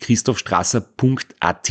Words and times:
www.christophstrasser.at. 0.00 1.70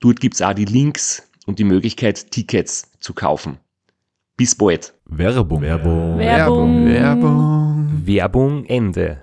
Dort 0.00 0.20
gibt's 0.20 0.42
auch 0.42 0.52
die 0.52 0.66
Links 0.66 1.26
und 1.46 1.58
die 1.58 1.64
Möglichkeit, 1.64 2.30
Tickets 2.30 2.90
zu 3.00 3.14
kaufen. 3.14 3.56
Bis 4.36 4.54
bald. 4.54 4.92
Werbung. 5.06 5.62
Werbung. 5.62 6.18
Werbung. 6.18 6.84
Werbung. 6.86 8.02
Werbung 8.04 8.64
Ende. 8.66 9.22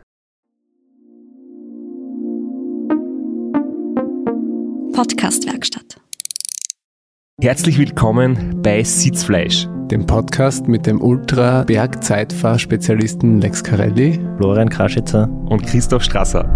Podcastwerkstatt. 4.94 5.98
Herzlich 7.42 7.78
willkommen 7.78 8.62
bei 8.62 8.84
Sitzfleisch. 8.84 9.68
Dem 9.92 10.06
Podcast 10.06 10.68
mit 10.68 10.86
dem 10.86 11.02
Ultra-Bergzeitfahr-Spezialisten 11.02 13.42
Lex 13.42 13.64
Carelli. 13.64 14.20
Florian 14.38 14.70
Kraschitzer. 14.70 15.28
und 15.50 15.66
Christoph 15.66 16.04
Strasser. 16.04 16.48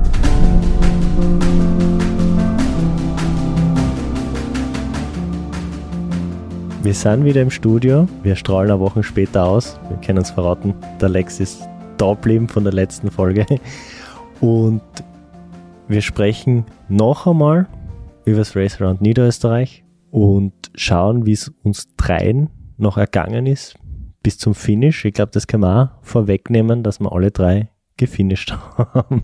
Wir 6.83 6.93
sind 6.93 7.25
wieder 7.25 7.41
im 7.41 7.49
Studio. 7.49 8.07
Wir 8.23 8.35
strahlen 8.35 8.71
eine 8.71 8.79
Woche 8.79 9.03
später 9.03 9.45
aus. 9.45 9.79
Wir 9.89 9.97
können 9.97 10.19
uns 10.19 10.31
verraten, 10.31 10.75
der 11.01 11.09
Lex 11.09 11.39
ist 11.39 11.67
da 11.97 12.13
geblieben 12.13 12.47
von 12.47 12.63
der 12.63 12.73
letzten 12.73 13.09
Folge. 13.09 13.45
Und 14.41 14.81
wir 15.87 16.01
sprechen 16.01 16.65
noch 16.87 17.25
einmal 17.25 17.67
über 18.25 18.37
das 18.37 18.55
Race 18.55 18.79
Around 18.79 19.01
Niederösterreich 19.01 19.83
und 20.11 20.53
schauen, 20.75 21.25
wie 21.25 21.31
es 21.33 21.51
uns 21.63 21.87
dreien 21.95 22.49
noch 22.77 22.97
ergangen 22.97 23.47
ist 23.47 23.75
bis 24.21 24.37
zum 24.37 24.53
Finish. 24.53 25.05
Ich 25.05 25.13
glaube, 25.13 25.31
das 25.31 25.47
kann 25.47 25.61
man 25.61 25.87
auch 25.87 25.91
vorwegnehmen, 26.01 26.83
dass 26.83 26.99
wir 26.99 27.11
alle 27.11 27.31
drei 27.31 27.69
gefinisht 27.97 28.51
haben. 28.77 29.23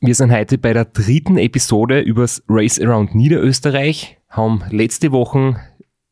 Wir 0.00 0.14
sind 0.14 0.30
heute 0.30 0.58
bei 0.58 0.72
der 0.72 0.84
dritten 0.84 1.38
Episode 1.38 2.00
übers 2.00 2.42
Race 2.48 2.80
Around 2.80 3.14
Niederösterreich, 3.14 4.18
haben 4.28 4.62
letzte 4.70 5.10
Woche 5.10 5.56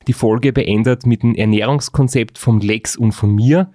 die 0.07 0.13
Folge 0.13 0.53
beendet 0.53 1.07
mit 1.07 1.23
dem 1.23 1.35
Ernährungskonzept 1.35 2.39
vom 2.39 2.61
Lex 2.61 2.97
und 2.97 3.13
von 3.13 3.35
mir. 3.35 3.71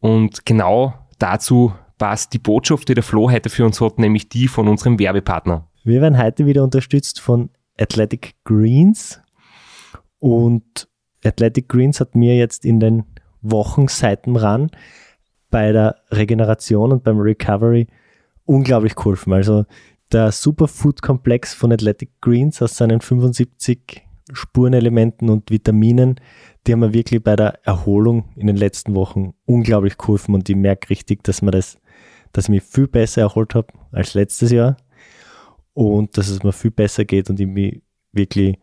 Und 0.00 0.46
genau 0.46 0.94
dazu 1.18 1.72
passt 1.98 2.32
die 2.32 2.38
Botschaft, 2.38 2.88
die 2.88 2.94
der 2.94 3.02
Flo 3.02 3.30
heute 3.30 3.48
für 3.48 3.64
uns 3.64 3.80
hat, 3.80 3.98
nämlich 3.98 4.28
die 4.28 4.48
von 4.48 4.68
unserem 4.68 4.98
Werbepartner. 4.98 5.68
Wir 5.84 6.00
werden 6.00 6.18
heute 6.18 6.46
wieder 6.46 6.64
unterstützt 6.64 7.20
von 7.20 7.50
Athletic 7.78 8.34
Greens 8.44 9.20
und 10.18 10.88
Athletic 11.24 11.68
Greens 11.68 12.00
hat 12.00 12.14
mir 12.14 12.36
jetzt 12.36 12.64
in 12.64 12.80
den 12.80 13.04
Wochen 13.42 13.88
seit 13.88 14.26
dem 14.26 14.36
Run 14.36 14.70
bei 15.50 15.72
der 15.72 15.96
Regeneration 16.10 16.92
und 16.92 17.04
beim 17.04 17.18
Recovery 17.18 17.86
unglaublich 18.44 18.94
geholfen. 18.94 19.32
Also 19.32 19.64
der 20.12 20.32
Superfood-Komplex 20.32 21.54
von 21.54 21.72
Athletic 21.72 22.20
Greens 22.20 22.62
aus 22.62 22.76
seinen 22.76 23.00
75 23.00 24.05
Spurenelementen 24.32 25.28
und 25.30 25.50
Vitaminen, 25.50 26.20
die 26.66 26.72
haben 26.72 26.80
mir 26.80 26.92
wirklich 26.92 27.22
bei 27.22 27.36
der 27.36 27.64
Erholung 27.64 28.30
in 28.34 28.46
den 28.46 28.56
letzten 28.56 28.94
Wochen 28.94 29.34
unglaublich 29.44 29.96
geholfen 29.96 30.34
und 30.34 30.48
ich 30.48 30.56
merke 30.56 30.90
richtig, 30.90 31.22
dass 31.22 31.42
man 31.42 31.52
das, 31.52 31.78
dass 32.32 32.44
ich 32.44 32.50
mich 32.50 32.62
viel 32.62 32.88
besser 32.88 33.22
erholt 33.22 33.54
habe 33.54 33.68
als 33.92 34.14
letztes 34.14 34.50
Jahr 34.50 34.76
und 35.74 36.18
dass 36.18 36.28
es 36.28 36.42
mir 36.42 36.52
viel 36.52 36.72
besser 36.72 37.04
geht 37.04 37.30
und 37.30 37.38
ich 37.38 37.46
mich 37.46 37.82
wirklich 38.12 38.58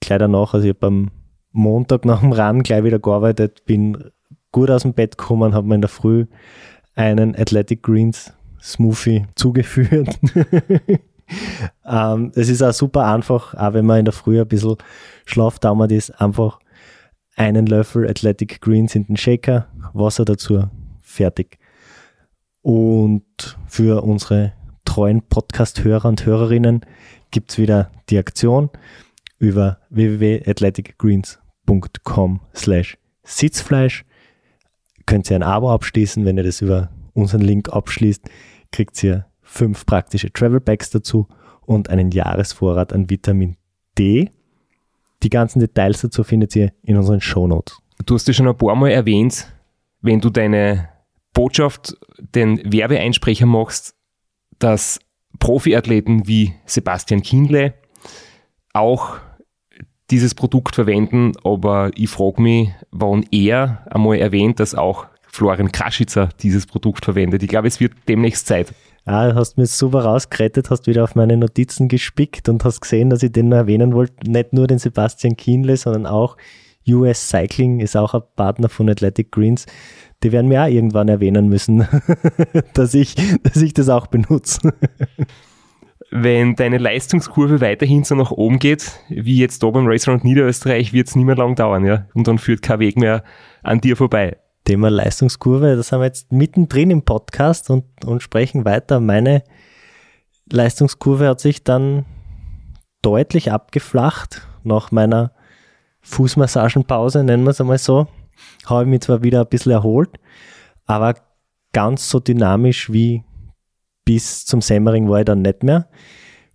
gleich 0.00 0.18
danach, 0.18 0.54
also 0.54 0.66
ich 0.66 0.74
habe 0.74 0.86
am 0.86 1.10
Montag 1.52 2.04
nach 2.04 2.20
dem 2.20 2.32
Run 2.32 2.62
gleich 2.62 2.84
wieder 2.84 2.98
gearbeitet, 2.98 3.64
bin 3.66 4.10
gut 4.52 4.70
aus 4.70 4.82
dem 4.82 4.94
Bett 4.94 5.18
gekommen, 5.18 5.54
habe 5.54 5.66
mir 5.66 5.74
in 5.74 5.82
der 5.82 5.88
Früh 5.88 6.26
einen 6.94 7.36
Athletic 7.36 7.82
Greens 7.82 8.32
Smoothie 8.62 9.26
zugeführt. 9.34 10.18
ähm, 11.86 12.32
es 12.34 12.48
ist 12.48 12.62
auch 12.62 12.72
super 12.72 13.06
einfach, 13.06 13.54
auch 13.54 13.74
wenn 13.74 13.86
man 13.86 14.00
in 14.00 14.04
der 14.04 14.12
Früh 14.12 14.40
ein 14.40 14.48
bisschen 14.48 14.76
schlafdauert 15.26 15.92
ist, 15.92 16.10
einfach 16.20 16.58
einen 17.36 17.66
Löffel 17.66 18.08
Athletic 18.08 18.60
Greens 18.60 18.94
in 18.94 19.06
den 19.06 19.16
Shaker, 19.16 19.68
Wasser 19.92 20.24
dazu, 20.24 20.68
fertig. 21.02 21.58
Und 22.62 23.58
für 23.66 24.02
unsere 24.02 24.52
treuen 24.84 25.22
Podcast-Hörer 25.22 26.08
und 26.08 26.26
Hörerinnen 26.26 26.84
gibt 27.30 27.52
es 27.52 27.58
wieder 27.58 27.90
die 28.10 28.18
Aktion 28.18 28.70
über 29.38 29.78
www.athleticgreens.com 29.88 32.40
slash 32.54 32.98
Sitzfleisch. 33.22 34.04
Könnt 35.06 35.30
ihr 35.30 35.36
ein 35.36 35.42
Abo 35.42 35.72
abschließen, 35.72 36.24
wenn 36.24 36.36
ihr 36.36 36.44
das 36.44 36.60
über 36.60 36.90
unseren 37.14 37.40
Link 37.40 37.70
abschließt, 37.70 38.28
kriegt 38.70 39.02
ihr 39.02 39.29
fünf 39.50 39.84
praktische 39.84 40.32
Travel 40.32 40.60
Packs 40.60 40.90
dazu 40.90 41.26
und 41.62 41.90
einen 41.90 42.12
Jahresvorrat 42.12 42.92
an 42.92 43.10
Vitamin 43.10 43.56
D. 43.98 44.30
Die 45.22 45.28
ganzen 45.28 45.58
Details 45.58 46.00
dazu 46.00 46.22
findet 46.22 46.54
ihr 46.54 46.72
in 46.82 46.96
unseren 46.96 47.20
Shownotes. 47.20 47.78
Du 48.06 48.14
hast 48.14 48.28
ja 48.28 48.32
schon 48.32 48.48
ein 48.48 48.56
paar 48.56 48.76
Mal 48.76 48.90
erwähnt, 48.90 49.52
wenn 50.00 50.20
du 50.20 50.30
deine 50.30 50.88
Botschaft, 51.34 51.96
den 52.34 52.60
Werbeeinsprecher 52.72 53.46
machst, 53.46 53.94
dass 54.58 55.00
Profiathleten 55.38 56.26
wie 56.26 56.54
Sebastian 56.64 57.22
Kindle 57.22 57.74
auch 58.72 59.16
dieses 60.10 60.34
Produkt 60.34 60.76
verwenden, 60.76 61.32
aber 61.44 61.90
ich 61.94 62.08
frage 62.08 62.40
mich, 62.40 62.70
wann 62.90 63.26
er 63.30 63.86
einmal 63.90 64.18
erwähnt, 64.18 64.60
dass 64.60 64.74
auch 64.74 65.06
Florian 65.26 65.70
Kraschitzer 65.70 66.28
dieses 66.40 66.66
Produkt 66.66 67.04
verwendet. 67.04 67.42
Ich 67.42 67.48
glaube, 67.48 67.68
es 67.68 67.80
wird 67.80 67.92
demnächst 68.08 68.46
Zeit. 68.46 68.74
Ah, 69.04 69.30
du 69.30 69.34
hast 69.34 69.56
mir 69.56 69.66
super 69.66 70.04
rausgerettet, 70.04 70.70
hast 70.70 70.86
wieder 70.86 71.04
auf 71.04 71.14
meine 71.14 71.36
Notizen 71.36 71.88
gespickt 71.88 72.48
und 72.48 72.64
hast 72.64 72.80
gesehen, 72.80 73.10
dass 73.10 73.22
ich 73.22 73.32
den 73.32 73.48
noch 73.48 73.56
erwähnen 73.56 73.94
wollte. 73.94 74.30
Nicht 74.30 74.52
nur 74.52 74.66
den 74.66 74.78
Sebastian 74.78 75.36
Kienle, 75.36 75.76
sondern 75.76 76.06
auch 76.06 76.36
US 76.88 77.28
Cycling 77.28 77.80
ist 77.80 77.96
auch 77.96 78.14
ein 78.14 78.22
Partner 78.36 78.68
von 78.68 78.88
Athletic 78.88 79.30
Greens. 79.32 79.66
Die 80.22 80.32
werden 80.32 80.48
mir 80.48 80.62
auch 80.62 80.68
irgendwann 80.68 81.08
erwähnen 81.08 81.48
müssen, 81.48 81.86
dass, 82.74 82.94
ich, 82.94 83.14
dass 83.42 83.56
ich 83.56 83.72
das 83.72 83.88
auch 83.88 84.06
benutze. 84.06 84.74
Wenn 86.10 86.56
deine 86.56 86.78
Leistungskurve 86.78 87.60
weiterhin 87.60 88.04
so 88.04 88.16
nach 88.16 88.32
oben 88.32 88.58
geht, 88.58 89.00
wie 89.08 89.38
jetzt 89.38 89.62
da 89.62 89.70
beim 89.70 89.86
Race 89.86 90.08
Round 90.08 90.24
Niederösterreich, 90.24 90.92
wird 90.92 91.08
es 91.08 91.16
nicht 91.16 91.24
mehr 91.24 91.36
lang 91.36 91.54
dauern, 91.54 91.84
ja. 91.84 92.06
Und 92.14 92.26
dann 92.26 92.38
führt 92.38 92.62
kein 92.62 92.80
Weg 92.80 92.98
mehr 92.98 93.22
an 93.62 93.80
dir 93.80 93.96
vorbei. 93.96 94.36
Thema 94.70 94.88
Leistungskurve, 94.88 95.74
da 95.74 95.82
sind 95.82 95.98
wir 95.98 96.04
jetzt 96.04 96.30
mittendrin 96.30 96.92
im 96.92 97.02
Podcast 97.02 97.70
und, 97.70 98.04
und 98.04 98.22
sprechen 98.22 98.64
weiter. 98.64 99.00
Meine 99.00 99.42
Leistungskurve 100.48 101.26
hat 101.26 101.40
sich 101.40 101.64
dann 101.64 102.04
deutlich 103.02 103.50
abgeflacht 103.50 104.46
nach 104.62 104.92
meiner 104.92 105.32
Fußmassagenpause, 106.02 107.24
nennen 107.24 107.42
wir 107.42 107.50
es 107.50 107.60
einmal 107.60 107.78
so. 107.78 108.06
Habe 108.64 108.84
ich 108.84 108.88
mich 108.90 109.00
zwar 109.00 109.24
wieder 109.24 109.40
ein 109.40 109.48
bisschen 109.48 109.72
erholt, 109.72 110.20
aber 110.86 111.16
ganz 111.72 112.08
so 112.08 112.20
dynamisch 112.20 112.92
wie 112.92 113.24
bis 114.04 114.46
zum 114.46 114.60
Semmering 114.60 115.08
war 115.08 115.18
ich 115.18 115.24
dann 115.24 115.42
nicht 115.42 115.64
mehr. 115.64 115.88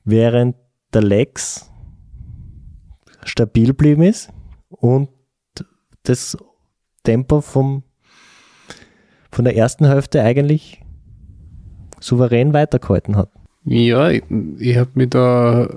Während 0.06 0.56
der 0.94 1.02
Lex 1.02 1.70
stabil 3.26 3.68
geblieben 3.68 4.04
ist 4.04 4.30
und 4.70 5.10
das 6.04 6.38
Tempo 7.04 7.42
vom, 7.42 7.84
von 9.36 9.44
der 9.44 9.58
ersten 9.58 9.86
Hälfte 9.86 10.22
eigentlich 10.22 10.82
souverän 12.00 12.54
weitergehalten 12.54 13.18
hat. 13.18 13.30
Ja, 13.66 14.10
ich, 14.10 14.24
ich 14.60 14.78
habe 14.78 14.92
mich 14.94 15.10
da 15.10 15.68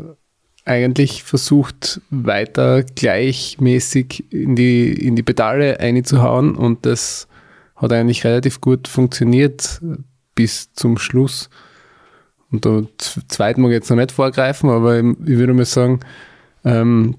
eigentlich 0.64 1.24
versucht, 1.24 2.00
weiter 2.10 2.84
gleichmäßig 2.84 4.32
in 4.32 4.54
die, 4.54 4.92
in 4.92 5.16
die 5.16 5.24
Pedale 5.24 5.80
einzuhauen 5.80 6.54
und 6.54 6.86
das 6.86 7.26
hat 7.74 7.92
eigentlich 7.92 8.24
relativ 8.24 8.60
gut 8.60 8.86
funktioniert 8.86 9.80
bis 10.36 10.72
zum 10.74 10.96
Schluss. 10.96 11.50
Und 12.52 12.64
da 12.64 12.82
zweit 13.26 13.58
mag 13.58 13.72
jetzt 13.72 13.90
noch 13.90 13.96
nicht 13.96 14.12
vorgreifen, 14.12 14.70
aber 14.70 14.98
ich, 14.98 15.04
ich 15.24 15.36
würde 15.38 15.54
mal 15.54 15.64
sagen, 15.64 16.00
ähm, 16.64 17.16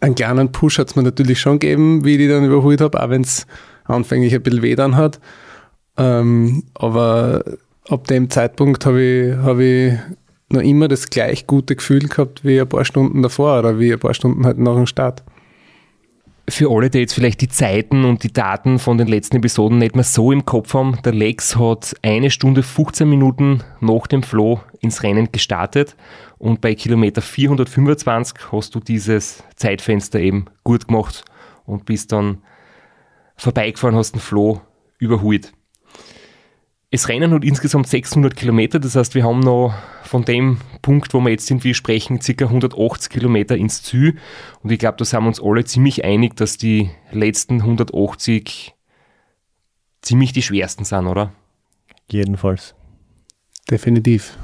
einen 0.00 0.14
kleinen 0.14 0.52
Push 0.52 0.78
hat 0.78 0.90
es 0.90 0.96
mir 0.96 1.02
natürlich 1.02 1.40
schon 1.40 1.58
gegeben, 1.58 2.04
wie 2.04 2.12
ich 2.12 2.18
die 2.18 2.28
dann 2.28 2.44
überholt 2.44 2.80
habe, 2.80 3.02
auch 3.02 3.10
wenn 3.10 3.22
es 3.22 3.46
anfänglich 3.84 4.34
ein 4.34 4.42
bisschen 4.42 4.62
weh 4.62 4.74
dann 4.74 4.96
hat. 4.96 5.20
Ähm, 5.96 6.64
aber 6.74 7.44
ab 7.88 8.06
dem 8.06 8.30
Zeitpunkt 8.30 8.86
habe 8.86 9.02
ich, 9.02 9.36
hab 9.36 9.58
ich 9.58 9.94
noch 10.52 10.62
immer 10.62 10.88
das 10.88 11.10
gleich 11.10 11.46
gute 11.46 11.76
Gefühl 11.76 12.08
gehabt 12.08 12.44
wie 12.44 12.60
ein 12.60 12.68
paar 12.68 12.84
Stunden 12.84 13.22
davor 13.22 13.58
oder 13.58 13.78
wie 13.78 13.92
ein 13.92 13.98
paar 13.98 14.14
Stunden 14.14 14.44
halt 14.44 14.58
nach 14.58 14.74
dem 14.74 14.86
Start. 14.86 15.22
Für 16.48 16.70
alle, 16.70 16.90
die 16.90 16.98
jetzt 16.98 17.14
vielleicht 17.14 17.40
die 17.40 17.48
Zeiten 17.48 18.04
und 18.04 18.24
die 18.24 18.32
Daten 18.32 18.78
von 18.78 18.98
den 18.98 19.06
letzten 19.06 19.36
Episoden 19.36 19.78
nicht 19.78 19.94
mehr 19.94 20.04
so 20.04 20.32
im 20.32 20.44
Kopf 20.44 20.74
haben, 20.74 20.98
der 21.04 21.12
Lex 21.12 21.56
hat 21.56 21.94
eine 22.02 22.30
Stunde 22.30 22.64
15 22.64 23.08
Minuten 23.08 23.62
nach 23.80 24.08
dem 24.08 24.24
Flow 24.24 24.60
ins 24.80 25.02
Rennen 25.04 25.30
gestartet 25.30 25.96
und 26.38 26.60
bei 26.60 26.74
Kilometer 26.74 27.22
425 27.22 28.50
hast 28.50 28.74
du 28.74 28.80
dieses 28.80 29.44
Zeitfenster 29.54 30.18
eben 30.18 30.46
gut 30.64 30.88
gemacht 30.88 31.24
und 31.64 31.86
bist 31.86 32.10
dann 32.10 32.38
vorbeigefahren, 33.36 33.96
hast 33.96 34.12
den 34.12 34.20
Flow 34.20 34.60
überholt. 34.98 35.52
Es 36.90 37.08
rennen 37.08 37.32
hat 37.32 37.42
insgesamt 37.42 37.88
600 37.88 38.36
Kilometer, 38.36 38.78
das 38.78 38.96
heißt, 38.96 39.14
wir 39.14 39.24
haben 39.24 39.40
noch 39.40 39.74
von 40.04 40.26
dem 40.26 40.58
Punkt, 40.82 41.14
wo 41.14 41.20
wir 41.20 41.30
jetzt 41.30 41.46
sind, 41.46 41.64
wir 41.64 41.72
sprechen, 41.72 42.18
ca. 42.18 42.44
180 42.44 43.10
Kilometer 43.10 43.56
ins 43.56 43.82
Ziel. 43.82 44.18
Und 44.62 44.70
ich 44.70 44.78
glaube, 44.78 44.98
da 44.98 45.06
sind 45.06 45.22
wir 45.22 45.28
uns 45.28 45.42
alle 45.42 45.64
ziemlich 45.64 46.04
einig, 46.04 46.36
dass 46.36 46.58
die 46.58 46.90
letzten 47.10 47.62
180 47.62 48.74
ziemlich 50.02 50.34
die 50.34 50.42
schwersten 50.42 50.84
sind, 50.84 51.06
oder? 51.06 51.32
Jedenfalls. 52.10 52.74
Definitiv. 53.70 54.36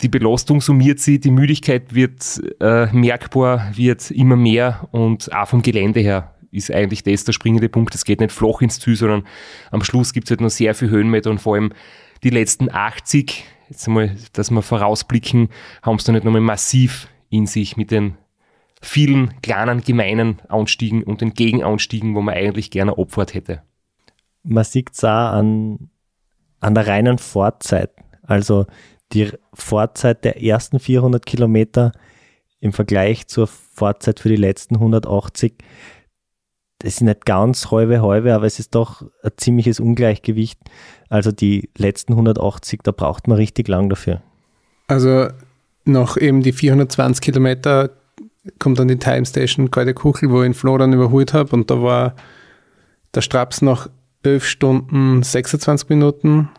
Die 0.00 0.08
Belastung 0.08 0.60
summiert 0.60 0.98
sich, 0.98 1.20
die 1.20 1.30
Müdigkeit 1.30 1.94
wird 1.94 2.42
äh, 2.60 2.86
merkbar, 2.86 3.70
wird 3.76 4.10
immer 4.10 4.36
mehr 4.36 4.88
und 4.90 5.32
auch 5.32 5.46
vom 5.46 5.62
Gelände 5.62 6.00
her 6.00 6.33
ist 6.54 6.70
eigentlich 6.70 7.02
das 7.02 7.24
der 7.24 7.32
springende 7.32 7.68
Punkt. 7.68 7.94
Es 7.94 8.04
geht 8.04 8.20
nicht 8.20 8.32
flach 8.32 8.60
ins 8.60 8.80
Ziel, 8.80 8.96
sondern 8.96 9.26
am 9.70 9.82
Schluss 9.82 10.12
gibt 10.12 10.26
es 10.26 10.30
halt 10.30 10.40
noch 10.40 10.50
sehr 10.50 10.74
viel 10.74 10.90
Höhenmeter 10.90 11.30
und 11.30 11.40
vor 11.40 11.54
allem 11.54 11.72
die 12.22 12.30
letzten 12.30 12.70
80, 12.70 13.44
jetzt 13.68 13.86
einmal, 13.86 14.16
dass 14.32 14.50
wir 14.50 14.62
vorausblicken, 14.62 15.48
haben 15.82 15.96
es 15.96 16.04
dann 16.04 16.14
nicht 16.14 16.24
nochmal 16.24 16.40
massiv 16.40 17.08
in 17.28 17.46
sich 17.46 17.76
mit 17.76 17.90
den 17.90 18.16
vielen 18.80 19.40
kleinen, 19.42 19.82
gemeinen 19.82 20.40
Anstiegen 20.48 21.02
und 21.02 21.20
den 21.20 21.34
Gegenanstiegen, 21.34 22.14
wo 22.14 22.20
man 22.20 22.34
eigentlich 22.34 22.70
gerne 22.70 22.96
opfert 22.96 23.34
hätte. 23.34 23.62
Man 24.42 24.64
sieht 24.64 24.90
es 24.92 25.04
auch 25.04 25.08
an, 25.08 25.90
an 26.60 26.74
der 26.74 26.86
reinen 26.86 27.18
Fortzeit. 27.18 27.90
Also 28.22 28.66
die 29.12 29.30
Fortzeit 29.52 30.24
der 30.24 30.42
ersten 30.42 30.78
400 30.78 31.24
Kilometer 31.24 31.92
im 32.60 32.72
Vergleich 32.72 33.26
zur 33.26 33.46
Fortzeit 33.46 34.20
für 34.20 34.28
die 34.28 34.36
letzten 34.36 34.76
180 34.76 35.54
das 36.84 36.96
ist 36.96 37.00
nicht 37.00 37.24
ganz 37.24 37.70
halbe 37.70 38.02
halbe, 38.02 38.34
aber 38.34 38.44
es 38.44 38.58
ist 38.58 38.74
doch 38.74 39.00
ein 39.22 39.30
ziemliches 39.38 39.80
Ungleichgewicht. 39.80 40.60
Also 41.08 41.32
die 41.32 41.70
letzten 41.78 42.12
180, 42.12 42.80
da 42.82 42.92
braucht 42.92 43.26
man 43.26 43.38
richtig 43.38 43.68
lang 43.68 43.88
dafür. 43.88 44.20
Also 44.86 45.28
nach 45.86 46.18
eben 46.18 46.42
die 46.42 46.52
420 46.52 47.22
Kilometer 47.22 47.88
kommt 48.58 48.78
dann 48.78 48.88
die 48.88 48.98
Time 48.98 49.24
Station 49.24 49.70
Kalte 49.70 49.94
Kuchel, 49.94 50.28
wo 50.30 50.42
ich 50.42 50.46
den 50.46 50.52
Flo 50.52 50.76
dann 50.76 50.92
überholt 50.92 51.32
habe 51.32 51.56
und 51.56 51.70
da 51.70 51.80
war 51.80 52.14
der 53.14 53.22
Straps 53.22 53.62
nach 53.62 53.88
11 54.22 54.44
Stunden 54.44 55.22
26 55.22 55.88
Minuten. 55.88 56.50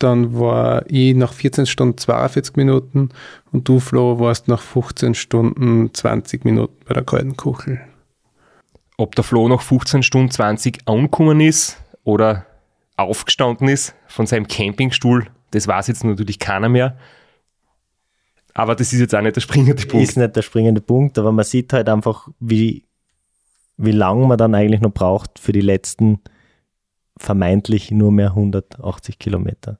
Dann 0.00 0.36
war 0.40 0.82
ich 0.88 1.14
nach 1.14 1.32
14 1.32 1.66
Stunden 1.66 1.98
42 1.98 2.56
Minuten 2.56 3.10
und 3.52 3.68
du, 3.68 3.78
Flo, 3.78 4.18
warst 4.18 4.48
nach 4.48 4.60
15 4.60 5.14
Stunden 5.14 5.94
20 5.94 6.44
Minuten 6.44 6.74
bei 6.84 6.94
der 6.94 7.04
Kalten 7.04 7.36
Kuchel. 7.36 7.80
Ob 9.00 9.14
der 9.14 9.24
Flo 9.24 9.48
nach 9.48 9.62
15 9.62 10.02
Stunden 10.02 10.30
20 10.30 10.86
angekommen 10.86 11.40
ist 11.40 11.82
oder 12.04 12.44
aufgestanden 12.98 13.66
ist 13.66 13.94
von 14.06 14.26
seinem 14.26 14.46
Campingstuhl, 14.46 15.26
das 15.52 15.66
weiß 15.66 15.86
jetzt 15.86 16.04
natürlich 16.04 16.38
keiner 16.38 16.68
mehr. 16.68 16.98
Aber 18.52 18.74
das 18.74 18.92
ist 18.92 19.00
jetzt 19.00 19.14
auch 19.14 19.22
nicht 19.22 19.36
der 19.36 19.40
springende 19.40 19.86
Punkt. 19.86 20.06
Ist 20.06 20.18
nicht 20.18 20.36
der 20.36 20.42
springende 20.42 20.82
Punkt, 20.82 21.18
aber 21.18 21.32
man 21.32 21.46
sieht 21.46 21.72
halt 21.72 21.88
einfach, 21.88 22.28
wie, 22.40 22.84
wie 23.78 23.92
lange 23.92 24.26
man 24.26 24.36
dann 24.36 24.54
eigentlich 24.54 24.82
noch 24.82 24.92
braucht 24.92 25.38
für 25.38 25.52
die 25.52 25.62
letzten 25.62 26.20
vermeintlich 27.16 27.90
nur 27.90 28.12
mehr 28.12 28.28
180 28.28 29.18
Kilometer 29.18 29.78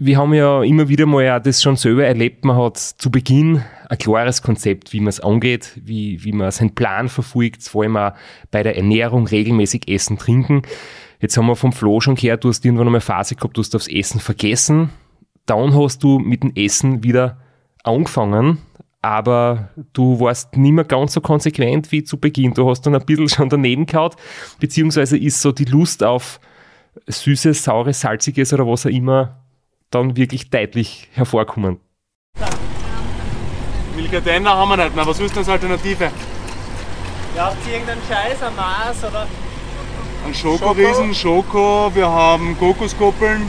wir 0.00 0.16
haben 0.16 0.32
ja 0.32 0.62
immer 0.62 0.88
wieder 0.88 1.06
mal 1.06 1.24
ja 1.24 1.40
das 1.40 1.62
schon 1.62 1.76
selber 1.76 2.06
erlebt. 2.06 2.44
Man 2.44 2.56
hat 2.56 2.76
zu 2.76 3.10
Beginn 3.10 3.64
ein 3.88 3.98
klares 3.98 4.42
Konzept, 4.42 4.92
wie 4.92 5.00
man 5.00 5.08
es 5.08 5.20
angeht, 5.20 5.72
wie, 5.82 6.22
wie 6.22 6.32
man 6.32 6.50
seinen 6.50 6.74
Plan 6.74 7.08
verfolgt, 7.08 7.62
vor 7.64 7.82
allem 7.82 7.96
auch 7.96 8.12
bei 8.50 8.62
der 8.62 8.76
Ernährung 8.76 9.26
regelmäßig 9.26 9.88
essen, 9.88 10.18
trinken. 10.18 10.62
Jetzt 11.20 11.36
haben 11.36 11.46
wir 11.46 11.56
vom 11.56 11.72
Flo 11.72 12.00
schon 12.00 12.14
gehört, 12.14 12.44
du 12.44 12.48
hast 12.48 12.64
irgendwann 12.64 12.86
einmal 12.86 13.00
Phase 13.00 13.34
gehabt, 13.34 13.56
du 13.56 13.62
hast 13.62 13.74
aufs 13.74 13.88
Essen 13.88 14.20
vergessen. 14.20 14.90
Dann 15.46 15.74
hast 15.74 16.04
du 16.04 16.18
mit 16.18 16.42
dem 16.42 16.52
Essen 16.54 17.02
wieder 17.02 17.38
angefangen, 17.82 18.58
aber 19.02 19.70
du 19.94 20.20
warst 20.20 20.56
nicht 20.56 20.72
mehr 20.72 20.84
ganz 20.84 21.14
so 21.14 21.20
konsequent 21.20 21.90
wie 21.90 22.04
zu 22.04 22.20
Beginn. 22.20 22.54
Du 22.54 22.68
hast 22.68 22.82
dann 22.82 22.94
ein 22.94 23.04
bisschen 23.04 23.28
schon 23.28 23.48
daneben 23.48 23.86
gehaut, 23.86 24.16
beziehungsweise 24.60 25.16
ist 25.16 25.40
so 25.40 25.50
die 25.50 25.64
Lust 25.64 26.04
auf 26.04 26.38
Süßes, 27.06 27.64
Saures, 27.64 28.00
Salziges 28.00 28.52
oder 28.52 28.66
was 28.66 28.86
auch 28.86 28.90
immer 28.90 29.47
dann 29.90 30.16
wirklich 30.16 30.50
deutlich 30.50 31.08
hervorkommen. 31.12 31.80
Milka 33.96 34.18
haben 34.18 34.68
wir 34.70 34.76
nicht 34.76 34.94
mehr. 34.94 35.06
Was 35.06 35.18
ist 35.18 35.32
denn 35.32 35.38
als 35.38 35.48
Alternative? 35.48 36.10
Ja, 37.34 37.46
habt 37.46 37.66
ihr 37.66 37.72
irgendeinen 37.72 38.02
Scheiß, 38.08 38.42
ein 38.42 38.56
Mars 38.56 39.04
oder? 39.04 39.26
Ein 40.24 40.34
Schokoriesen, 40.34 41.14
Schoko, 41.14 41.90
wir 41.94 42.08
haben 42.08 42.56
Kokoskoppeln. 42.58 43.42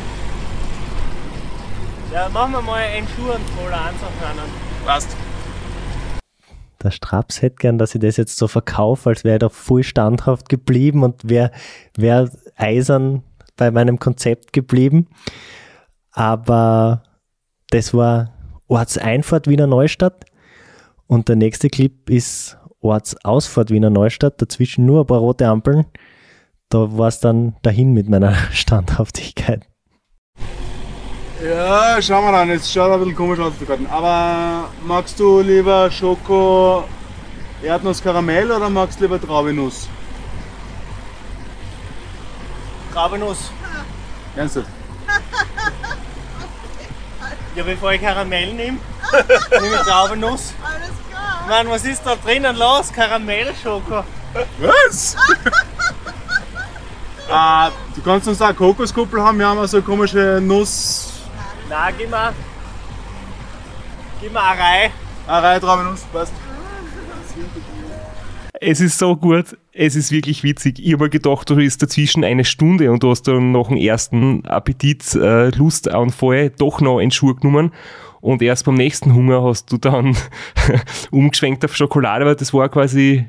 Ja, 2.13 2.29
machen 2.29 2.53
wir 2.53 2.61
mal 2.61 2.81
einen 2.81 3.07
Schuh 3.07 3.31
und 3.31 3.57
Cola 3.57 3.89
anzuhören. 3.89 4.49
Passt. 4.85 5.15
Der 6.81 6.91
Straps 6.91 7.41
hätte 7.41 7.57
gern, 7.57 7.77
dass 7.77 7.93
ich 7.93 8.01
das 8.01 8.17
jetzt 8.17 8.37
so 8.37 8.47
verkaufe, 8.47 9.09
als 9.09 9.23
wäre 9.23 9.35
er 9.35 9.39
da 9.39 9.49
voll 9.49 9.83
standhaft 9.83 10.49
geblieben 10.49 11.03
und 11.03 11.29
wäre 11.29 11.51
wär 11.97 12.29
eisern 12.55 13.23
bei 13.57 13.69
meinem 13.69 13.99
Konzept 13.99 14.53
geblieben 14.53 15.07
aber 16.19 17.01
das 17.69 17.93
war 17.93 18.33
Ortseinfahrt 18.67 19.47
Wiener 19.47 19.67
Neustadt 19.67 20.25
und 21.07 21.29
der 21.29 21.37
nächste 21.37 21.69
Clip 21.69 22.09
ist 22.09 22.57
Ortsausfahrt 22.81 23.71
Wiener 23.71 23.89
Neustadt, 23.89 24.41
dazwischen 24.41 24.85
nur 24.85 25.01
ein 25.01 25.07
paar 25.07 25.19
rote 25.19 25.47
Ampeln. 25.47 25.85
Da 26.67 26.97
war 26.97 27.07
es 27.07 27.21
dann 27.21 27.55
dahin 27.61 27.93
mit 27.93 28.09
meiner 28.09 28.33
Standhaftigkeit. 28.51 29.65
Ja, 31.41 32.01
schauen 32.01 32.25
wir 32.25 32.33
dann. 32.33 32.49
Jetzt 32.49 32.73
schaut 32.73 32.91
ein 32.91 32.99
bisschen 32.99 33.15
komisch 33.15 33.39
aus, 33.39 33.53
Garten. 33.65 33.87
Aber 33.87 34.67
magst 34.85 35.17
du 35.21 35.39
lieber 35.39 35.89
Schoko 35.89 36.83
Erdnuss 37.63 38.03
Karamell 38.03 38.51
oder 38.51 38.69
magst 38.69 38.99
du 38.99 39.05
lieber 39.05 39.21
Traubenuss? 39.21 39.87
Traubenuss. 42.93 43.51
Ernsthaft? 44.35 44.67
Ja, 47.59 47.65
bevor 47.65 47.91
ich 47.91 47.99
Karamell 47.99 48.53
nehme, 48.53 48.77
nehme 49.51 49.75
ich 49.75 49.81
Traubennuss. 49.81 50.53
Alles 50.63 50.91
klar. 51.09 51.45
Mann, 51.45 51.69
was 51.69 51.83
ist 51.83 52.01
da 52.05 52.15
drinnen 52.15 52.55
los? 52.55 52.89
Karamellschoko. 52.93 54.05
Was? 54.59 55.17
ah, 57.29 57.69
du 57.93 58.01
kannst 58.01 58.29
uns 58.29 58.41
auch 58.41 58.55
Kokoskuppel 58.55 59.21
haben, 59.21 59.39
wir 59.39 59.45
haben 59.45 59.59
auch 59.59 59.65
so 59.65 59.75
eine 59.75 59.85
komische 59.85 60.39
Nuss. 60.41 61.11
Nein, 61.67 61.95
gib 61.97 62.09
mir. 62.09 62.33
Gib 64.21 64.31
mir 64.31 64.41
eine 64.41 64.61
Reihe. 64.61 64.91
Eine 65.27 65.43
Reihe 65.43 65.59
Traubennuss, 65.59 66.03
passt. 66.13 66.31
Es 68.61 68.79
ist 68.79 68.97
so 68.97 69.17
gut, 69.17 69.57
es 69.79 69.95
ist 69.95 70.11
wirklich 70.11 70.43
witzig. 70.43 70.79
Ich 70.79 70.93
habe 70.93 71.05
mir 71.05 71.09
gedacht, 71.09 71.49
du 71.49 71.55
ist 71.55 71.81
dazwischen 71.81 72.25
eine 72.25 72.43
Stunde 72.43 72.91
und 72.91 73.01
du 73.01 73.11
hast 73.11 73.23
dann 73.23 73.53
nach 73.53 73.69
dem 73.69 73.77
ersten 73.77 74.45
Appetit, 74.45 75.15
äh, 75.15 75.49
Lustanfall 75.49 76.49
doch 76.49 76.81
noch 76.81 76.99
einen 76.99 77.11
Schuh 77.11 77.33
genommen. 77.33 77.71
Und 78.19 78.41
erst 78.41 78.65
beim 78.65 78.75
nächsten 78.75 79.15
Hunger 79.15 79.41
hast 79.41 79.71
du 79.71 79.77
dann 79.77 80.17
umgeschwenkt 81.11 81.63
auf 81.63 81.75
Schokolade, 81.75 82.25
weil 82.25 82.35
das 82.35 82.53
war 82.53 82.67
quasi 82.67 83.25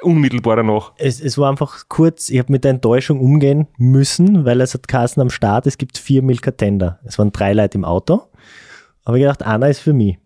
unmittelbar 0.00 0.56
danach. 0.56 0.92
Es, 0.96 1.20
es 1.20 1.36
war 1.36 1.50
einfach 1.50 1.84
kurz, 1.88 2.30
ich 2.30 2.38
habe 2.38 2.50
mit 2.50 2.64
der 2.64 2.70
Enttäuschung 2.70 3.20
umgehen 3.20 3.66
müssen, 3.76 4.46
weil 4.46 4.62
es 4.62 4.72
hat 4.72 4.88
Kassen 4.88 5.20
am 5.20 5.28
Start, 5.28 5.66
es 5.66 5.76
gibt 5.76 5.98
vier 5.98 6.22
Milka 6.22 6.52
Tender. 6.52 6.98
Es 7.04 7.18
waren 7.18 7.30
drei 7.30 7.52
Leute 7.52 7.76
im 7.76 7.84
Auto 7.84 8.22
habe 9.08 9.18
ich 9.18 9.22
gedacht, 9.22 9.42
einer 9.42 9.68
ist 9.68 9.80
für 9.80 9.94
mich. 9.94 10.18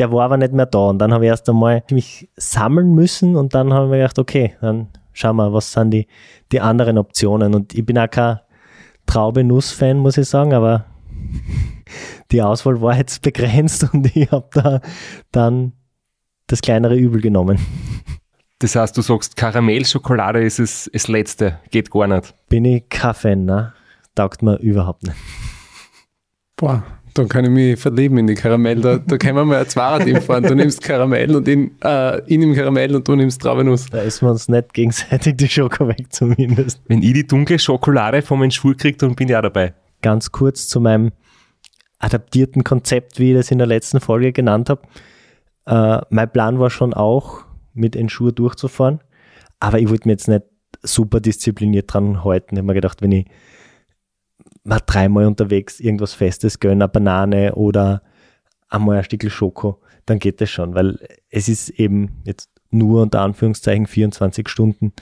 Der 0.00 0.10
war 0.10 0.24
aber 0.24 0.38
nicht 0.38 0.54
mehr 0.54 0.64
da. 0.64 0.78
Und 0.78 0.98
dann 0.98 1.12
habe 1.12 1.26
ich 1.26 1.28
erst 1.28 1.46
einmal 1.50 1.84
mich 1.90 2.26
sammeln 2.34 2.94
müssen 2.94 3.36
und 3.36 3.52
dann 3.52 3.74
habe 3.74 3.84
ich 3.84 3.90
mir 3.90 3.96
gedacht, 3.98 4.18
okay, 4.18 4.56
dann 4.62 4.88
schauen 5.12 5.36
wir, 5.36 5.52
was 5.52 5.72
sind 5.72 5.90
die, 5.90 6.06
die 6.52 6.62
anderen 6.62 6.96
Optionen. 6.96 7.54
Und 7.54 7.74
ich 7.74 7.84
bin 7.84 7.98
auch 7.98 8.08
kein 8.08 8.40
Traube-Nuss-Fan, 9.04 9.98
muss 9.98 10.16
ich 10.16 10.26
sagen, 10.26 10.54
aber 10.54 10.86
die 12.30 12.40
Auswahl 12.40 12.80
war 12.80 12.96
jetzt 12.96 13.20
begrenzt 13.22 13.92
und 13.92 14.16
ich 14.16 14.30
habe 14.30 14.48
da 14.54 14.80
dann 15.32 15.72
das 16.46 16.62
kleinere 16.62 16.96
Übel 16.96 17.20
genommen. 17.20 17.58
Das 18.60 18.76
heißt, 18.76 18.96
du 18.96 19.02
sagst, 19.02 19.36
Karamellschokolade 19.36 20.42
ist 20.42 20.60
es, 20.60 20.88
das 20.90 21.08
Letzte, 21.08 21.58
geht 21.70 21.90
gar 21.90 22.06
nicht. 22.06 22.34
Bin 22.48 22.64
ich 22.64 22.88
kein 22.88 23.12
Fan, 23.12 23.44
ne? 23.44 23.74
Taugt 24.14 24.40
mir 24.40 24.56
überhaupt 24.60 25.02
nicht. 25.02 25.16
Boah, 26.56 26.84
dann 27.14 27.28
kann 27.28 27.44
ich 27.44 27.50
mich 27.50 27.78
verlieben 27.78 28.18
in 28.18 28.26
die 28.26 28.34
Karamell. 28.34 28.80
Da, 28.80 28.98
da 28.98 29.18
können 29.18 29.36
wir 29.36 29.44
mal 29.44 29.60
ein 29.60 29.68
Zweierteam 29.68 30.20
fahren. 30.22 30.44
Du 30.44 30.54
nimmst 30.54 30.82
Karamell 30.82 31.34
und 31.34 31.46
in, 31.48 31.72
äh, 31.82 32.20
ich 32.26 32.38
nehme 32.38 32.54
Karamell 32.54 32.94
und 32.94 33.06
du 33.06 33.16
nimmst 33.16 33.42
Traubenuss. 33.42 33.86
Da 33.90 34.02
essen 34.02 34.26
wir 34.26 34.32
uns 34.32 34.48
nicht 34.48 34.72
gegenseitig 34.72 35.36
die 35.36 35.48
Schoko 35.48 35.88
weg 35.88 36.12
zumindest. 36.12 36.80
Wenn 36.86 37.02
ich 37.02 37.12
die 37.12 37.26
dunkle 37.26 37.58
Schokolade 37.58 38.22
vom 38.22 38.42
Entschwur 38.42 38.76
kriege, 38.76 38.96
dann 38.98 39.14
bin 39.14 39.28
ich 39.28 39.36
auch 39.36 39.42
dabei. 39.42 39.74
Ganz 40.02 40.32
kurz 40.32 40.68
zu 40.68 40.80
meinem 40.80 41.12
adaptierten 41.98 42.64
Konzept, 42.64 43.18
wie 43.18 43.32
ich 43.32 43.36
das 43.36 43.50
in 43.50 43.58
der 43.58 43.66
letzten 43.66 44.00
Folge 44.00 44.32
genannt 44.32 44.70
habe. 44.70 44.82
Äh, 45.66 46.00
mein 46.10 46.30
Plan 46.32 46.58
war 46.58 46.70
schon 46.70 46.94
auch, 46.94 47.44
mit 47.74 47.94
Ensure 47.94 48.32
durchzufahren, 48.32 49.00
aber 49.60 49.78
ich 49.78 49.88
wollte 49.88 50.08
mir 50.08 50.12
jetzt 50.12 50.28
nicht 50.28 50.42
super 50.82 51.20
diszipliniert 51.20 51.92
dran 51.92 52.24
halten. 52.24 52.54
Ich 52.54 52.58
habe 52.58 52.66
mir 52.66 52.74
gedacht, 52.74 53.02
wenn 53.02 53.12
ich 53.12 53.26
mal 54.64 54.80
dreimal 54.84 55.26
unterwegs 55.26 55.80
irgendwas 55.80 56.14
Festes 56.14 56.60
gönne, 56.60 56.84
eine 56.84 56.88
Banane 56.88 57.54
oder 57.54 58.02
einmal 58.68 58.98
ein 58.98 59.04
Stück 59.04 59.30
Schoko, 59.30 59.80
dann 60.06 60.18
geht 60.18 60.40
das 60.40 60.50
schon, 60.50 60.74
weil 60.74 60.98
es 61.28 61.48
ist 61.48 61.70
eben 61.70 62.22
jetzt 62.24 62.50
nur 62.70 63.02
unter 63.02 63.20
Anführungszeichen 63.20 63.86
24 63.86 64.48
Stunden. 64.48 64.92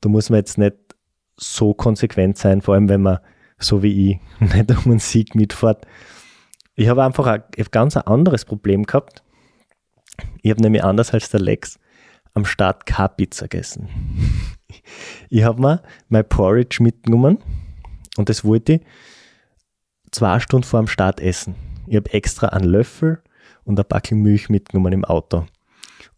Da 0.00 0.08
muss 0.08 0.30
man 0.30 0.38
jetzt 0.38 0.58
nicht 0.58 0.76
so 1.36 1.74
konsequent 1.74 2.36
sein, 2.38 2.62
vor 2.62 2.74
allem 2.74 2.88
wenn 2.88 3.02
man 3.02 3.18
so 3.58 3.82
wie 3.82 4.12
ich 4.12 4.20
nicht 4.54 4.70
um 4.70 4.90
einen 4.90 4.98
Sieg 4.98 5.34
mitfährt. 5.34 5.86
Ich 6.74 6.88
habe 6.88 7.04
einfach 7.04 7.26
ein, 7.26 7.42
ein 7.56 7.66
ganz 7.70 7.96
anderes 7.96 8.44
Problem 8.44 8.84
gehabt. 8.84 9.22
Ich 10.42 10.50
habe 10.50 10.62
nämlich 10.62 10.82
anders 10.82 11.12
als 11.12 11.30
der 11.30 11.40
Lex 11.40 11.78
am 12.34 12.44
Start 12.44 12.86
K-Pizza 12.86 13.48
gegessen. 13.48 13.88
Ich 15.28 15.44
habe 15.44 15.60
mir 15.60 15.82
mein 16.08 16.26
Porridge 16.26 16.82
mitgenommen 16.82 17.38
und 18.16 18.28
das 18.28 18.44
wollte 18.44 18.74
ich 18.74 18.80
zwei 20.10 20.40
Stunden 20.40 20.66
vor 20.66 20.80
dem 20.80 20.88
Start 20.88 21.20
essen. 21.20 21.54
Ich 21.86 21.96
habe 21.96 22.12
extra 22.12 22.48
einen 22.48 22.68
Löffel 22.68 23.22
und 23.64 23.78
ein 23.78 23.86
Backel 23.88 24.16
Milch 24.16 24.48
mitgenommen 24.48 24.92
im 24.92 25.04
Auto. 25.04 25.46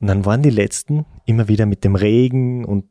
Und 0.00 0.06
dann 0.08 0.24
waren 0.24 0.42
die 0.42 0.50
letzten 0.50 1.06
immer 1.26 1.48
wieder 1.48 1.66
mit 1.66 1.84
dem 1.84 1.94
Regen 1.94 2.64
und 2.64 2.86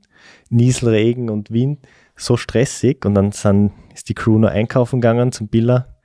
Nieselregen 0.50 1.30
und 1.30 1.52
Wind 1.52 1.80
so 2.16 2.38
stressig 2.38 3.06
und 3.06 3.16
dann 3.16 3.32
sind, 3.32 3.72
ist 3.94 4.10
die 4.10 4.14
Crew 4.14 4.38
noch 4.38 4.50
einkaufen 4.50 5.02
gegangen 5.02 5.32
zum 5.32 5.48
Billa 5.48 5.98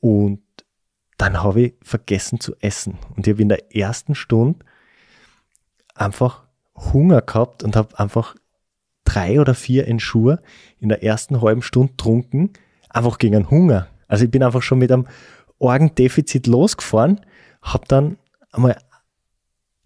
und 0.00 0.40
dann 1.18 1.42
habe 1.42 1.62
ich 1.62 1.74
vergessen 1.82 2.40
zu 2.40 2.54
essen. 2.60 2.98
Und 3.16 3.26
ich 3.26 3.32
habe 3.32 3.42
in 3.42 3.48
der 3.48 3.74
ersten 3.74 4.14
Stunde 4.14 4.64
einfach 5.94 6.44
Hunger 6.74 7.22
gehabt 7.22 7.62
und 7.62 7.76
habe 7.76 7.98
einfach 7.98 8.34
drei 9.04 9.40
oder 9.40 9.54
vier 9.54 9.86
Ensure 9.86 10.40
in 10.80 10.88
der 10.88 11.02
ersten 11.02 11.40
halben 11.40 11.62
Stunde 11.62 11.96
trunken, 11.96 12.52
einfach 12.88 13.18
gegen 13.18 13.36
einen 13.36 13.50
Hunger. 13.50 13.88
Also 14.08 14.24
ich 14.24 14.30
bin 14.30 14.42
einfach 14.42 14.62
schon 14.62 14.78
mit 14.78 14.92
einem 14.92 15.06
Orgendefizit 15.58 16.46
losgefahren, 16.46 17.20
habe 17.62 17.84
dann 17.88 18.16
einmal 18.52 18.76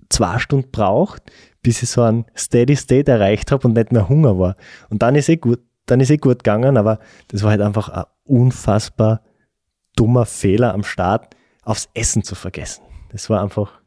zwei 0.08 0.38
Stunden 0.38 0.70
braucht, 0.70 1.22
bis 1.62 1.82
ich 1.82 1.90
so 1.90 2.02
einen 2.02 2.24
Steady 2.36 2.76
State 2.76 3.10
erreicht 3.10 3.52
habe 3.52 3.66
und 3.68 3.74
nicht 3.74 3.92
mehr 3.92 4.08
Hunger 4.08 4.38
war. 4.38 4.56
Und 4.88 5.02
dann 5.02 5.14
ist 5.14 5.28
eh 5.28 5.36
gut, 5.36 5.60
dann 5.86 6.00
ist 6.00 6.10
eh 6.10 6.16
gut 6.16 6.38
gegangen, 6.38 6.76
aber 6.76 6.98
das 7.28 7.42
war 7.42 7.50
halt 7.50 7.60
einfach 7.60 7.88
ein 7.88 8.04
unfassbar 8.24 9.22
dummer 9.96 10.26
Fehler 10.26 10.74
am 10.74 10.84
Start, 10.84 11.34
aufs 11.62 11.88
Essen 11.94 12.22
zu 12.22 12.34
vergessen. 12.34 12.82
Das 13.10 13.28
war 13.30 13.42
einfach 13.42 13.80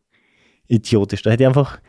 idiotisch. 0.67 1.21
Da 1.21 1.31
hätte 1.31 1.43
ich 1.43 1.47
einfach 1.47 1.79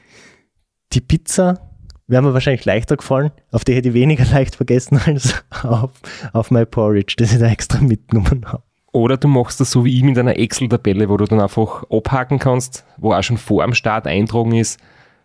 die 0.92 1.00
Pizza, 1.00 1.71
wäre 2.12 2.22
mir 2.22 2.34
wahrscheinlich 2.34 2.64
leichter 2.64 2.96
gefallen, 2.96 3.32
auf 3.50 3.64
die 3.64 3.74
hätte 3.74 3.88
ich 3.88 3.94
weniger 3.94 4.24
leicht 4.32 4.54
vergessen 4.54 5.00
als 5.04 5.44
auf, 5.62 5.90
auf 6.32 6.50
mein 6.52 6.66
Porridge, 6.68 7.14
das 7.18 7.32
ich 7.32 7.40
da 7.40 7.48
extra 7.48 7.80
mitgenommen 7.80 8.44
habe. 8.46 8.62
Oder 8.92 9.16
du 9.16 9.26
machst 9.26 9.58
das 9.58 9.70
so 9.70 9.84
wie 9.86 9.96
ich 9.96 10.02
mit 10.04 10.18
einer 10.18 10.38
Excel-Tabelle, 10.38 11.08
wo 11.08 11.16
du 11.16 11.24
dann 11.24 11.40
einfach 11.40 11.84
abhaken 11.90 12.38
kannst, 12.38 12.84
wo 12.98 13.14
auch 13.14 13.22
schon 13.22 13.38
vor 13.38 13.64
dem 13.64 13.74
Start 13.74 14.06
eintragen 14.06 14.54
ist, 14.54 14.78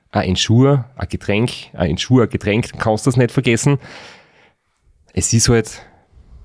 ein 0.10 0.30
Ensure, 0.30 0.86
ein 0.96 1.10
Getränk, 1.10 1.52
ein 1.74 1.92
Ensure, 1.92 2.24
ein 2.24 2.30
Getränk, 2.30 2.72
dann 2.72 2.80
kannst 2.80 3.06
du 3.06 3.10
das 3.10 3.18
nicht 3.18 3.32
vergessen. 3.32 3.78
Es 5.14 5.34
ist 5.34 5.50
halt 5.50 5.82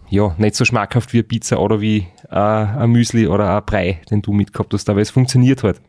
ja, 0.08 0.34
nicht 0.37 0.56
so 0.56 0.64
schmackhaft 0.64 1.12
wie 1.12 1.18
eine 1.18 1.25
Pizza 1.25 1.61
oder 1.61 1.80
wie 1.80 2.08
äh, 2.28 2.34
ein 2.34 2.90
Müsli 2.90 3.28
oder 3.28 3.56
ein 3.56 3.64
Brei, 3.64 4.00
den 4.11 4.20
du 4.20 4.32
mitgehabt 4.32 4.75
hast, 4.75 4.90
aber 4.90 5.00
es 5.00 5.11
funktioniert 5.11 5.62
halt. 5.62 5.80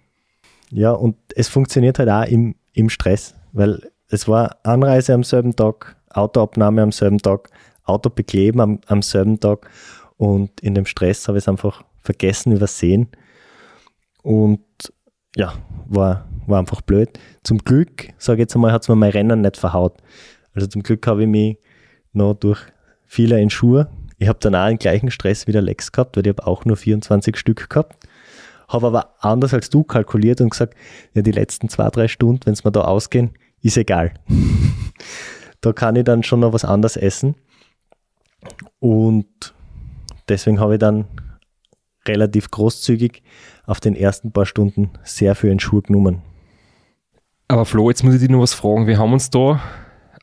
Ja, 0.69 0.91
und 0.91 1.15
es 1.35 1.47
funktioniert 1.47 1.97
halt 1.97 2.09
auch 2.09 2.25
im, 2.25 2.55
im 2.73 2.89
Stress, 2.89 3.35
weil 3.51 3.91
es 4.13 4.27
war 4.27 4.57
Anreise 4.63 5.13
am 5.13 5.23
selben 5.23 5.55
Tag, 5.55 5.95
Autoabnahme 6.11 6.83
am 6.83 6.91
selben 6.91 7.17
Tag, 7.17 7.49
Auto 7.83 8.09
bekleben 8.11 8.61
am, 8.61 8.79
am 8.85 9.01
selben 9.01 9.39
Tag 9.39 9.69
und 10.17 10.61
in 10.61 10.75
dem 10.75 10.85
Stress 10.85 11.27
habe 11.27 11.39
ich 11.39 11.45
es 11.45 11.47
einfach 11.47 11.83
vergessen, 11.99 12.53
übersehen 12.53 13.07
und 14.21 14.61
ja, 15.35 15.53
war, 15.87 16.27
war 16.45 16.59
einfach 16.59 16.81
blöd. 16.81 17.19
Zum 17.41 17.57
Glück, 17.57 18.09
sage 18.19 18.37
ich 18.37 18.41
jetzt 18.41 18.55
einmal, 18.55 18.71
hat 18.71 18.83
es 18.83 18.87
mir 18.87 18.95
mein 18.95 19.09
Rennen 19.09 19.41
nicht 19.41 19.57
verhaut. 19.57 19.97
Also 20.53 20.67
zum 20.67 20.83
Glück 20.83 21.07
habe 21.07 21.23
ich 21.23 21.27
mich 21.27 21.57
noch 22.11 22.35
durch 22.35 22.61
viele 23.05 23.41
in 23.41 23.49
Schuhe. 23.49 23.89
Ich 24.19 24.27
habe 24.27 24.37
dann 24.39 24.53
auch 24.53 24.67
den 24.67 24.77
gleichen 24.77 25.09
Stress 25.09 25.47
wie 25.47 25.51
der 25.51 25.63
Lex 25.63 25.91
gehabt, 25.91 26.15
weil 26.15 26.27
ich 26.27 26.29
habe 26.29 26.45
auch 26.45 26.65
nur 26.65 26.77
24 26.77 27.35
Stück 27.35 27.67
gehabt. 27.67 28.07
Habe 28.67 28.87
aber 28.87 29.15
anders 29.19 29.55
als 29.55 29.71
du 29.71 29.83
kalkuliert 29.83 30.39
und 30.39 30.51
gesagt, 30.51 30.75
ja, 31.15 31.23
die 31.23 31.31
letzten 31.31 31.67
zwei, 31.67 31.89
drei 31.89 32.07
Stunden, 32.07 32.45
wenn 32.45 32.53
es 32.53 32.63
mir 32.63 32.71
da 32.71 32.81
ausgehen, 32.81 33.31
ist 33.63 33.77
egal. 33.77 34.13
da 35.61 35.73
kann 35.73 35.95
ich 35.95 36.03
dann 36.03 36.23
schon 36.23 36.41
noch 36.41 36.53
was 36.53 36.65
anderes 36.65 36.97
essen. 36.97 37.35
Und 38.79 39.53
deswegen 40.27 40.59
habe 40.59 40.73
ich 40.73 40.79
dann 40.79 41.05
relativ 42.07 42.51
großzügig 42.51 43.23
auf 43.65 43.79
den 43.79 43.95
ersten 43.95 44.31
paar 44.31 44.45
Stunden 44.45 44.91
sehr 45.03 45.35
viel 45.35 45.51
in 45.51 45.59
Schuhe 45.59 45.81
genommen. 45.81 46.21
Aber 47.47 47.65
Flo, 47.65 47.89
jetzt 47.89 48.03
muss 48.03 48.15
ich 48.15 48.19
dich 48.19 48.29
noch 48.29 48.41
was 48.41 48.53
fragen. 48.53 48.87
Wir 48.87 48.97
haben 48.97 49.13
uns 49.13 49.29
da 49.29 49.61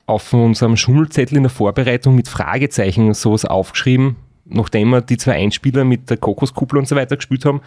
auf 0.07 0.33
unserem 0.33 0.77
Schummelzettel 0.77 1.37
in 1.37 1.45
der 1.45 1.51
Vorbereitung 1.51 2.17
mit 2.17 2.29
Fragezeichen 2.29 3.15
sowas 3.15 3.45
aufgeschrieben, 3.45 4.17
nachdem 4.45 4.91
wir 4.91 5.01
die 5.01 5.17
zwei 5.17 5.35
Einspieler 5.35 5.85
mit 5.85 6.11
der 6.11 6.17
Kokoskuppel 6.17 6.79
und 6.79 6.89
so 6.89 6.97
weiter 6.97 7.17
gespielt 7.17 7.45
haben. 7.45 7.61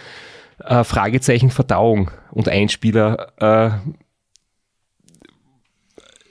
Äh, 0.60 0.84
Fragezeichen 0.84 1.50
Verdauung 1.50 2.12
und 2.32 2.50
Einspieler. 2.50 3.32
Äh, 3.38 3.92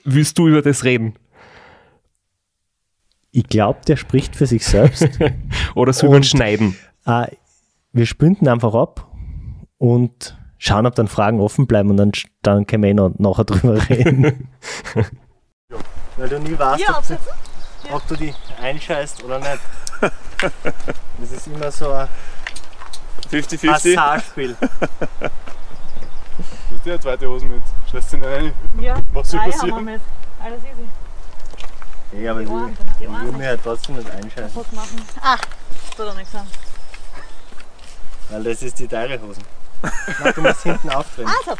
willst 0.03 0.37
du 0.37 0.47
über 0.47 0.61
das 0.61 0.83
reden? 0.83 1.15
Ich 3.31 3.47
glaube, 3.47 3.79
der 3.87 3.95
spricht 3.95 4.35
für 4.35 4.45
sich 4.45 4.65
selbst. 4.65 5.07
Oder 5.75 5.93
soll 5.93 6.09
man 6.09 6.23
schneiden? 6.23 6.75
Äh, 7.05 7.27
wir 7.91 8.05
spünden 8.05 8.47
einfach 8.47 8.73
ab 8.75 9.07
und 9.77 10.37
schauen, 10.57 10.85
ob 10.85 10.95
dann 10.95 11.07
Fragen 11.07 11.39
offen 11.39 11.65
bleiben 11.67 11.89
und 11.89 11.97
dann, 11.97 12.11
dann 12.41 12.67
können 12.67 12.83
wir 12.83 12.89
eh 12.91 12.93
noch, 12.93 13.11
nachher 13.17 13.43
drüber 13.43 13.77
reden. 13.89 14.49
Weil 16.17 16.29
du 16.29 16.39
nie 16.39 16.57
weißt, 16.57 16.81
Ja, 16.81 16.97
ob, 16.99 17.07
du, 17.07 17.17
ob 17.95 18.07
du 18.07 18.15
die 18.15 18.33
einscheißt 18.61 19.23
oder 19.23 19.39
nicht. 19.39 19.59
Das 21.19 21.31
ist 21.31 21.47
immer 21.47 21.71
so 21.71 21.89
ein 21.91 22.07
50-50. 23.31 23.71
Hasardspiel. 23.95 24.57
Du 24.59 24.67
hast 26.83 26.85
ja 26.87 26.93
eine 26.93 26.99
zweite 27.01 27.27
Hose 27.29 27.45
mit. 27.45 27.61
Scheiß 27.91 28.11
sie 28.11 28.17
rein. 28.17 28.53
Ja, 28.79 28.95
Was 29.13 29.31
soll 29.31 29.39
passieren? 29.39 29.75
haben 29.75 29.85
wir 29.85 29.93
mit. 29.93 30.01
Alles 30.43 30.59
easy. 30.63 32.21
Ja, 32.23 32.31
aber 32.31 32.39
Die 32.41 32.45
ich 32.45 32.51
Ohren, 32.51 32.77
die 32.99 33.03
ich 33.05 33.09
will 33.09 33.15
Ohren. 33.15 33.37
mir 33.37 33.47
halt 33.47 33.59
trotzdem 33.63 33.95
nicht 33.95 34.11
einscheißen, 34.11 34.51
Was 34.55 34.71
machen? 34.71 35.01
Ah, 35.21 35.37
tut 35.95 36.07
doch 36.07 36.15
nichts 36.15 36.35
an. 36.35 36.47
weil 38.29 38.43
das 38.43 38.61
ist 38.61 38.77
die 38.79 38.87
teure 38.87 39.19
Hose. 39.21 39.41
Du 40.35 40.41
musst 40.41 40.63
hinten 40.63 40.89
aufdrehen. 40.91 41.27
Also, 41.27 41.57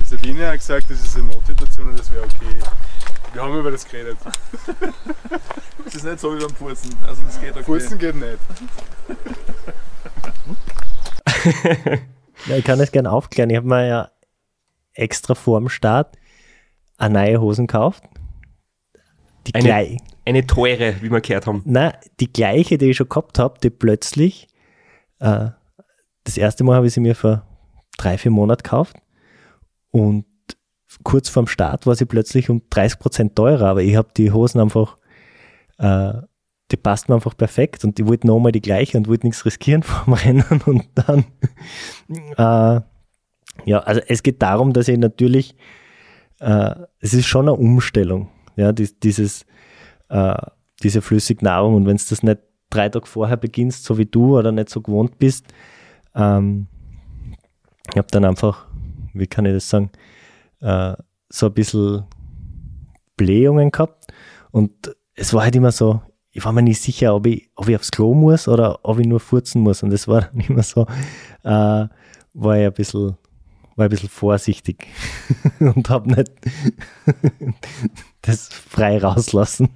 Die 0.00 0.04
Sabine 0.04 0.48
hat 0.48 0.54
gesagt, 0.58 0.90
das 0.90 0.98
ist 1.00 1.16
eine 1.16 1.26
Notsituation 1.26 1.88
und 1.90 1.98
das 1.98 2.10
wäre 2.10 2.24
okay. 2.24 2.58
Wir 3.32 3.42
haben 3.42 3.58
über 3.58 3.70
das 3.70 3.84
geredet. 3.84 4.18
Das 5.84 5.94
ist 5.94 6.04
nicht 6.04 6.20
so 6.20 6.34
wie 6.36 6.40
beim 6.44 6.52
Purzen. 6.54 6.94
Also 7.06 7.22
das 7.22 7.40
geht 7.40 7.52
okay. 7.52 7.62
Furzen 7.64 7.98
geht 7.98 8.14
nicht. 8.14 8.38
Ja, 12.46 12.56
ich 12.56 12.64
kann 12.64 12.78
das 12.78 12.92
gerne 12.92 13.10
aufklären. 13.10 13.50
Ich 13.50 13.56
habe 13.56 13.66
mir 13.66 13.86
ja 13.86 14.10
extra 14.92 15.34
vor 15.34 15.60
dem 15.60 15.68
Start 15.68 16.16
eine 16.96 17.14
neue 17.14 17.40
Hosen 17.40 17.66
gekauft. 17.66 18.04
die 19.46 19.54
Eine, 19.54 19.64
gleich, 19.64 19.96
eine 20.24 20.46
teure, 20.46 21.00
wie 21.00 21.10
wir 21.10 21.20
gehört 21.20 21.46
haben. 21.46 21.62
Nein, 21.64 21.92
die 22.20 22.32
gleiche, 22.32 22.78
die 22.78 22.90
ich 22.90 22.96
schon 22.96 23.08
gehabt 23.08 23.38
habe, 23.38 23.58
die 23.62 23.70
plötzlich, 23.70 24.48
äh, 25.20 25.48
das 26.24 26.36
erste 26.36 26.64
Mal 26.64 26.76
habe 26.76 26.86
ich 26.86 26.92
sie 26.92 27.00
mir 27.00 27.14
vor 27.14 27.46
drei, 27.96 28.18
vier 28.18 28.30
Monaten 28.30 28.62
gekauft 28.62 28.96
und 29.90 30.26
kurz 31.02 31.28
vorm 31.28 31.46
Start 31.46 31.86
war 31.86 31.94
sie 31.94 32.04
plötzlich 32.04 32.50
um 32.50 32.62
30 32.70 32.98
Prozent 32.98 33.36
teurer, 33.36 33.66
aber 33.66 33.82
ich 33.82 33.96
habe 33.96 34.08
die 34.16 34.32
Hosen 34.32 34.60
einfach, 34.60 34.98
äh, 35.78 36.14
die 36.70 36.76
passten 36.76 37.12
mir 37.12 37.16
einfach 37.16 37.36
perfekt 37.36 37.84
und 37.84 37.98
ich 37.98 38.06
wollte 38.06 38.26
nochmal 38.26 38.52
die 38.52 38.60
gleiche 38.60 38.98
und 38.98 39.08
wollte 39.08 39.26
nichts 39.26 39.44
riskieren 39.44 39.82
vorm 39.84 40.12
Rennen 40.14 40.62
und 40.66 40.86
dann, 40.94 41.24
äh, 42.36 42.80
ja, 43.64 43.78
also 43.80 44.00
es 44.06 44.22
geht 44.22 44.42
darum, 44.42 44.72
dass 44.72 44.88
ich 44.88 44.98
natürlich, 44.98 45.54
äh, 46.40 46.74
es 47.00 47.14
ist 47.14 47.26
schon 47.26 47.48
eine 47.48 47.56
Umstellung, 47.56 48.28
ja, 48.56 48.72
dies, 48.72 48.98
dieses, 48.98 49.46
äh, 50.08 50.34
diese 50.82 51.02
Flüssignahrung. 51.02 51.74
Und 51.74 51.86
wenn 51.86 51.96
du 51.96 52.04
das 52.08 52.22
nicht 52.22 52.40
drei 52.70 52.88
Tage 52.88 53.06
vorher 53.06 53.36
beginnst, 53.36 53.84
so 53.84 53.98
wie 53.98 54.06
du 54.06 54.38
oder 54.38 54.52
nicht 54.52 54.68
so 54.68 54.80
gewohnt 54.80 55.18
bist, 55.18 55.46
ähm, 56.14 56.66
ich 57.90 57.96
habe 57.96 58.08
dann 58.10 58.24
einfach, 58.24 58.66
wie 59.14 59.26
kann 59.26 59.46
ich 59.46 59.54
das 59.54 59.68
sagen, 59.68 59.90
äh, 60.60 60.94
so 61.28 61.46
ein 61.46 61.54
bisschen 61.54 62.04
Blähungen 63.16 63.70
gehabt. 63.70 64.06
Und 64.50 64.94
es 65.14 65.32
war 65.34 65.44
halt 65.44 65.56
immer 65.56 65.72
so, 65.72 66.00
ich 66.32 66.44
war 66.44 66.52
mir 66.52 66.62
nicht 66.62 66.80
sicher, 66.80 67.14
ob 67.14 67.26
ich, 67.26 67.48
ob 67.54 67.68
ich 67.68 67.76
aufs 67.76 67.90
Klo 67.90 68.14
muss 68.14 68.48
oder 68.48 68.80
ob 68.82 68.98
ich 68.98 69.06
nur 69.06 69.20
furzen 69.20 69.62
muss. 69.62 69.82
Und 69.82 69.90
das 69.90 70.08
war 70.08 70.22
dann 70.22 70.40
immer 70.48 70.62
so, 70.62 70.86
äh, 71.42 71.86
war 72.34 72.58
ich 72.58 72.66
ein 72.66 72.72
bisschen, 72.72 73.16
war 73.76 73.86
ein 73.86 73.90
bisschen 73.90 74.08
vorsichtig 74.08 74.86
und 75.60 75.88
habe 75.88 76.14
nicht 76.14 76.32
das 78.22 78.48
frei 78.48 78.98
rauslassen. 78.98 79.68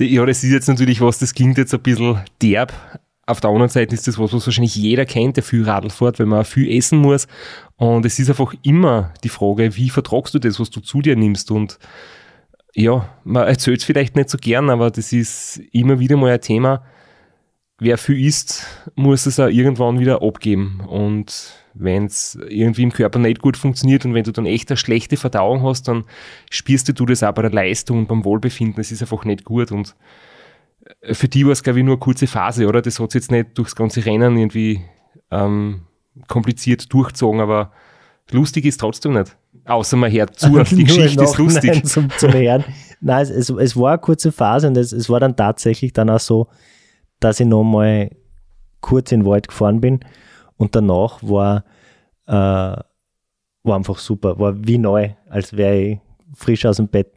Ja, 0.00 0.24
das 0.24 0.44
ist 0.44 0.52
jetzt 0.52 0.68
natürlich 0.68 1.00
was, 1.00 1.18
das 1.18 1.34
klingt 1.34 1.58
jetzt 1.58 1.74
ein 1.74 1.80
bisschen 1.80 2.20
derb. 2.40 2.72
Auf 3.26 3.40
der 3.40 3.50
anderen 3.50 3.68
Seite 3.68 3.94
ist 3.94 4.06
das 4.06 4.18
was, 4.18 4.32
was 4.32 4.46
wahrscheinlich 4.46 4.76
jeder 4.76 5.04
kennt, 5.04 5.36
der 5.36 5.42
viel 5.42 5.64
Radl 5.64 5.90
fährt, 5.90 6.18
weil 6.18 6.26
man 6.26 6.44
viel 6.44 6.70
essen 6.70 6.98
muss. 6.98 7.26
Und 7.76 8.06
es 8.06 8.18
ist 8.18 8.30
einfach 8.30 8.54
immer 8.62 9.12
die 9.22 9.28
Frage, 9.28 9.76
wie 9.76 9.90
vertragst 9.90 10.34
du 10.34 10.38
das, 10.38 10.58
was 10.60 10.70
du 10.70 10.80
zu 10.80 11.02
dir 11.02 11.16
nimmst? 11.16 11.50
Und 11.50 11.78
ja, 12.74 13.08
man 13.24 13.46
erzählt 13.46 13.78
es 13.80 13.84
vielleicht 13.84 14.16
nicht 14.16 14.30
so 14.30 14.38
gern, 14.38 14.70
aber 14.70 14.90
das 14.90 15.12
ist 15.12 15.60
immer 15.72 15.98
wieder 15.98 16.16
mal 16.16 16.32
ein 16.32 16.40
Thema. 16.40 16.84
Wer 17.78 17.96
viel 17.96 18.24
isst, 18.26 18.66
muss 18.96 19.26
es 19.26 19.38
auch 19.38 19.48
irgendwann 19.48 20.00
wieder 20.00 20.22
abgeben. 20.22 20.80
Und 20.88 21.54
wenn 21.74 22.06
es 22.06 22.36
irgendwie 22.48 22.82
im 22.82 22.92
Körper 22.92 23.20
nicht 23.20 23.40
gut 23.40 23.56
funktioniert 23.56 24.04
und 24.04 24.14
wenn 24.14 24.24
du 24.24 24.32
dann 24.32 24.46
echt 24.46 24.70
eine 24.70 24.76
schlechte 24.76 25.16
Verdauung 25.16 25.62
hast, 25.62 25.86
dann 25.86 26.04
spürst 26.50 26.88
du 26.98 27.06
das 27.06 27.22
auch 27.22 27.32
bei 27.32 27.42
der 27.42 27.52
Leistung 27.52 28.00
und 28.00 28.08
beim 28.08 28.24
Wohlbefinden. 28.24 28.76
Das 28.76 28.90
ist 28.90 29.00
einfach 29.00 29.24
nicht 29.24 29.44
gut. 29.44 29.70
Und 29.70 29.94
für 31.12 31.28
die 31.28 31.44
war 31.44 31.52
es, 31.52 31.62
glaube 31.62 31.78
ich, 31.78 31.84
nur 31.84 31.94
eine 31.94 32.00
kurze 32.00 32.26
Phase, 32.26 32.66
oder? 32.66 32.82
Das 32.82 32.98
hat 32.98 33.14
jetzt 33.14 33.30
nicht 33.30 33.56
durchs 33.56 33.76
ganze 33.76 34.04
Rennen 34.04 34.36
irgendwie 34.36 34.82
ähm, 35.30 35.82
kompliziert 36.26 36.92
durchgezogen, 36.92 37.40
aber 37.40 37.72
lustig 38.30 38.64
ist 38.64 38.80
trotzdem 38.80 39.12
nicht. 39.12 39.36
Außer 39.68 39.96
man 39.96 40.10
hört 40.10 40.38
zu, 40.38 40.62
die 40.70 40.84
Geschichte 40.84 41.22
ist 41.22 41.38
lustig. 41.38 41.84
Zum, 41.86 42.08
zum 42.16 42.32
Hören. 42.32 42.64
Nein, 43.00 43.22
es, 43.22 43.30
es, 43.30 43.50
es, 43.50 43.76
war 43.76 43.92
eine 43.92 43.98
kurze 43.98 44.32
Phase 44.32 44.66
und 44.66 44.76
es, 44.76 44.92
es 44.92 45.08
war 45.08 45.20
dann 45.20 45.36
tatsächlich 45.36 45.92
dann 45.92 46.10
auch 46.10 46.18
so, 46.18 46.48
dass 47.20 47.38
ich 47.38 47.46
nochmal 47.46 48.10
kurz 48.80 49.12
in 49.12 49.20
den 49.20 49.26
Wald 49.26 49.48
gefahren 49.48 49.80
bin 49.80 50.00
und 50.56 50.74
danach 50.74 51.22
war, 51.22 51.64
äh, 52.26 52.32
war 52.32 53.76
einfach 53.76 53.98
super, 53.98 54.38
war 54.38 54.54
wie 54.56 54.78
neu, 54.78 55.10
als 55.28 55.56
wäre 55.56 55.76
ich 55.76 55.98
frisch 56.34 56.64
aus 56.64 56.76
dem 56.76 56.88
Bett 56.88 57.12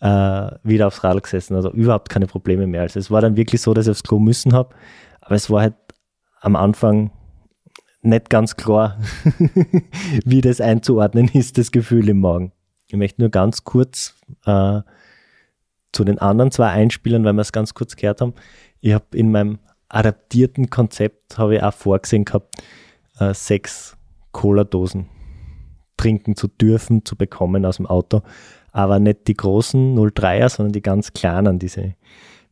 äh, 0.00 0.50
wieder 0.62 0.88
aufs 0.88 1.02
Radl 1.02 1.20
gesessen. 1.20 1.56
Also 1.56 1.70
überhaupt 1.72 2.10
keine 2.10 2.26
Probleme 2.26 2.66
mehr. 2.66 2.82
Also 2.82 3.00
es 3.00 3.10
war 3.10 3.20
dann 3.20 3.36
wirklich 3.36 3.62
so, 3.62 3.72
dass 3.74 3.86
ich 3.86 3.90
aufs 3.90 4.02
Klo 4.02 4.18
müssen 4.18 4.52
habe, 4.52 4.74
aber 5.20 5.34
es 5.34 5.50
war 5.50 5.62
halt 5.62 5.74
am 6.40 6.56
Anfang 6.56 7.10
nicht 8.06 8.30
ganz 8.30 8.56
klar, 8.56 8.98
wie 10.24 10.40
das 10.40 10.60
einzuordnen 10.60 11.28
ist, 11.28 11.58
das 11.58 11.70
Gefühl 11.70 12.08
im 12.08 12.20
Magen. 12.20 12.52
Ich 12.88 12.96
möchte 12.96 13.20
nur 13.20 13.30
ganz 13.30 13.64
kurz 13.64 14.14
äh, 14.44 14.80
zu 15.92 16.04
den 16.04 16.18
anderen 16.18 16.50
zwei 16.50 16.68
einspielen, 16.68 17.24
weil 17.24 17.32
wir 17.32 17.40
es 17.40 17.52
ganz 17.52 17.74
kurz 17.74 17.96
gehört 17.96 18.20
haben. 18.20 18.34
Ich 18.80 18.92
habe 18.92 19.04
in 19.12 19.30
meinem 19.30 19.58
adaptierten 19.88 20.70
Konzept 20.70 21.38
habe 21.38 21.56
ich 21.56 21.62
auch 21.62 21.74
vorgesehen 21.74 22.24
gehabt, 22.24 22.54
äh, 23.18 23.34
sechs 23.34 23.96
Cola-Dosen 24.32 25.08
trinken 25.96 26.36
zu 26.36 26.48
dürfen, 26.48 27.04
zu 27.04 27.16
bekommen 27.16 27.64
aus 27.64 27.78
dem 27.78 27.86
Auto. 27.86 28.22
Aber 28.72 28.98
nicht 28.98 29.26
die 29.28 29.36
großen 29.36 29.96
0,3er, 29.96 30.50
sondern 30.50 30.72
die 30.72 30.82
ganz 30.82 31.12
kleinen, 31.12 31.58
diese 31.58 31.94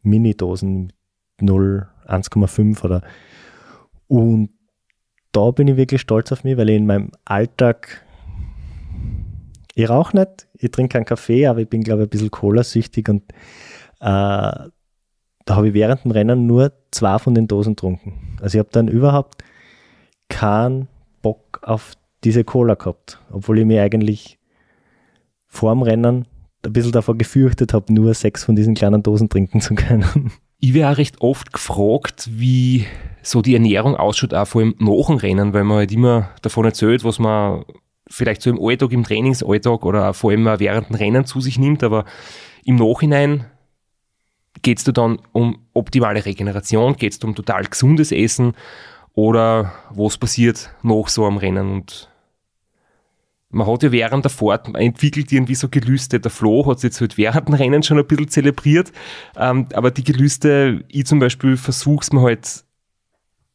Mini-Dosen 0.03 0.93
0, 1.41 1.87
1,5 2.07 2.85
oder. 2.85 3.03
Und 4.07 4.51
da 5.35 5.51
bin 5.51 5.69
ich 5.69 5.77
wirklich 5.77 6.01
stolz 6.01 6.33
auf 6.33 6.45
mich, 6.45 6.57
weil 6.57 6.71
ich 6.71 6.77
in 6.77 6.87
meinem 6.87 7.11
Alltag, 7.25 8.05
ich 9.75 9.89
rauche 9.89 10.17
nicht, 10.17 10.47
ich 10.55 10.71
trinke 10.71 10.95
keinen 10.95 11.05
Kaffee, 11.05 11.47
aber 11.47 11.61
ich 11.61 11.69
bin, 11.69 11.83
glaube 11.83 12.03
ich, 12.03 12.07
ein 12.07 12.11
bisschen 12.11 12.31
Cola-süchtig 12.31 13.09
und 13.09 13.23
äh, 14.01 14.71
da 15.47 15.57
habe 15.57 15.69
ich 15.69 15.75
während 15.75 16.05
dem 16.05 16.13
Rennen 16.13 16.47
nur 16.47 16.73
zwei 16.91 17.19
von 17.19 17.35
den 17.35 17.49
Dosen 17.49 17.75
getrunken. 17.75 18.39
Also 18.41 18.57
ich 18.57 18.61
habe 18.61 18.71
dann 18.73 18.89
überhaupt 18.89 19.43
keinen 20.29 20.89
Bock 21.21 21.61
auf 21.63 21.95
diese 22.23 22.45
Cola 22.45 22.75
gehabt, 22.75 23.21
obwohl 23.31 23.59
ich 23.59 23.67
mir 23.67 23.83
eigentlich 23.83 24.39
vor 25.47 25.73
dem 25.75 25.83
Rennen 25.83 26.27
ein 26.65 26.73
bisschen 26.73 26.93
davor 26.93 27.19
gefürchtet 27.19 27.75
habe, 27.75 27.93
nur 27.93 28.15
sechs 28.15 28.45
von 28.45 28.57
diesen 28.57 28.75
kleinen 28.75 29.03
Dosen 29.03 29.29
trinken 29.29 29.61
zu 29.61 29.75
können. 29.75 30.33
Ich 30.65 30.73
werde 30.73 30.95
auch 30.95 30.97
recht 30.97 31.21
oft 31.21 31.53
gefragt, 31.53 32.27
wie 32.33 32.87
so 33.23 33.43
die 33.43 33.53
Ernährung 33.53 33.97
ausschaut, 33.97 34.33
auch 34.33 34.47
vor 34.47 34.63
allem 34.63 34.75
nach 34.79 35.09
dem 35.09 35.17
Rennen, 35.19 35.53
weil 35.53 35.63
man 35.63 35.77
halt 35.77 35.93
immer 35.93 36.31
davon 36.41 36.65
erzählt, 36.65 37.05
was 37.05 37.19
man 37.19 37.67
vielleicht 38.09 38.41
so 38.41 38.49
im 38.49 38.59
Alltag, 38.59 38.93
im 38.93 39.05
Trainingsalltag 39.05 39.85
oder 39.85 40.15
vor 40.15 40.31
allem 40.31 40.49
auch 40.49 40.61
während 40.61 40.89
dem 40.89 40.97
Rennen 40.97 41.27
zu 41.27 41.43
sich 41.43 41.59
nimmt, 41.59 41.83
aber 41.83 42.07
im 42.65 42.77
Nachhinein 42.77 43.45
geht 44.63 44.79
es 44.79 44.85
dann 44.85 45.19
um 45.33 45.59
optimale 45.75 46.25
Regeneration, 46.25 46.97
geht 46.97 47.13
es 47.13 47.19
um 47.19 47.35
total 47.35 47.65
gesundes 47.65 48.11
Essen 48.11 48.55
oder 49.13 49.71
was 49.91 50.17
passiert 50.17 50.71
nach 50.83 51.09
so 51.09 51.27
einem 51.27 51.37
Rennen? 51.37 51.73
Und 51.73 52.09
man 53.55 53.67
hat 53.67 53.83
ja 53.83 53.93
während 53.93 54.25
der 54.25 54.31
Fahrt, 54.31 54.69
man 54.69 54.83
entwickelt 54.83 55.33
irgendwie 55.33 55.55
so 55.55 55.69
Gelüste. 55.69 56.21
Der 56.21 56.31
Flo 56.31 56.67
hat 56.67 56.79
es 56.79 56.83
jetzt 56.83 57.01
halt 57.01 57.17
während 57.17 57.49
dem 57.49 57.55
Rennen 57.55 57.83
schon 57.83 57.99
ein 57.99 58.07
bisschen 58.07 58.29
zelebriert, 58.29 58.93
ähm, 59.37 59.67
aber 59.73 59.91
die 59.91 60.05
Gelüste, 60.05 60.85
ich 60.89 61.07
zum 61.07 61.19
Beispiel 61.21 61.57
versuche 61.57 62.03
es 62.03 62.13
mir 62.13 62.23
halt 62.23 62.65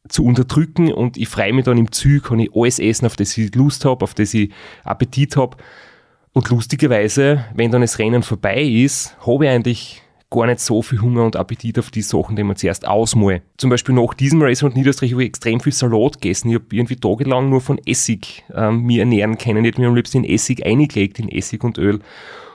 zu 0.08 0.24
unterdrücken 0.24 0.92
und 0.92 1.16
ich 1.16 1.28
freue 1.28 1.52
mich 1.52 1.64
dann 1.64 1.78
im 1.78 1.92
Zug, 1.92 2.24
kann 2.24 2.40
ich 2.40 2.50
alles 2.54 2.78
essen, 2.78 3.06
auf 3.06 3.16
das 3.16 3.36
ich 3.36 3.54
Lust 3.54 3.84
habe, 3.84 4.02
auf 4.02 4.14
das 4.14 4.34
ich 4.34 4.50
Appetit 4.84 5.36
habe. 5.36 5.56
Und 6.32 6.48
lustigerweise, 6.48 7.44
wenn 7.54 7.70
dann 7.70 7.82
das 7.82 7.98
Rennen 7.98 8.22
vorbei 8.22 8.62
ist, 8.62 9.16
habe 9.26 9.44
ich 9.44 9.50
eigentlich 9.50 10.02
gar 10.30 10.46
nicht 10.46 10.60
so 10.60 10.80
viel 10.80 11.00
Hunger 11.00 11.24
und 11.24 11.36
Appetit 11.36 11.78
auf 11.78 11.90
die 11.90 12.02
Sachen, 12.02 12.36
die 12.36 12.44
man 12.44 12.56
zuerst 12.56 12.86
ausmale. 12.86 13.42
Zum 13.56 13.68
Beispiel 13.68 13.94
nach 13.94 14.14
diesem 14.14 14.40
Race 14.40 14.62
und 14.62 14.76
Niederösterreich 14.76 15.12
habe 15.12 15.24
ich 15.24 15.28
extrem 15.28 15.60
viel 15.60 15.72
Salat 15.72 16.20
gegessen. 16.20 16.50
Ich 16.50 16.54
habe 16.54 16.66
irgendwie 16.70 16.96
tagelang 16.96 17.50
nur 17.50 17.60
von 17.60 17.78
Essig 17.84 18.44
ähm, 18.54 18.82
mir 18.82 19.00
ernähren 19.00 19.38
können. 19.38 19.64
Ich 19.64 19.72
habe 19.72 19.82
mir 19.82 19.88
am 19.88 19.96
liebsten 19.96 20.24
in 20.24 20.24
Essig 20.24 20.64
eingelegt, 20.64 21.18
in 21.18 21.28
Essig 21.28 21.64
und 21.64 21.78
Öl. 21.78 21.98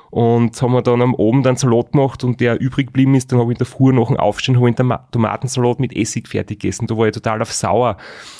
Und 0.09 0.61
haben 0.61 0.71
wir 0.71 0.81
dann 0.81 1.01
am 1.01 1.13
Abend 1.15 1.45
einen 1.45 1.57
Salat 1.57 1.91
gemacht 1.91 2.23
und 2.23 2.39
der 2.39 2.61
übrig 2.61 2.87
geblieben 2.87 3.15
ist, 3.15 3.33
dann 3.33 3.39
habe 3.39 3.51
ich 3.51 3.55
in 3.55 3.59
der 3.59 3.67
Früh 3.67 3.91
nach 3.91 4.07
dem 4.07 4.15
Aufstehen 4.15 4.55
habe 4.55 4.69
ich 4.69 4.79
einen 4.79 4.97
Tomatensalat 5.11 5.81
mit 5.81 5.93
Essig 5.93 6.29
fertig 6.29 6.61
gegessen. 6.61 6.87
Da 6.87 6.95
war 6.95 7.07
ich 7.07 7.13
total 7.13 7.41
auf 7.41 7.51
sauer 7.51 7.97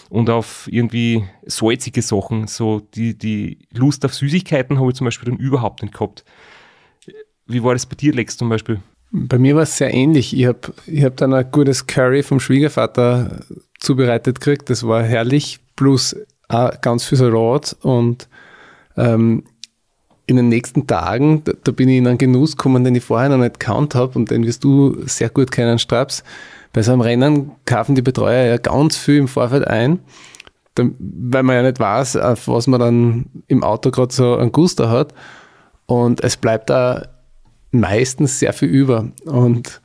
und 0.10 0.30
auf 0.30 0.69
irgendwie 0.71 1.26
salzige 1.45 2.02
Sachen. 2.02 2.48
So 2.48 2.80
die, 2.80 3.17
die 3.17 3.60
Lust 3.74 4.06
auf 4.06 4.13
Süßigkeiten 4.13 4.80
habe 4.80 4.91
ich 4.91 4.95
zum 4.95 5.04
Beispiel 5.04 5.30
dann 5.30 5.38
überhaupt 5.38 5.82
nicht 5.82 5.93
gehabt. 5.93 6.24
Wie 7.45 7.62
war 7.62 7.74
das 7.74 7.86
bei 7.86 7.95
dir, 7.95 8.13
Lex, 8.13 8.38
zum 8.38 8.48
Beispiel? 8.48 8.80
Bei 9.17 9.38
mir 9.38 9.56
war 9.56 9.63
es 9.63 9.78
sehr 9.78 9.93
ähnlich. 9.93 10.38
Ich 10.38 10.45
habe 10.45 10.60
ich 10.88 11.06
hab 11.06 11.15
dann 11.15 11.34
ein 11.34 11.49
gutes 11.49 11.88
Curry 11.88 12.21
vom 12.21 12.41
Schwiegervater 12.41 13.45
zubereitet 13.80 14.41
gekriegt. 14.41 14.69
Das 14.69 14.86
war 14.86 15.04
herrlich. 15.04 15.60
Plus 15.78 16.17
auch 16.49 16.82
ganz 16.82 17.06
viel 17.06 17.17
Salat. 17.17 17.78
Und 17.82 18.28
ähm, 18.97 19.43
in 20.25 20.36
den 20.36 20.49
nächsten 20.49 20.86
Tagen, 20.86 21.45
da, 21.45 21.54
da, 21.63 21.71
bin 21.71 21.88
ich 21.88 21.97
in 21.97 22.08
einen 22.08 22.17
Genuss 22.17 22.58
gekommen, 22.58 22.84
den 22.84 22.95
ich 22.95 23.06
vorher 23.06 23.30
noch 23.30 23.38
nicht 23.38 23.58
gekannt 23.58 23.95
habe 23.95 24.19
und 24.19 24.32
den 24.32 24.45
wirst 24.45 24.65
du 24.65 24.97
sehr 25.06 25.30
gut 25.30 25.49
kennen, 25.49 25.80
Straps. 25.80 26.23
Bei 26.73 26.84
so 26.84 26.91
einem 26.91 27.01
Rennen 27.01 27.51
kaufen 27.63 27.95
die 27.95 28.01
Betreuer 28.01 28.45
ja 28.45 28.58
ganz 28.58 28.97
viel 28.97 29.17
im 29.17 29.28
Vorfeld 29.30 29.65
ein, 29.65 29.99
weil 30.78 31.43
man 31.43 31.56
ja 31.56 31.62
nicht 31.62 31.80
weiß, 31.80 32.17
auf 32.17 32.49
was 32.49 32.67
man 32.67 32.82
dann 32.82 33.25
im 33.47 33.63
Auto 33.63 33.91
gerade 33.91 34.13
so 34.13 34.36
einen 34.36 34.51
Guster 34.51 34.89
hat. 34.89 35.13
Und 35.86 36.21
es 36.21 36.36
bleibt 36.36 36.69
da 36.69 37.14
meistens 37.79 38.39
sehr 38.39 38.53
viel 38.53 38.69
über. 38.69 39.11
Und 39.25 39.81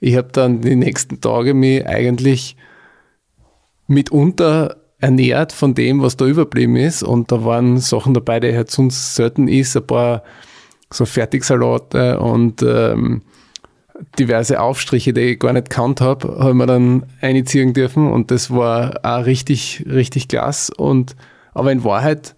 ich 0.00 0.16
habe 0.16 0.28
dann 0.32 0.60
die 0.60 0.76
nächsten 0.76 1.20
Tage 1.20 1.54
mich 1.54 1.86
eigentlich 1.86 2.56
mitunter 3.86 4.76
ernährt 5.00 5.52
von 5.52 5.74
dem, 5.74 6.02
was 6.02 6.16
da 6.16 6.26
überblieben 6.26 6.76
ist. 6.76 7.02
Und 7.02 7.30
da 7.30 7.44
waren 7.44 7.78
Sachen 7.78 8.14
dabei, 8.14 8.40
die 8.40 8.54
halt 8.54 8.70
sonst 8.70 9.14
selten 9.14 9.48
ist. 9.48 9.76
Ein 9.76 9.86
paar 9.86 10.22
so 10.90 11.04
Fertigsalate 11.04 12.20
und 12.20 12.62
ähm, 12.62 13.22
diverse 14.18 14.60
Aufstriche, 14.60 15.12
die 15.12 15.20
ich 15.20 15.38
gar 15.38 15.52
nicht 15.52 15.70
kannt 15.70 16.00
habe, 16.00 16.38
habe 16.38 16.50
ich 16.50 16.56
mir 16.56 16.66
dann 16.66 17.06
einziehen 17.20 17.72
dürfen 17.72 18.10
und 18.10 18.30
das 18.30 18.50
war 18.50 19.00
auch 19.02 19.26
richtig, 19.26 19.84
richtig 19.88 20.28
klasse. 20.28 20.72
Und, 20.76 21.16
aber 21.52 21.72
in 21.72 21.84
Wahrheit, 21.84 22.34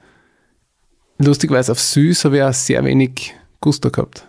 lustigerweise 1.18 1.72
auf 1.72 1.80
süß, 1.80 2.26
habe 2.26 2.38
ich 2.38 2.42
auch 2.42 2.52
sehr 2.52 2.84
wenig 2.84 3.34
Gusto 3.60 3.90
gehabt. 3.90 4.25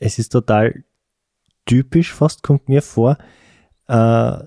Es 0.00 0.18
ist 0.18 0.30
total 0.30 0.84
typisch, 1.66 2.12
fast 2.12 2.42
kommt 2.42 2.68
mir 2.68 2.82
vor. 2.82 3.18
Äh, 3.88 4.38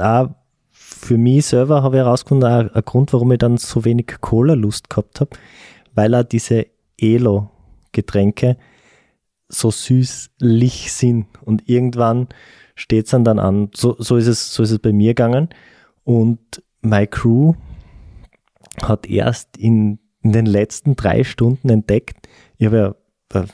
auch 0.00 0.28
für 0.70 1.18
mich 1.18 1.46
selber 1.46 1.82
habe 1.82 1.96
ich 1.96 2.02
herausgefunden, 2.02 2.48
auch 2.48 2.74
ein 2.74 2.84
Grund, 2.84 3.12
warum 3.12 3.32
ich 3.32 3.38
dann 3.38 3.56
so 3.56 3.84
wenig 3.84 4.06
Cola-Lust 4.20 4.90
gehabt 4.90 5.20
habe, 5.20 5.30
weil 5.94 6.14
er 6.14 6.24
diese 6.24 6.66
Elo-Getränke 6.98 8.56
so 9.48 9.70
süßlich 9.70 10.92
sind. 10.92 11.26
Und 11.42 11.68
irgendwann 11.68 12.28
steht 12.74 13.06
es 13.06 13.12
dann, 13.12 13.24
dann 13.24 13.38
an. 13.38 13.70
So, 13.74 13.96
so, 13.98 14.16
ist 14.16 14.26
es, 14.26 14.52
so 14.52 14.62
ist 14.62 14.72
es 14.72 14.78
bei 14.78 14.92
mir 14.92 15.10
gegangen. 15.10 15.48
Und 16.02 16.62
My 16.80 17.06
Crew 17.06 17.54
hat 18.82 19.06
erst 19.06 19.56
in, 19.56 20.00
in 20.22 20.32
den 20.32 20.46
letzten 20.46 20.96
drei 20.96 21.24
Stunden 21.24 21.70
entdeckt, 21.70 22.28
ich 22.58 22.66
habe 22.66 22.96
ja 23.32 23.40
äh, 23.40 23.46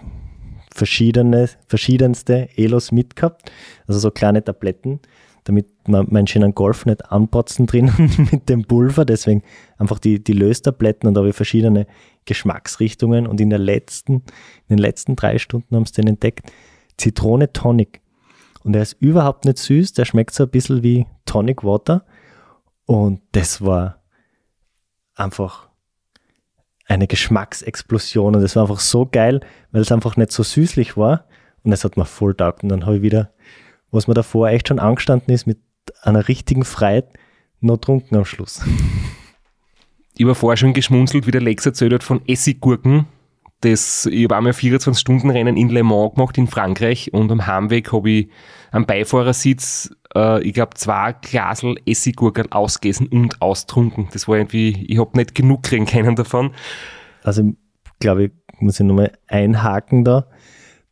verschiedene, 0.73 1.49
verschiedenste 1.67 2.49
Elos 2.57 2.93
mitgehabt, 2.93 3.51
also 3.87 3.99
so 4.01 4.11
kleine 4.11 4.45
Tabletten, 4.45 5.01
damit 5.45 5.67
man 5.89 6.07
meinen 6.11 6.27
schönen 6.27 6.55
Golf 6.55 6.87
nicht 6.87 7.11
anpotzen 7.11 7.67
drin 7.67 7.91
mit 8.31 8.49
dem 8.49 8.65
Pulver, 8.65 9.05
deswegen 9.05 9.43
einfach 9.79 9.99
die, 9.99 10.23
die 10.23 10.33
Löstabletten 10.33 11.09
und 11.09 11.15
da 11.15 11.21
habe 11.21 11.31
ich 11.31 11.37
verschiedene 11.37 11.87
Geschmacksrichtungen. 12.25 13.27
Und 13.27 13.41
in, 13.41 13.51
der 13.51 13.59
letzten, 13.59 14.15
in 14.15 14.77
den 14.77 14.79
letzten 14.79 15.17
drei 15.17 15.39
Stunden 15.39 15.75
haben 15.75 15.87
sie 15.87 15.95
den 15.95 16.09
entdeckt, 16.09 16.53
Zitrone 16.97 17.53
Tonic. 17.53 18.01
Und 18.63 18.77
er 18.77 18.83
ist 18.83 18.97
überhaupt 19.01 19.47
nicht 19.47 19.59
süß, 19.59 19.95
der 19.95 20.05
schmeckt 20.05 20.35
so 20.35 20.45
ein 20.45 20.51
bisschen 20.51 20.83
wie 20.83 21.07
Tonic 21.25 21.65
Water. 21.65 22.05
Und 22.85 23.23
das 23.33 23.65
war 23.65 24.03
einfach 25.15 25.70
eine 26.91 27.07
Geschmacksexplosion 27.07 28.35
und 28.35 28.43
das 28.43 28.57
war 28.57 28.65
einfach 28.65 28.81
so 28.81 29.07
geil, 29.07 29.41
weil 29.71 29.83
es 29.83 29.93
einfach 29.93 30.17
nicht 30.17 30.33
so 30.33 30.43
süßlich 30.43 30.97
war 30.97 31.25
und 31.63 31.73
es 31.73 31.85
hat 31.85 31.97
mir 31.97 32.05
voll 32.05 32.35
taugt 32.35 32.63
und 32.63 32.69
dann 32.69 32.85
habe 32.85 32.97
ich 32.97 33.03
wieder, 33.03 33.33
was 33.91 34.09
mir 34.09 34.15
davor 34.15 34.49
echt 34.49 34.69
schon 34.69 34.81
angestanden 34.81 35.33
ist, 35.33 35.47
mit 35.47 35.59
einer 36.03 36.27
richtigen 36.27 36.65
Freiheit 36.65 37.07
noch 37.61 37.79
trunken 37.79 38.17
am 38.17 38.25
Schluss. 38.25 38.63
Ich 40.17 40.25
habe 40.25 40.35
vorher 40.35 40.57
schon 40.57 40.75
geschmunzelt, 40.75 41.27
wie 41.27 41.31
der 41.31 41.41
Lex 41.41 41.65
erzählt 41.65 41.93
hat 41.93 42.03
von 42.03 42.23
Essiggurken. 42.27 43.07
Das, 43.61 44.07
ich 44.07 44.25
habe 44.25 44.37
einmal 44.37 44.53
24-Stunden-Rennen 44.53 45.57
in 45.57 45.69
Le 45.69 45.83
Mans 45.83 46.15
gemacht 46.15 46.39
in 46.39 46.49
Frankreich 46.49 47.13
und 47.13 47.31
am 47.31 47.47
Heimweg 47.47 47.93
habe 47.93 48.11
ich 48.11 48.29
am 48.73 48.87
Beifahrersitz, 48.87 49.95
äh, 50.15 50.43
ich 50.43 50.55
glaube, 50.55 50.75
zwei 50.75 51.13
Glasel 51.13 51.77
Essiggurken 51.87 52.51
ausgegessen 52.53 53.07
und 53.09 53.41
austrunken. 53.41 54.09
Das 54.13 54.29
war 54.29 54.37
irgendwie, 54.37 54.85
ich 54.87 54.99
habe 54.99 55.17
nicht 55.17 55.35
genug 55.35 55.63
kriegen 55.63 55.87
können 55.87 56.17
davon. 56.17 56.53
Also, 57.23 57.53
glaube 57.99 58.25
ich, 58.25 58.33
muss 58.59 58.81
ich 58.81 58.87
nochmal 58.87 59.13
einhaken 59.29 60.05
da. 60.05 60.27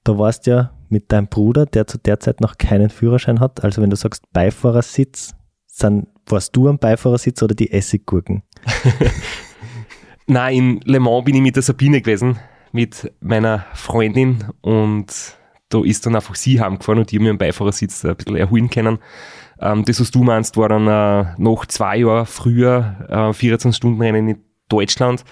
Da 0.05 0.19
warst 0.19 0.47
ja 0.47 0.73
mit 0.89 1.13
deinem 1.13 1.29
Bruder, 1.29 1.67
der 1.67 1.87
zu 1.87 1.99
der 1.99 2.21
Zeit 2.21 2.41
noch 2.41 2.57
keinen 2.59 2.91
Führerschein 2.91 3.41
hat. 3.41 3.65
Also, 3.65 3.83
wenn 3.83 3.91
du 3.91 3.97
sagst 3.97 4.25
Beifahrersitz, 4.33 5.35
dann 5.79 6.07
warst 6.27 6.57
du 6.57 6.69
am 6.69 6.79
Beifahrersitz 6.79 7.43
oder 7.43 7.55
die 7.55 7.73
Essiggurken? 7.73 8.43
Nein, 10.27 10.55
in 10.55 10.81
Le 10.85 11.01
Mans 11.01 11.25
bin 11.25 11.37
ich 11.37 11.41
mit 11.41 11.57
der 11.57 11.63
Sabine 11.63 12.03
gewesen, 12.03 12.39
mit 12.73 13.13
meiner 13.21 13.65
Freundin 13.73 14.45
und 14.61 15.38
da 15.69 15.83
ist 15.83 16.07
dann 16.07 16.17
einfach 16.17 16.35
sie 16.35 16.61
heimgefahren 16.61 17.01
und 17.01 17.11
die 17.11 17.19
haben 17.19 17.27
am 17.27 17.39
Beifahrersitz 17.39 18.05
ein 18.05 18.17
bisschen 18.17 18.37
erholen 18.37 18.71
können. 18.71 18.99
Ähm, 19.61 19.85
das, 19.85 20.01
was 20.01 20.11
du 20.11 20.23
meinst, 20.25 20.57
war 20.57 20.69
dann 20.69 20.87
äh, 20.87 21.35
noch 21.39 21.67
zwei 21.67 21.99
Jahre 21.99 22.27
früher 22.27 23.07
äh, 23.09 23.15
24-Stunden-Rennen 23.15 24.29
in 24.29 24.45
Deutschland, 24.69 25.25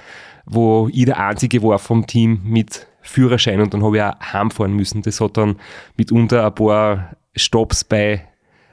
wo 0.45 0.89
ich 0.93 1.05
der 1.07 1.19
Einzige 1.19 1.63
war 1.63 1.79
vom 1.79 2.07
Team 2.07 2.41
mit 2.45 2.87
Führerschein 3.03 3.61
und 3.61 3.73
dann 3.73 3.85
habe 3.85 3.97
ich 3.97 4.03
auch 4.03 4.21
heimfahren 4.21 4.75
müssen. 4.75 5.03
Das 5.03 5.21
hat 5.21 5.37
dann 5.37 5.57
mitunter 5.97 6.45
ein 6.45 6.55
paar 6.55 7.17
Stops 7.35 7.85
bei 7.85 8.27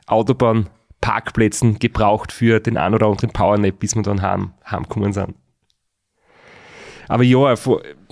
Autobahnparkplätzen 0.08 1.80
gebraucht 1.80 2.32
für 2.32 2.60
den 2.60 2.78
ein 2.78 2.94
oder 2.94 3.08
anderen 3.08 3.30
Powernap, 3.30 3.80
bis 3.80 3.96
wir 3.96 4.04
dann 4.04 4.22
heim, 4.22 4.54
heimgekommen 4.70 5.14
sind. 5.14 5.36
Aber 7.08 7.24
ja, 7.24 7.54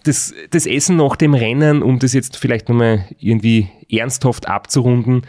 das, 0.04 0.34
das 0.50 0.66
Essen 0.66 0.98
nach 0.98 1.16
dem 1.16 1.34
Rennen, 1.34 1.84
um 1.84 2.00
das 2.00 2.14
jetzt 2.14 2.38
vielleicht 2.38 2.70
nochmal 2.70 3.06
irgendwie 3.20 3.70
ernsthaft 3.90 4.48
abzurunden, 4.48 5.24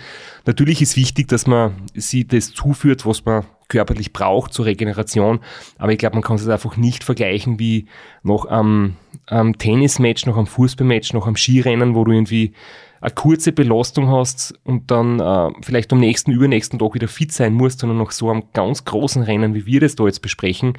natürlich 0.47 0.81
ist 0.83 0.97
wichtig, 0.97 1.29
dass 1.29 1.47
man 1.47 1.75
sie 1.95 2.27
das 2.27 2.53
zuführt, 2.53 3.05
was 3.05 3.25
man 3.25 3.45
körperlich 3.69 4.13
braucht 4.13 4.53
zur 4.53 4.67
Regeneration. 4.67 5.41
Aber 5.79 5.93
ich 5.93 5.99
glaube, 5.99 6.17
man 6.17 6.23
kann 6.23 6.37
es 6.37 6.47
einfach 6.47 6.77
nicht 6.77 7.05
vergleichen 7.05 7.59
wie 7.59 7.87
noch 8.23 8.47
am, 8.47 8.97
am 9.27 9.57
Tennismatch, 9.57 10.27
noch 10.27 10.37
am 10.37 10.47
Fußballmatch, 10.47 11.13
noch 11.15 11.27
am 11.27 11.37
Skirennen, 11.37 11.95
wo 11.95 12.05
du 12.05 12.13
irgendwie 12.13 12.53
eine 13.01 13.13
kurze 13.13 13.51
Belastung 13.51 14.09
hast 14.09 14.55
und 14.63 14.91
dann 14.91 15.19
äh, 15.19 15.51
vielleicht 15.63 15.93
am 15.93 15.99
nächsten, 15.99 16.31
übernächsten 16.31 16.79
Tag 16.79 16.95
wieder 16.95 17.09
fit 17.09 17.33
sein 17.33 17.53
musst, 17.53 17.81
sondern 17.81 17.99
noch 17.99 18.13
so 18.13 18.31
am 18.31 18.45
ganz 18.53 18.85
großen 18.85 19.23
Rennen, 19.23 19.55
wie 19.55 19.67
wir 19.67 19.81
das 19.81 19.97
da 19.97 20.05
jetzt 20.05 20.23
besprechen, 20.23 20.75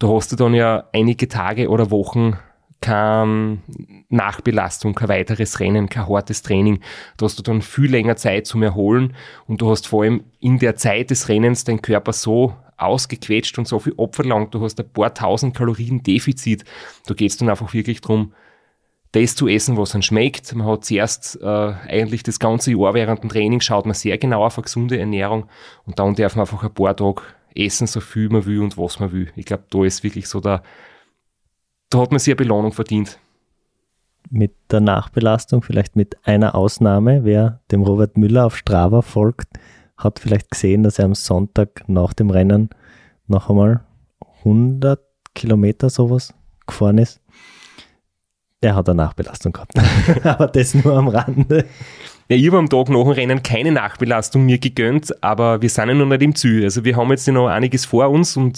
da 0.00 0.08
hast 0.08 0.32
du 0.32 0.36
dann 0.36 0.54
ja 0.54 0.88
einige 0.92 1.28
Tage 1.28 1.68
oder 1.68 1.90
Wochen 1.90 2.38
keine 2.80 3.58
Nachbelastung, 4.08 4.94
kein 4.94 5.08
weiteres 5.08 5.60
Rennen, 5.60 5.88
kein 5.88 6.08
hartes 6.08 6.42
Training. 6.42 6.80
Da 7.16 7.26
hast 7.26 7.38
du 7.38 7.42
dann 7.42 7.62
viel 7.62 7.90
länger 7.90 8.16
Zeit 8.16 8.46
zum 8.46 8.62
Erholen 8.62 9.14
und 9.46 9.60
du 9.60 9.70
hast 9.70 9.86
vor 9.86 10.02
allem 10.02 10.24
in 10.40 10.58
der 10.58 10.76
Zeit 10.76 11.10
des 11.10 11.28
Rennens 11.28 11.64
deinen 11.64 11.82
Körper 11.82 12.12
so 12.12 12.54
ausgequetscht 12.78 13.58
und 13.58 13.68
so 13.68 13.78
viel 13.78 13.92
Opfer 13.96 14.24
lang. 14.24 14.50
Du 14.50 14.62
hast 14.62 14.80
ein 14.80 14.90
paar 14.90 15.12
tausend 15.12 15.54
Kalorien 15.54 16.02
Defizit. 16.02 16.64
Da 17.06 17.14
geht 17.14 17.30
es 17.30 17.36
dann 17.36 17.50
einfach 17.50 17.74
wirklich 17.74 18.00
darum, 18.00 18.32
das 19.12 19.34
zu 19.34 19.48
essen, 19.48 19.76
was 19.76 19.94
einem 19.94 20.02
schmeckt. 20.02 20.54
Man 20.54 20.66
hat 20.66 20.84
zuerst 20.84 21.38
äh, 21.42 21.46
eigentlich 21.46 22.22
das 22.22 22.38
ganze 22.38 22.72
Jahr 22.72 22.94
während 22.94 23.22
dem 23.22 23.28
Training 23.28 23.60
schaut 23.60 23.84
man 23.84 23.94
sehr 23.94 24.18
genau 24.18 24.44
auf 24.44 24.56
eine 24.56 24.64
gesunde 24.64 24.98
Ernährung 24.98 25.46
und 25.84 25.98
dann 25.98 26.14
darf 26.14 26.36
man 26.36 26.44
einfach 26.44 26.62
ein 26.62 26.72
paar 26.72 26.96
Tage 26.96 27.22
essen, 27.54 27.86
so 27.86 28.00
viel 28.00 28.28
man 28.28 28.46
will 28.46 28.60
und 28.60 28.78
was 28.78 29.00
man 29.00 29.12
will. 29.12 29.32
Ich 29.36 29.46
glaube, 29.46 29.64
da 29.68 29.84
ist 29.84 30.04
wirklich 30.04 30.28
so 30.28 30.40
der 30.40 30.62
da 31.90 31.98
hat 31.98 32.10
man 32.12 32.18
sich 32.20 32.32
eine 32.32 32.36
Belohnung 32.36 32.72
verdient. 32.72 33.18
Mit 34.30 34.54
der 34.70 34.80
Nachbelastung, 34.80 35.62
vielleicht 35.62 35.96
mit 35.96 36.16
einer 36.26 36.54
Ausnahme, 36.54 37.24
wer 37.24 37.60
dem 37.72 37.82
Robert 37.82 38.16
Müller 38.16 38.46
auf 38.46 38.56
Strava 38.56 39.02
folgt, 39.02 39.48
hat 39.96 40.20
vielleicht 40.20 40.50
gesehen, 40.50 40.84
dass 40.84 40.98
er 40.98 41.06
am 41.06 41.14
Sonntag 41.14 41.84
nach 41.88 42.12
dem 42.12 42.30
Rennen 42.30 42.70
noch 43.26 43.50
einmal 43.50 43.84
100 44.38 45.00
Kilometer 45.34 45.90
sowas 45.90 46.32
gefahren 46.66 46.98
ist. 46.98 47.20
Er 48.60 48.76
hat 48.76 48.88
eine 48.88 48.96
Nachbelastung 48.96 49.52
gehabt. 49.52 49.72
aber 50.24 50.46
das 50.46 50.74
nur 50.74 50.96
am 50.96 51.08
Rande. 51.08 51.66
Ja, 52.30 52.36
ich 52.36 52.46
habe 52.46 52.58
am 52.58 52.68
Tag 52.68 52.88
nach 52.90 53.02
dem 53.02 53.10
Rennen 53.10 53.42
keine 53.42 53.72
Nachbelastung 53.72 54.46
mir 54.46 54.58
gegönnt, 54.58 55.20
aber 55.20 55.62
wir 55.62 55.68
sind 55.68 55.88
ja 55.88 55.94
noch 55.94 56.06
nicht 56.06 56.22
im 56.22 56.36
Ziel. 56.36 56.62
Also 56.62 56.84
wir 56.84 56.96
haben 56.96 57.10
jetzt 57.10 57.26
noch 57.26 57.48
einiges 57.48 57.86
vor 57.86 58.08
uns 58.08 58.36
und 58.36 58.56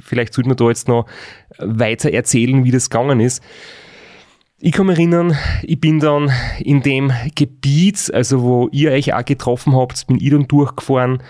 vielleicht 0.00 0.32
sollten 0.32 0.48
wir 0.48 0.54
da 0.54 0.68
jetzt 0.68 0.88
noch 0.88 1.04
weiter 1.58 2.10
erzählen, 2.10 2.64
wie 2.64 2.70
das 2.70 2.88
gegangen 2.88 3.20
ist. 3.20 3.42
Ich 4.58 4.72
kann 4.72 4.86
mich 4.86 4.96
erinnern, 4.96 5.36
ich 5.62 5.78
bin 5.78 6.00
dann 6.00 6.32
in 6.60 6.80
dem 6.80 7.12
Gebiet, 7.34 8.10
also 8.14 8.40
wo 8.42 8.68
ihr 8.72 8.92
euch 8.92 9.12
auch 9.12 9.24
getroffen 9.26 9.76
habt, 9.76 10.06
bin 10.06 10.16
ich 10.18 10.30
dann 10.30 10.48
durchgefahren 10.48 11.22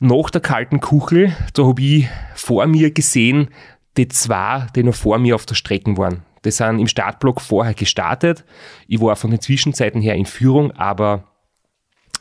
nach 0.00 0.28
der 0.28 0.42
kalten 0.42 0.80
Kuchel. 0.80 1.34
Da 1.54 1.64
habe 1.64 1.80
ich 1.80 2.08
vor 2.34 2.66
mir 2.66 2.90
gesehen, 2.90 3.48
die 3.96 4.08
zwei, 4.08 4.66
die 4.76 4.82
noch 4.82 4.94
vor 4.94 5.18
mir 5.18 5.34
auf 5.34 5.46
der 5.46 5.54
Strecke 5.54 5.96
waren. 5.96 6.24
Die 6.44 6.50
sind 6.50 6.78
im 6.78 6.88
Startblock 6.88 7.40
vorher 7.40 7.74
gestartet. 7.74 8.44
Ich 8.86 9.00
war 9.00 9.16
von 9.16 9.30
den 9.30 9.40
Zwischenzeiten 9.40 10.00
her 10.00 10.14
in 10.14 10.26
Führung, 10.26 10.72
aber 10.72 11.24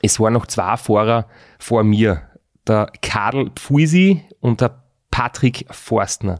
es 0.01 0.19
waren 0.19 0.33
noch 0.33 0.47
zwei 0.47 0.77
Fahrer 0.77 1.27
vor 1.59 1.83
mir. 1.83 2.21
Der 2.67 2.91
Karl 3.01 3.51
Pfuisi 3.55 4.21
und 4.39 4.61
der 4.61 4.83
Patrick 5.11 5.65
Forstner. 5.69 6.39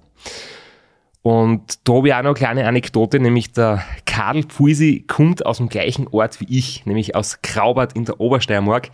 Und 1.22 1.88
da 1.88 1.94
habe 1.94 2.08
ich 2.10 2.14
auch 2.14 2.22
noch 2.22 2.32
eine 2.32 2.34
kleine 2.34 2.68
Anekdote, 2.68 3.20
nämlich 3.20 3.54
der 3.54 3.84
Karl 4.06 4.44
Pfuisi 4.44 5.06
kommt 5.08 5.46
aus 5.46 5.58
dem 5.58 5.70
gleichen 5.70 6.08
Ort 6.10 6.42
wie 6.42 6.58
ich, 6.58 6.86
nämlich 6.86 7.16
aus 7.16 7.42
Graubart 7.42 7.94
in 7.94 8.04
der 8.06 8.20
Obersteiermark. 8.20 8.92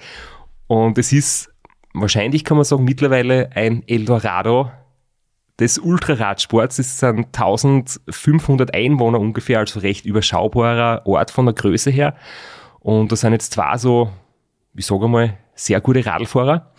Und 0.67 0.99
es 0.99 1.11
ist 1.11 1.51
wahrscheinlich, 1.93 2.43
kann 2.43 2.57
man 2.57 2.65
sagen, 2.65 2.83
mittlerweile 2.83 3.49
ein 3.55 3.83
Eldorado 3.87 4.71
des 5.59 5.77
Ultraradsports. 5.77 6.79
Es 6.79 6.99
sind 6.99 7.27
1500 7.27 8.73
Einwohner 8.73 9.19
ungefähr, 9.19 9.59
also 9.59 9.79
recht 9.79 10.05
überschaubarer 10.05 11.05
Ort 11.05 11.31
von 11.31 11.45
der 11.45 11.55
Größe 11.55 11.91
her. 11.91 12.15
Und 12.79 13.11
da 13.11 13.15
sind 13.15 13.33
jetzt 13.33 13.53
zwei 13.53 13.77
so, 13.77 14.09
ich 14.75 14.85
sage 14.85 15.07
mal, 15.07 15.37
sehr 15.55 15.81
gute 15.81 16.05
Radlfahrer. 16.05 16.71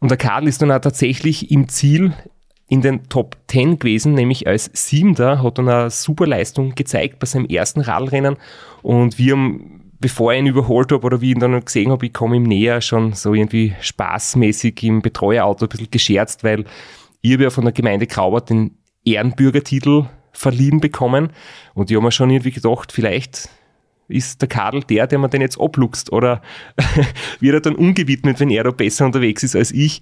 Und 0.00 0.10
der 0.10 0.18
Karl 0.18 0.48
ist 0.48 0.62
dann 0.62 0.72
auch 0.72 0.80
tatsächlich 0.80 1.50
im 1.50 1.68
Ziel 1.68 2.12
in 2.68 2.82
den 2.82 3.08
Top 3.08 3.36
10 3.48 3.80
gewesen, 3.80 4.14
nämlich 4.14 4.46
als 4.46 4.70
Siebter, 4.72 5.42
hat 5.42 5.58
dann 5.58 5.68
eine 5.68 5.90
super 5.90 6.26
Leistung 6.26 6.74
gezeigt 6.74 7.18
bei 7.18 7.26
seinem 7.26 7.46
ersten 7.46 7.80
Radlrennen 7.80 8.36
und 8.82 9.18
wir 9.18 9.32
haben, 9.32 9.90
bevor 9.98 10.32
ich 10.32 10.38
ihn 10.38 10.46
überholt 10.46 10.92
habe 10.92 11.04
oder 11.04 11.20
wie 11.20 11.30
ich 11.30 11.34
ihn 11.34 11.40
dann 11.40 11.64
gesehen 11.64 11.90
habe, 11.90 12.06
ich 12.06 12.12
komme 12.12 12.36
ihm 12.36 12.44
näher, 12.44 12.80
schon 12.80 13.12
so 13.12 13.34
irgendwie 13.34 13.74
spaßmäßig 13.80 14.84
im 14.84 15.02
Betreuerauto 15.02 15.66
ein 15.66 15.68
bisschen 15.68 15.90
gescherzt, 15.90 16.44
weil 16.44 16.64
ich 17.22 17.32
habe 17.32 17.44
ja 17.44 17.50
von 17.50 17.64
der 17.64 17.72
Gemeinde 17.72 18.06
Graubart 18.06 18.50
den 18.50 18.78
Ehrenbürgertitel 19.04 20.06
verliehen 20.32 20.80
bekommen 20.80 21.30
und 21.74 21.90
ich 21.90 21.96
habe 21.96 22.04
mir 22.04 22.12
schon 22.12 22.30
irgendwie 22.30 22.52
gedacht, 22.52 22.92
vielleicht 22.92 23.48
ist 24.10 24.40
der 24.42 24.48
Kadel 24.48 24.82
der, 24.82 25.06
der 25.06 25.18
man 25.18 25.30
den 25.30 25.40
jetzt 25.40 25.60
abluchst 25.60 26.12
oder 26.12 26.42
wird 27.40 27.54
er 27.54 27.60
dann 27.60 27.76
umgewidmet, 27.76 28.40
wenn 28.40 28.50
er 28.50 28.64
da 28.64 28.70
besser 28.70 29.06
unterwegs 29.06 29.42
ist 29.42 29.56
als 29.56 29.70
ich. 29.70 30.00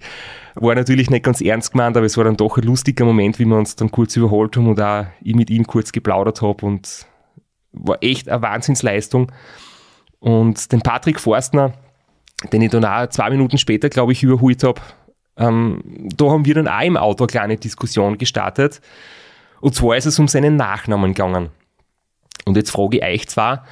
War 0.55 0.75
natürlich 0.75 1.09
nicht 1.09 1.23
ganz 1.23 1.41
ernst 1.41 1.71
gemeint, 1.71 1.95
aber 1.95 2.05
es 2.05 2.17
war 2.17 2.23
dann 2.23 2.37
doch 2.37 2.57
ein 2.57 2.63
lustiger 2.63 3.05
Moment, 3.05 3.39
wie 3.39 3.45
wir 3.45 3.57
uns 3.57 3.75
dann 3.75 3.91
kurz 3.91 4.15
überholt 4.15 4.57
haben 4.57 4.67
und 4.67 4.81
auch 4.81 5.05
ich 5.21 5.35
mit 5.35 5.49
ihm 5.49 5.65
kurz 5.65 5.91
geplaudert 5.91 6.41
habe 6.41 6.65
und 6.65 7.05
war 7.71 7.97
echt 8.01 8.27
eine 8.29 8.41
Wahnsinnsleistung. 8.41 9.31
Und 10.19 10.71
den 10.71 10.81
Patrick 10.81 11.19
Forstner, 11.19 11.73
den 12.51 12.61
ich 12.61 12.71
dann 12.71 12.85
auch 12.85 13.07
zwei 13.07 13.29
Minuten 13.29 13.57
später, 13.57 13.89
glaube 13.89 14.11
ich, 14.11 14.23
überholt 14.23 14.63
habe, 14.63 14.81
ähm, 15.39 15.81
da 16.15 16.25
haben 16.25 16.45
wir 16.45 16.53
dann 16.53 16.67
auch 16.67 16.81
im 16.81 16.97
Auto 16.97 17.23
eine 17.23 17.31
kleine 17.31 17.57
Diskussion 17.57 18.17
gestartet. 18.17 18.81
Und 19.61 19.73
zwar 19.73 19.97
ist 19.97 20.05
es 20.05 20.19
um 20.19 20.27
seinen 20.27 20.57
Nachnamen 20.57 21.13
gegangen. 21.13 21.49
Und 22.45 22.57
jetzt 22.57 22.71
frage 22.71 22.97
ich 22.97 23.03
euch 23.03 23.27
zwar, 23.27 23.65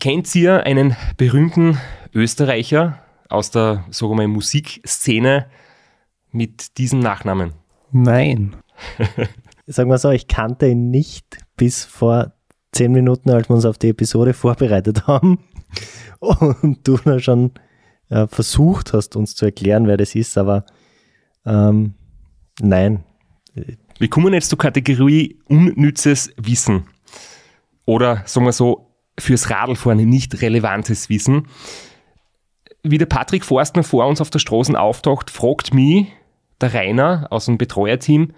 kennt 0.00 0.34
ihr 0.34 0.64
einen 0.64 0.96
berühmten 1.16 1.78
Österreicher 2.14 2.98
aus 3.28 3.50
der, 3.50 3.84
sagen 3.90 4.12
wir 4.12 4.16
mal, 4.16 4.28
Musikszene 4.28 5.46
mit 6.32 6.78
diesem 6.78 7.00
Nachnamen? 7.00 7.52
Nein. 7.92 8.56
Sagen 9.66 9.88
wir 9.88 9.98
so, 9.98 10.10
ich 10.10 10.28
kannte 10.28 10.68
ihn 10.68 10.90
nicht 10.90 11.38
bis 11.56 11.84
vor 11.84 12.32
zehn 12.72 12.92
Minuten, 12.92 13.30
als 13.30 13.48
wir 13.48 13.54
uns 13.54 13.64
auf 13.64 13.78
die 13.78 13.88
Episode 13.88 14.34
vorbereitet 14.34 15.06
haben. 15.06 15.38
Und 16.18 16.86
du 16.86 16.98
noch 17.04 17.20
schon 17.20 17.52
äh, 18.10 18.26
versucht 18.26 18.92
hast, 18.92 19.16
uns 19.16 19.34
zu 19.34 19.46
erklären, 19.46 19.86
wer 19.86 19.96
das 19.96 20.14
ist, 20.14 20.36
aber 20.38 20.64
ähm, 21.46 21.94
nein. 22.60 23.04
Wir 23.98 24.08
kommen 24.08 24.34
jetzt 24.34 24.50
zur 24.50 24.58
Kategorie 24.58 25.38
unnützes 25.48 26.32
Wissen. 26.36 26.88
Oder 27.86 28.22
sagen 28.26 28.46
wir 28.46 28.52
so, 28.52 28.94
fürs 29.18 29.50
Radlfahren 29.50 29.98
nicht 30.08 30.40
relevantes 30.42 31.08
Wissen. 31.08 31.46
Wie 32.82 32.98
der 32.98 33.06
Patrick 33.06 33.44
Forstner 33.44 33.84
vor 33.84 34.06
uns 34.06 34.20
auf 34.20 34.30
der 34.30 34.40
Straße 34.40 34.78
auftaucht, 34.78 35.30
fragt 35.30 35.72
mich 35.72 36.08
der 36.60 36.74
Rainer 36.74 37.26
aus 37.30 37.46
dem 37.46 37.58
Betreuerteam, 37.58 38.32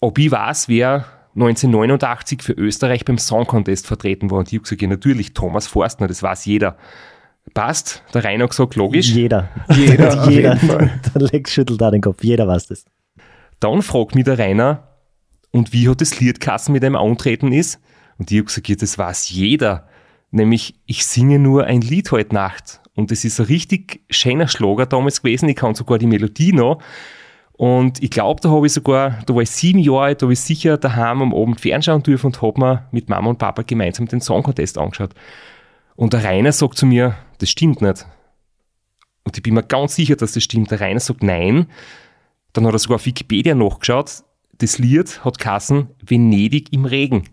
ob 0.00 0.18
ich 0.18 0.30
weiß, 0.30 0.68
wer 0.68 1.04
1989 1.34 2.42
für 2.42 2.52
Österreich 2.52 3.04
beim 3.04 3.18
Song 3.18 3.46
Contest 3.46 3.86
vertreten 3.86 4.30
war. 4.30 4.38
Und 4.38 4.48
ich 4.48 4.54
habe 4.54 4.62
gesagt, 4.62 4.82
ja, 4.82 4.88
natürlich, 4.88 5.34
Thomas 5.34 5.66
Forstner, 5.66 6.08
das 6.08 6.22
weiß 6.22 6.46
jeder. 6.46 6.76
Passt, 7.54 8.04
der 8.14 8.24
Rainer 8.24 8.44
hat 8.44 8.50
gesagt, 8.50 8.76
logisch. 8.76 9.08
Jeder. 9.08 9.48
Jeder, 9.70 10.28
Jeder. 10.30 10.54
Der 11.14 11.22
Lex 11.32 11.52
schüttelt 11.52 11.80
da 11.80 11.90
den 11.90 12.00
Kopf. 12.00 12.22
Jeder 12.22 12.46
weiß 12.46 12.68
das. 12.68 12.84
Dann 13.58 13.82
fragt 13.82 14.14
mich 14.14 14.24
der 14.24 14.38
Rainer, 14.38 14.90
und 15.50 15.72
wie 15.72 15.88
hat 15.88 16.00
das 16.00 16.20
Liedkassen 16.20 16.72
mit 16.72 16.84
einem 16.84 16.96
Antreten 16.96 17.52
ist? 17.52 17.80
Und 18.18 18.30
ich 18.30 18.38
habe 18.38 18.46
gesagt, 18.46 18.68
ja, 18.68 18.76
das 18.76 18.98
weiß 18.98 19.30
jeder. 19.30 19.88
Nämlich, 20.30 20.74
ich 20.86 21.04
singe 21.04 21.38
nur 21.38 21.64
ein 21.64 21.80
Lied 21.80 22.12
heute 22.12 22.34
Nacht. 22.34 22.80
Und 22.94 23.10
das 23.10 23.24
ist 23.24 23.40
ein 23.40 23.46
richtig 23.46 24.02
schöner 24.10 24.46
Schlager 24.46 24.86
damals 24.86 25.22
gewesen. 25.22 25.48
Ich 25.48 25.56
kann 25.56 25.74
sogar 25.74 25.98
die 25.98 26.06
Melodie 26.06 26.52
noch. 26.52 26.80
Und 27.52 28.02
ich 28.02 28.10
glaube, 28.10 28.40
da 28.40 28.50
habe 28.50 28.66
ich 28.66 28.72
sogar, 28.72 29.18
da 29.26 29.34
war 29.34 29.42
ich 29.42 29.50
sieben 29.50 29.80
Jahre 29.80 30.04
alt, 30.04 30.22
da 30.22 30.26
habe 30.26 30.32
ich 30.32 30.40
sicher 30.40 30.78
daheim 30.78 31.20
am 31.20 31.34
Abend 31.34 31.60
fernschauen 31.60 32.02
dürfen 32.02 32.28
und 32.28 32.40
habe 32.40 32.58
mir 32.58 32.88
mit 32.90 33.08
Mama 33.08 33.28
und 33.28 33.38
Papa 33.38 33.62
gemeinsam 33.62 34.06
den 34.06 34.20
Song 34.20 34.42
Contest 34.42 34.78
angeschaut. 34.78 35.10
Und 36.00 36.14
der 36.14 36.24
Rainer 36.24 36.50
sagt 36.50 36.78
zu 36.78 36.86
mir, 36.86 37.14
das 37.40 37.50
stimmt 37.50 37.82
nicht. 37.82 38.06
Und 39.24 39.36
ich 39.36 39.42
bin 39.42 39.52
mir 39.52 39.62
ganz 39.62 39.96
sicher, 39.96 40.16
dass 40.16 40.32
das 40.32 40.42
stimmt. 40.42 40.70
Der 40.70 40.80
Rainer 40.80 40.98
sagt 40.98 41.22
nein. 41.22 41.66
Dann 42.54 42.66
hat 42.66 42.72
er 42.72 42.78
sogar 42.78 42.94
auf 42.94 43.04
Wikipedia 43.04 43.54
nachgeschaut. 43.54 44.24
Das 44.56 44.78
Lied 44.78 45.22
hat 45.26 45.38
Kassen 45.38 45.88
Venedig 46.02 46.72
im 46.72 46.86
Regen. 46.86 47.24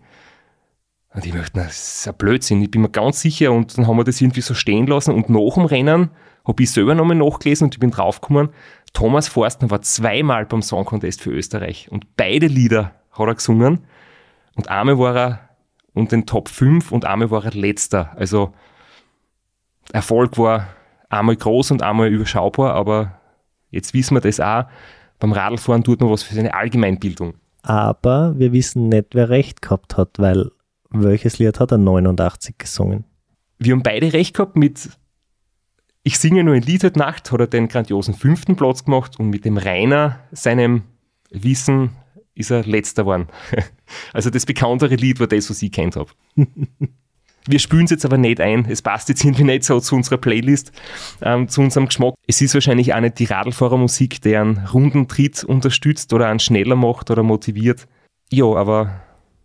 Und 1.14 1.24
ich 1.24 1.32
möchte, 1.32 1.58
das 1.58 2.00
ist 2.00 2.08
ein 2.08 2.18
Blödsinn. 2.18 2.60
Ich 2.60 2.70
bin 2.70 2.82
mir 2.82 2.90
ganz 2.90 3.22
sicher. 3.22 3.52
Und 3.52 3.78
dann 3.78 3.86
haben 3.86 3.96
wir 3.96 4.04
das 4.04 4.20
irgendwie 4.20 4.42
so 4.42 4.52
stehen 4.52 4.86
lassen. 4.86 5.14
Und 5.14 5.30
nach 5.30 5.54
dem 5.54 5.64
Rennen 5.64 6.10
habe 6.46 6.62
ich 6.62 6.70
selber 6.70 6.94
nochmal 6.94 7.16
nachgelesen 7.16 7.64
und 7.64 7.74
ich 7.74 7.80
bin 7.80 7.90
draufgekommen, 7.90 8.50
Thomas 8.92 9.28
Forstner 9.28 9.70
war 9.70 9.80
zweimal 9.80 10.44
beim 10.44 10.60
Song 10.60 10.84
Contest 10.84 11.22
für 11.22 11.30
Österreich. 11.30 11.88
Und 11.90 12.18
beide 12.18 12.48
Lieder 12.48 12.92
hat 13.12 13.28
er 13.28 13.34
gesungen. 13.34 13.86
Und 14.56 14.68
einmal 14.68 14.98
war 14.98 15.16
er 15.16 15.47
und 15.98 16.12
den 16.12 16.26
Top 16.26 16.48
5 16.48 16.92
und 16.92 17.04
einmal 17.04 17.30
war 17.30 17.44
er 17.44 17.52
letzter. 17.52 18.12
Also 18.16 18.52
Erfolg 19.92 20.38
war 20.38 20.68
einmal 21.08 21.36
groß 21.36 21.72
und 21.72 21.82
einmal 21.82 22.08
überschaubar, 22.08 22.74
aber 22.74 23.20
jetzt 23.70 23.94
wissen 23.94 24.14
wir 24.14 24.20
das 24.20 24.40
auch. 24.40 24.64
Beim 25.18 25.32
Radlfahren 25.32 25.82
tut 25.82 26.00
man 26.00 26.10
was 26.10 26.22
für 26.22 26.34
seine 26.34 26.54
Allgemeinbildung. 26.54 27.34
Aber 27.62 28.38
wir 28.38 28.52
wissen 28.52 28.88
nicht, 28.88 29.14
wer 29.14 29.28
recht 29.28 29.60
gehabt 29.60 29.96
hat, 29.96 30.18
weil 30.18 30.50
welches 30.90 31.38
Lied 31.38 31.58
hat 31.58 31.72
er 31.72 31.78
89 31.78 32.56
gesungen? 32.56 33.04
Wir 33.58 33.72
haben 33.72 33.82
beide 33.82 34.12
recht 34.12 34.34
gehabt 34.34 34.56
mit 34.56 34.90
Ich 36.04 36.18
singe 36.18 36.44
nur 36.44 36.54
ein 36.54 36.62
Lied 36.62 36.84
heute 36.84 36.98
Nacht, 36.98 37.32
hat 37.32 37.40
er 37.40 37.46
den 37.48 37.68
grandiosen 37.68 38.14
fünften 38.14 38.54
Platz 38.54 38.84
gemacht 38.84 39.18
und 39.18 39.30
mit 39.30 39.44
dem 39.44 39.58
Rainer, 39.58 40.20
seinem 40.30 40.82
Wissen, 41.30 41.90
ist 42.38 42.50
er 42.50 42.64
letzter 42.64 43.02
geworden. 43.02 43.28
Also 44.12 44.28
das 44.28 44.44
bekanntere 44.44 44.96
Lied 44.96 45.18
war 45.18 45.26
das, 45.26 45.48
was 45.48 45.62
ich 45.62 45.72
kennt 45.72 45.96
habe. 45.96 46.10
Wir 47.46 47.58
spülen 47.58 47.84
es 47.84 47.90
jetzt 47.90 48.04
aber 48.04 48.18
nicht 48.18 48.38
ein. 48.38 48.66
Es 48.68 48.82
passt 48.82 49.08
jetzt 49.08 49.24
irgendwie 49.24 49.44
nicht 49.44 49.64
so 49.64 49.80
zu 49.80 49.96
unserer 49.96 50.18
Playlist, 50.18 50.70
ähm, 51.22 51.48
zu 51.48 51.62
unserem 51.62 51.86
Geschmack. 51.86 52.12
Es 52.26 52.42
ist 52.42 52.52
wahrscheinlich 52.52 52.92
auch 52.92 53.00
nicht 53.00 53.18
die 53.18 53.24
Radlfahrermusik, 53.24 54.20
der 54.20 54.42
einen 54.42 54.66
runden 54.66 55.08
Tritt 55.08 55.42
unterstützt 55.44 56.12
oder 56.12 56.28
einen 56.28 56.40
schneller 56.40 56.76
macht 56.76 57.10
oder 57.10 57.22
motiviert. 57.22 57.86
Ja, 58.30 58.44
aber 58.44 59.00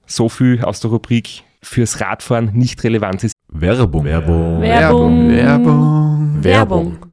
so 0.05 0.27
viel 0.27 0.61
aus 0.61 0.81
der 0.81 0.91
Rubrik 0.91 1.43
fürs 1.61 2.01
Radfahren 2.01 2.51
nicht 2.53 2.83
relevant 2.83 3.23
ist. 3.23 3.33
Werbung. 3.47 4.03
Werbung. 4.03 4.61
Werbung. 4.61 5.29
Werbung. 5.29 6.43
Werbung. 6.43 7.12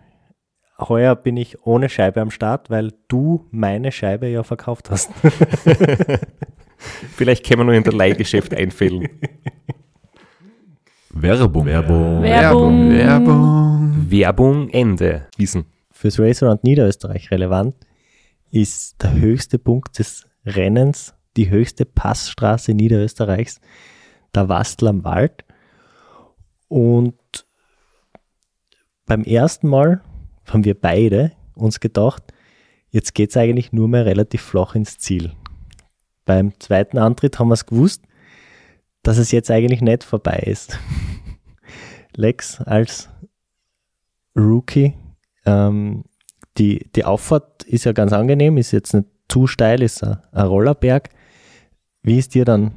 Heuer 0.81 1.15
bin 1.15 1.37
ich 1.37 1.65
ohne 1.65 1.89
Scheibe 1.89 2.21
am 2.21 2.31
Start, 2.31 2.69
weil 2.69 2.93
du 3.07 3.47
meine 3.51 3.91
Scheibe 3.91 4.27
ja 4.27 4.43
verkauft 4.43 4.89
hast. 4.89 5.11
Vielleicht 7.15 7.45
können 7.45 7.59
wir 7.61 7.65
nur 7.65 7.73
in 7.75 7.83
der 7.83 7.93
Leihgeschäft 7.93 8.53
einfällen. 8.53 9.07
Werbung. 11.09 11.65
Werbung. 11.65 12.21
Werbung. 12.23 12.89
Werbung. 12.91 14.05
Werbung 14.09 14.69
Ende. 14.69 15.27
Wissen. 15.37 15.65
Fürs 15.91 16.19
Race 16.19 16.41
Around 16.41 16.63
Niederösterreich 16.63 17.29
relevant 17.29 17.75
ist 18.49 19.01
der 19.03 19.13
höchste 19.13 19.59
Punkt 19.59 19.99
des 19.99 20.27
Rennens, 20.45 21.13
die 21.37 21.49
höchste 21.49 21.85
Passstraße 21.85 22.73
Niederösterreichs, 22.73 23.61
der 24.33 24.49
Wastel 24.49 24.87
am 24.87 25.03
Wald. 25.03 25.45
Und 26.67 27.45
beim 29.05 29.23
ersten 29.23 29.67
Mal 29.67 30.01
haben 30.53 30.65
wir 30.65 30.79
beide 30.79 31.31
uns 31.55 31.79
gedacht, 31.79 32.23
jetzt 32.89 33.13
geht 33.13 33.31
es 33.31 33.37
eigentlich 33.37 33.71
nur 33.71 33.87
mehr 33.87 34.05
relativ 34.05 34.41
flach 34.41 34.75
ins 34.75 34.97
Ziel. 34.97 35.31
Beim 36.25 36.59
zweiten 36.59 36.97
Antritt 36.97 37.39
haben 37.39 37.49
wir 37.49 37.55
es 37.55 37.65
gewusst, 37.65 38.03
dass 39.03 39.17
es 39.17 39.31
jetzt 39.31 39.49
eigentlich 39.49 39.81
nicht 39.81 40.03
vorbei 40.03 40.43
ist. 40.45 40.77
Lex 42.15 42.61
als 42.61 43.09
Rookie, 44.35 44.93
ähm, 45.45 46.03
die, 46.57 46.89
die 46.95 47.05
Auffahrt 47.05 47.63
ist 47.63 47.85
ja 47.85 47.93
ganz 47.93 48.13
angenehm, 48.13 48.57
ist 48.57 48.71
jetzt 48.71 48.93
nicht 48.93 49.07
zu 49.27 49.47
steil, 49.47 49.81
ist 49.81 50.03
ein, 50.03 50.17
ein 50.31 50.45
Rollerberg. 50.45 51.09
Wie 52.03 52.17
ist 52.17 52.35
dir 52.35 52.45
dann 52.45 52.73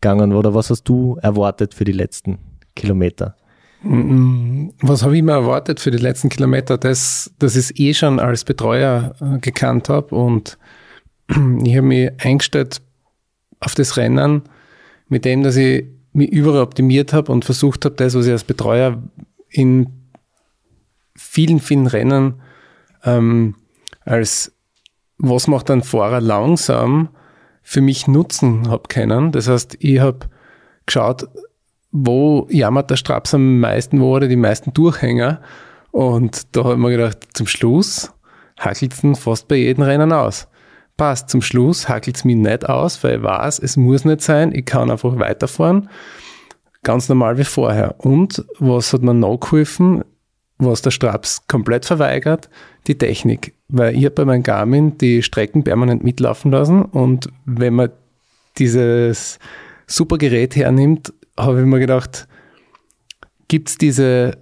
gegangen 0.00 0.32
oder 0.32 0.54
was 0.54 0.70
hast 0.70 0.84
du 0.84 1.16
erwartet 1.22 1.74
für 1.74 1.84
die 1.84 1.92
letzten 1.92 2.38
Kilometer? 2.74 3.36
Was 3.84 5.02
habe 5.02 5.16
ich 5.16 5.22
mir 5.22 5.32
erwartet 5.32 5.80
für 5.80 5.90
die 5.90 5.98
letzten 5.98 6.28
Kilometer? 6.28 6.78
Das, 6.78 7.32
das 7.38 7.56
ich 7.56 7.78
eh 7.80 7.94
schon 7.94 8.20
als 8.20 8.44
Betreuer 8.44 9.14
äh, 9.20 9.38
gekannt 9.38 9.88
habe 9.88 10.14
und 10.14 10.58
ich 11.28 11.76
habe 11.76 11.82
mich 11.82 12.10
eingestellt 12.18 12.80
auf 13.60 13.74
das 13.74 13.96
Rennen 13.96 14.42
mit 15.08 15.24
dem, 15.24 15.42
dass 15.42 15.56
ich 15.56 15.84
mich 16.12 16.30
überall 16.30 16.62
optimiert 16.62 17.12
habe 17.12 17.32
und 17.32 17.44
versucht 17.44 17.84
habe, 17.84 17.94
das, 17.96 18.14
was 18.14 18.26
ich 18.26 18.32
als 18.32 18.44
Betreuer 18.44 19.02
in 19.48 19.88
vielen, 21.16 21.60
vielen 21.60 21.86
Rennen 21.86 22.40
ähm, 23.04 23.56
als 24.04 24.52
was 25.18 25.46
macht 25.46 25.70
ein 25.70 25.82
Fahrer 25.82 26.20
langsam 26.20 27.08
für 27.62 27.80
mich 27.80 28.08
nutzen 28.08 28.68
habe 28.68 28.88
können. 28.88 29.32
Das 29.32 29.48
heißt, 29.48 29.76
ich 29.80 30.00
habe 30.00 30.28
geschaut, 30.86 31.28
wo 31.92 32.48
jammert 32.50 32.90
der 32.90 32.96
Straps 32.96 33.34
am 33.34 33.60
meisten, 33.60 34.00
wo 34.00 34.16
hat 34.16 34.22
er 34.22 34.28
die 34.28 34.36
meisten 34.36 34.72
Durchhänger. 34.72 35.40
Und 35.90 36.56
da 36.56 36.72
ich 36.72 36.78
mir 36.78 36.90
gedacht, 36.90 37.18
zum 37.34 37.46
Schluss 37.46 38.10
hackelt 38.58 38.94
es 38.94 39.18
fast 39.18 39.46
bei 39.46 39.56
jedem 39.56 39.84
Rennen 39.84 40.12
aus. 40.12 40.48
Passt, 40.96 41.28
zum 41.28 41.42
Schluss 41.42 41.88
hackelt 41.88 42.16
es 42.16 42.24
mich 42.24 42.36
nicht 42.36 42.68
aus, 42.68 43.04
weil 43.04 43.18
ich 43.18 43.22
weiß, 43.22 43.58
es 43.58 43.76
muss 43.76 44.04
nicht 44.04 44.22
sein, 44.22 44.52
ich 44.54 44.64
kann 44.64 44.90
einfach 44.90 45.18
weiterfahren. 45.18 45.88
Ganz 46.82 47.08
normal 47.08 47.38
wie 47.38 47.44
vorher. 47.44 47.94
Und 47.98 48.44
was 48.58 48.92
hat 48.92 49.02
mir 49.02 49.14
noch 49.14 49.38
geholfen, 49.38 50.02
was 50.58 50.82
der 50.82 50.90
Straps 50.90 51.46
komplett 51.46 51.84
verweigert, 51.84 52.48
die 52.86 52.96
Technik. 52.96 53.54
Weil 53.68 53.96
ich 53.96 54.04
habe 54.04 54.14
bei 54.14 54.24
meinem 54.24 54.42
Garmin 54.42 54.96
die 54.98 55.22
Strecken 55.22 55.64
permanent 55.64 56.02
mitlaufen 56.04 56.50
lassen 56.50 56.84
und 56.84 57.28
wenn 57.44 57.74
man 57.74 57.90
dieses 58.58 59.38
super 59.86 60.18
Gerät 60.18 60.56
hernimmt, 60.56 61.12
habe 61.36 61.60
ich 61.60 61.66
mir 61.66 61.80
gedacht, 61.80 62.28
gibt 63.48 63.68
es 63.68 63.78
diese 63.78 64.38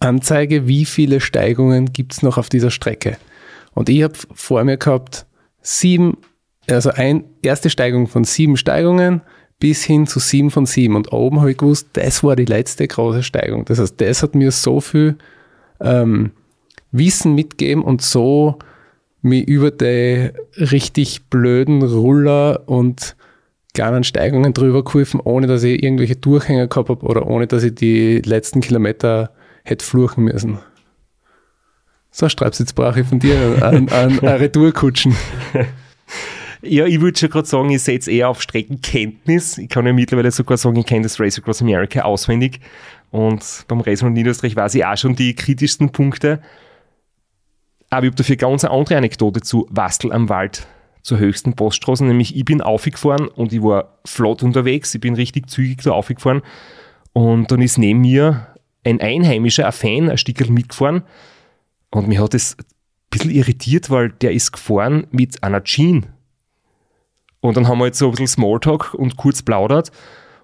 Anzeige, 0.00 0.66
wie 0.66 0.84
viele 0.84 1.20
Steigungen 1.20 1.92
gibt 1.92 2.12
es 2.12 2.22
noch 2.22 2.38
auf 2.38 2.48
dieser 2.48 2.70
Strecke? 2.70 3.16
Und 3.72 3.88
ich 3.88 4.02
habe 4.02 4.14
vor 4.34 4.62
mir 4.64 4.76
gehabt 4.76 5.26
sieben, 5.62 6.16
also 6.68 6.90
eine 6.90 7.24
erste 7.42 7.70
Steigung 7.70 8.06
von 8.06 8.24
sieben 8.24 8.56
Steigungen 8.56 9.22
bis 9.58 9.84
hin 9.84 10.06
zu 10.06 10.18
sieben 10.18 10.50
von 10.50 10.66
sieben. 10.66 10.96
Und 10.96 11.12
oben 11.12 11.40
habe 11.40 11.52
ich 11.52 11.58
gewusst, 11.58 11.88
das 11.92 12.24
war 12.24 12.34
die 12.34 12.46
letzte 12.46 12.88
große 12.88 13.22
Steigung. 13.22 13.66
Das 13.66 13.78
heißt, 13.78 14.00
das 14.00 14.22
hat 14.22 14.34
mir 14.34 14.50
so 14.50 14.80
viel 14.80 15.16
ähm, 15.80 16.32
Wissen 16.92 17.34
mitgeben 17.34 17.84
und 17.84 18.02
so 18.02 18.58
mich 19.22 19.46
über 19.46 19.70
die 19.70 20.30
richtig 20.56 21.28
blöden 21.28 21.82
Ruller 21.82 22.62
und 22.66 23.16
kleinen 23.72 24.04
Steigungen 24.04 24.52
drüber 24.52 24.84
geholfen, 24.84 25.20
ohne 25.20 25.46
dass 25.46 25.62
ich 25.62 25.82
irgendwelche 25.82 26.16
Durchhänger 26.16 26.66
gehabt 26.66 26.88
habe 26.88 27.06
oder 27.06 27.26
ohne 27.26 27.46
dass 27.46 27.62
ich 27.62 27.74
die 27.74 28.20
letzten 28.20 28.60
Kilometer 28.60 29.30
hätte 29.64 29.84
fluchen 29.84 30.24
müssen. 30.24 30.58
So, 32.10 32.28
Streibs, 32.28 32.58
jetzt 32.58 32.74
brauche 32.74 33.00
ich 33.00 33.06
von 33.06 33.20
dir 33.20 33.62
an, 33.62 33.88
an, 33.88 34.18
an 34.18 34.18
Retourkutschen. 34.22 35.14
Ja, 36.62 36.84
ich 36.84 37.00
würde 37.00 37.18
schon 37.18 37.30
gerade 37.30 37.46
sagen, 37.46 37.70
ich 37.70 37.82
setze 37.82 38.10
eher 38.10 38.28
auf 38.28 38.42
Streckenkenntnis. 38.42 39.56
Ich 39.56 39.68
kann 39.68 39.86
ja 39.86 39.92
mittlerweile 39.92 40.30
sogar 40.30 40.58
sagen, 40.58 40.76
ich 40.76 40.86
kenne 40.86 41.04
das 41.04 41.18
Race 41.18 41.38
Across 41.38 41.62
America 41.62 42.02
auswendig. 42.02 42.60
Und 43.10 43.64
beim 43.66 43.80
Race 43.80 44.02
in 44.02 44.12
Niederösterreich 44.12 44.56
weiß 44.56 44.74
ich 44.74 44.84
auch 44.84 44.96
schon 44.96 45.16
die 45.16 45.34
kritischsten 45.34 45.90
Punkte. 45.90 46.40
Aber 47.88 48.04
ich 48.04 48.10
habe 48.10 48.16
dafür 48.16 48.36
ganz 48.36 48.64
eine 48.64 48.74
andere 48.74 48.96
Anekdote 48.96 49.40
zu 49.40 49.66
Wastel 49.70 50.12
am 50.12 50.28
Wald 50.28 50.66
zur 51.02 51.18
höchsten 51.18 51.54
Poststraße, 51.54 52.04
nämlich 52.04 52.36
ich 52.36 52.44
bin 52.44 52.60
aufgefahren 52.60 53.28
und 53.28 53.52
ich 53.52 53.62
war 53.62 53.98
flott 54.04 54.42
unterwegs, 54.42 54.94
ich 54.94 55.00
bin 55.00 55.14
richtig 55.14 55.48
zügig 55.48 55.82
da 55.82 55.92
aufgefahren 55.92 56.42
und 57.12 57.50
dann 57.50 57.62
ist 57.62 57.78
neben 57.78 58.00
mir 58.00 58.46
ein 58.84 59.00
Einheimischer, 59.00 59.66
ein 59.66 59.72
Fan, 59.72 60.10
ein 60.10 60.18
Stückel 60.18 60.50
mitgefahren 60.50 61.02
und 61.90 62.08
mich 62.08 62.18
hat 62.18 62.34
das 62.34 62.56
ein 62.58 62.64
bisschen 63.10 63.30
irritiert, 63.30 63.90
weil 63.90 64.10
der 64.10 64.32
ist 64.32 64.52
gefahren 64.52 65.06
mit 65.10 65.42
einer 65.42 65.64
Jean. 65.64 66.06
Und 67.40 67.56
dann 67.56 67.68
haben 67.68 67.78
wir 67.78 67.86
jetzt 67.86 67.98
so 67.98 68.06
ein 68.06 68.10
bisschen 68.10 68.26
Smalltalk 68.26 68.92
und 68.94 69.16
kurz 69.16 69.42
plaudert 69.42 69.90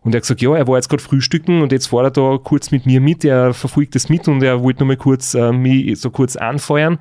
und 0.07 0.15
er 0.15 0.19
hat 0.19 0.23
gesagt, 0.23 0.41
ja, 0.41 0.55
er 0.55 0.69
war 0.69 0.77
jetzt 0.77 0.89
gerade 0.89 1.03
frühstücken 1.03 1.63
und 1.63 1.73
jetzt 1.73 1.89
fährt 1.89 2.05
er 2.05 2.11
da 2.13 2.39
kurz 2.39 2.71
mit 2.71 2.87
mir 2.87 3.01
mit, 3.01 3.25
er 3.25 3.53
verfolgt 3.53 3.97
das 3.97 4.09
mit 4.09 4.29
und 4.29 4.41
er 4.41 4.63
wollte 4.63 4.79
nochmal 4.79 4.97
kurz 4.97 5.35
äh, 5.35 5.51
mich 5.51 6.01
so 6.01 6.11
kurz 6.11 6.37
anfeuern. 6.37 7.01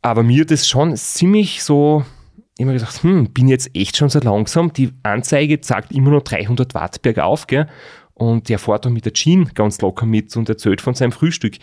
Aber 0.00 0.22
mir 0.22 0.46
das 0.46 0.68
schon 0.68 0.96
ziemlich 0.96 1.64
so 1.64 2.04
immer 2.58 2.72
gedacht, 2.72 3.02
hm, 3.02 3.30
bin 3.32 3.48
jetzt 3.48 3.74
echt 3.74 3.96
schon 3.96 4.08
so 4.08 4.18
langsam. 4.18 4.72
Die 4.72 4.90
Anzeige 5.02 5.60
zeigt 5.60 5.92
immer 5.92 6.10
noch 6.10 6.22
300 6.22 6.74
Watt 6.74 7.02
bergauf, 7.02 7.46
gell? 7.46 7.68
Und 8.14 8.48
der 8.48 8.58
fährt 8.58 8.84
dann 8.84 8.92
mit 8.92 9.04
der 9.04 9.12
Jean 9.12 9.50
ganz 9.54 9.80
locker 9.80 10.04
mit 10.04 10.36
und 10.36 10.48
erzählt 10.48 10.80
von 10.80 10.94
seinem 10.94 11.12
Frühstück. 11.12 11.54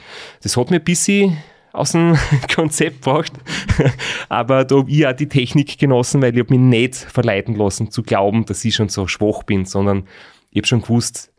Das 0.41 0.55
hat 0.55 0.71
mir 0.71 0.77
ein 0.77 0.83
bisschen 0.83 1.37
aus 1.73 1.91
dem 1.91 2.17
Konzept 2.55 3.03
gebracht. 3.03 3.33
Aber 4.29 4.63
da 4.63 4.77
habe 4.77 4.89
ich 4.89 5.05
auch 5.05 5.13
die 5.13 5.27
Technik 5.27 5.77
genossen, 5.77 6.21
weil 6.21 6.33
ich 6.33 6.39
habe 6.39 6.53
mich 6.53 6.61
nicht 6.61 6.95
verleiten 6.95 7.55
lassen 7.55 7.91
zu 7.91 8.03
glauben, 8.03 8.45
dass 8.45 8.63
ich 8.63 8.73
schon 8.73 8.87
so 8.87 9.05
schwach 9.07 9.43
bin, 9.43 9.65
sondern 9.65 10.07
ich 10.51 10.59
habe 10.59 10.67
schon 10.67 10.81
gewusst, 10.81 11.31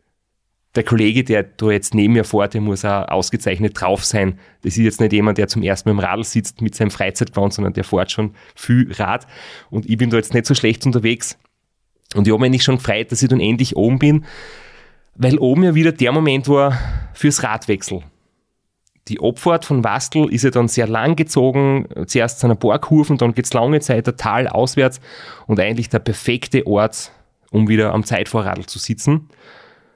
der 0.77 0.83
Kollege, 0.83 1.23
der 1.23 1.43
da 1.43 1.71
jetzt 1.71 1.95
neben 1.95 2.13
mir 2.13 2.23
fährt, 2.23 2.53
der 2.53 2.61
muss 2.61 2.85
auch 2.85 3.07
ausgezeichnet 3.09 3.81
drauf 3.81 4.05
sein. 4.05 4.39
Das 4.61 4.77
ist 4.77 4.83
jetzt 4.83 5.01
nicht 5.01 5.11
jemand, 5.11 5.39
der 5.39 5.47
zum 5.47 5.63
ersten 5.63 5.89
Mal 5.89 5.93
im 5.93 5.99
Radl 5.99 6.23
sitzt 6.23 6.61
mit 6.61 6.75
seinem 6.75 6.91
Freizeitgewand, 6.91 7.53
sondern 7.53 7.73
der 7.73 7.83
fährt 7.83 8.11
schon 8.11 8.35
viel 8.55 8.91
Rad. 8.93 9.27
Und 9.69 9.89
ich 9.89 9.97
bin 9.97 10.11
da 10.11 10.17
jetzt 10.17 10.33
nicht 10.33 10.45
so 10.45 10.53
schlecht 10.53 10.85
unterwegs. 10.85 11.37
Und 12.15 12.27
ich 12.27 12.33
habe 12.33 12.41
mich 12.41 12.51
nicht 12.51 12.63
schon 12.63 12.77
gefreut, 12.77 13.11
dass 13.11 13.21
ich 13.21 13.27
dann 13.27 13.41
endlich 13.41 13.75
oben 13.75 13.99
bin, 13.99 14.25
weil 15.15 15.39
oben 15.39 15.63
ja 15.63 15.75
wieder 15.75 15.91
der 15.91 16.11
Moment 16.11 16.47
war 16.47 16.77
fürs 17.13 17.43
Radwechsel. 17.43 18.03
Die 19.07 19.19
Abfahrt 19.19 19.65
von 19.65 19.83
Wastel 19.83 20.31
ist 20.31 20.43
ja 20.43 20.51
dann 20.51 20.67
sehr 20.67 20.87
lang 20.87 21.15
gezogen, 21.15 21.87
zuerst 22.05 22.39
zu 22.39 22.47
einer 22.47 22.55
paar 22.55 22.79
dann 22.79 23.33
geht's 23.33 23.53
lange 23.53 23.79
Zeit 23.79 24.05
der 24.05 24.15
Tal 24.15 24.47
auswärts 24.47 24.99
und 25.47 25.59
eigentlich 25.59 25.89
der 25.89 25.99
perfekte 25.99 26.67
Ort, 26.67 27.11
um 27.51 27.67
wieder 27.67 27.93
am 27.93 28.03
Zeitvorradl 28.03 28.65
zu 28.65 28.79
sitzen. 28.79 29.29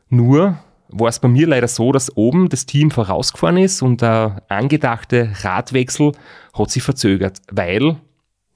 Nur 0.10 0.58
war 0.92 1.10
es 1.10 1.20
bei 1.20 1.28
mir 1.28 1.48
leider 1.48 1.68
so, 1.68 1.92
dass 1.92 2.16
oben 2.16 2.50
das 2.50 2.66
Team 2.66 2.92
vorausgefahren 2.92 3.58
ist 3.58 3.82
und 3.82 4.02
der 4.02 4.44
angedachte 4.50 5.32
Radwechsel 5.42 6.12
hat 6.54 6.70
sich 6.70 6.84
verzögert, 6.84 7.40
weil, 7.52 7.96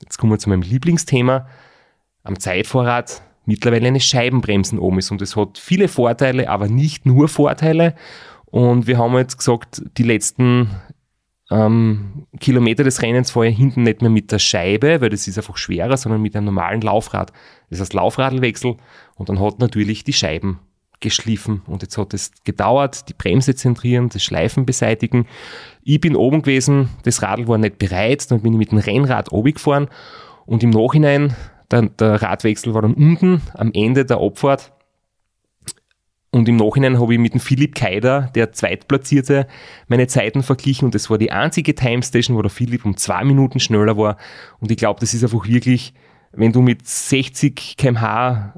jetzt 0.02 0.18
kommen 0.18 0.34
wir 0.34 0.40
zu 0.40 0.50
meinem 0.50 0.62
Lieblingsthema, 0.62 1.48
am 2.24 2.40
Zeitvorrat 2.40 3.22
mittlerweile 3.46 3.88
eine 3.88 4.00
Scheibenbremsen 4.00 4.80
oben 4.80 5.00
ist 5.00 5.12
und 5.12 5.22
es 5.22 5.36
hat 5.36 5.58
viele 5.58 5.88
Vorteile, 5.88 6.50
aber 6.50 6.68
nicht 6.68 7.06
nur 7.06 7.28
Vorteile. 7.28 7.96
Und 8.46 8.88
wir 8.88 8.98
haben 8.98 9.16
jetzt 9.18 9.38
gesagt, 9.38 9.84
die 9.98 10.04
letzten 10.04 10.70
ähm, 11.52 12.26
Kilometer 12.40 12.84
des 12.84 13.02
Rennens 13.02 13.32
fahre 13.32 13.48
ich 13.48 13.58
hinten 13.58 13.84
nicht 13.84 14.02
mehr 14.02 14.10
mit 14.10 14.32
der 14.32 14.40
Scheibe, 14.40 15.02
weil 15.02 15.10
das 15.10 15.28
ist 15.28 15.38
einfach 15.38 15.58
schwerer, 15.58 15.98
sondern 15.98 16.22
mit 16.22 16.36
einem 16.36 16.46
normalen 16.46 16.82
Laufrad. 16.82 17.32
Das 17.70 17.80
heißt 17.80 17.94
Laufradlwechsel 17.94 18.78
und 19.16 19.30
dann 19.30 19.40
hat 19.40 19.60
natürlich 19.60 20.04
die 20.04 20.14
Scheiben 20.14 20.60
geschliffen 21.06 21.62
und 21.68 21.84
jetzt 21.84 22.00
hat 22.00 22.16
es 22.16 22.32
gedauert, 22.44 23.08
die 23.08 23.14
Bremse 23.14 23.54
zentrieren, 23.54 24.10
das 24.10 24.24
Schleifen 24.24 24.66
beseitigen. 24.66 25.28
Ich 25.84 26.02
bin 26.02 26.16
oben 26.16 26.42
gewesen, 26.42 26.90
das 27.04 27.22
Radl 27.22 27.48
war 27.48 27.60
nicht 27.60 27.78
bereit, 27.78 28.30
dann 28.32 28.42
bin 28.42 28.54
ich 28.54 28.60
mit 28.60 28.72
dem 28.72 28.80
Rennrad 28.80 29.32
oben 29.32 29.54
gefahren 29.54 29.88
und 30.48 30.64
im 30.64 30.72
Nachhinein, 30.72 31.36
der, 31.70 31.84
der 31.84 32.22
Radwechsel 32.24 32.74
war 32.74 32.82
dann 32.82 32.96
unten 32.96 33.44
am 33.54 33.72
Ende 33.74 34.04
der 34.04 34.18
Abfahrt 34.18 34.74
und 36.32 36.50
im 36.50 36.56
Nachhinein 36.56 37.00
habe 37.00 37.14
ich 37.14 37.20
mit 37.20 37.34
dem 37.34 37.40
Philipp 37.40 37.76
Keider, 37.76 38.32
der 38.34 38.52
Zweitplatzierte, 38.52 39.46
meine 39.88 40.08
Zeiten 40.08 40.42
verglichen 40.42 40.86
und 40.86 40.96
das 40.96 41.12
war 41.12 41.20
die 41.20 41.32
einzige 41.32 41.76
Timestation, 41.76 42.36
wo 42.36 42.42
der 42.42 42.52
Philipp 42.52 42.84
um 42.84 42.98
zwei 42.98 43.24
Minuten 43.24 43.60
schneller 43.60 43.96
war 43.96 44.18
und 44.60 44.72
ich 44.72 44.78
glaube, 44.78 45.00
das 45.00 45.14
ist 45.14 45.24
einfach 45.24 45.48
wirklich, 45.48 45.94
wenn 46.32 46.52
du 46.52 46.64
mit 46.64 46.88
60 46.88 47.78
kmh 47.78 48.56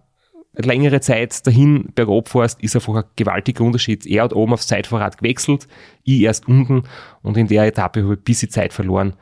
längere 0.66 1.02
Zeit 1.02 1.46
dahin 1.46 1.92
bergab 1.94 2.30
fährst, 2.30 2.62
ist 2.62 2.76
einfach 2.76 2.96
ein 2.96 3.04
gewaltiger 3.16 3.64
Unterschied. 3.64 4.06
Er 4.06 4.24
hat 4.24 4.34
oben 4.34 4.54
aufs 4.54 4.68
Zeitvorrat 4.68 5.18
gewechselt, 5.18 5.68
ich 6.04 6.22
erst 6.22 6.48
unten 6.48 6.84
und 7.22 7.38
in 7.38 7.48
der 7.48 7.66
Etappe 7.66 8.02
habe 8.04 8.14
ich 8.14 8.20
ein 8.20 8.24
bisschen 8.24 8.50
Zeit 8.50 8.74
verloren. 8.74 9.14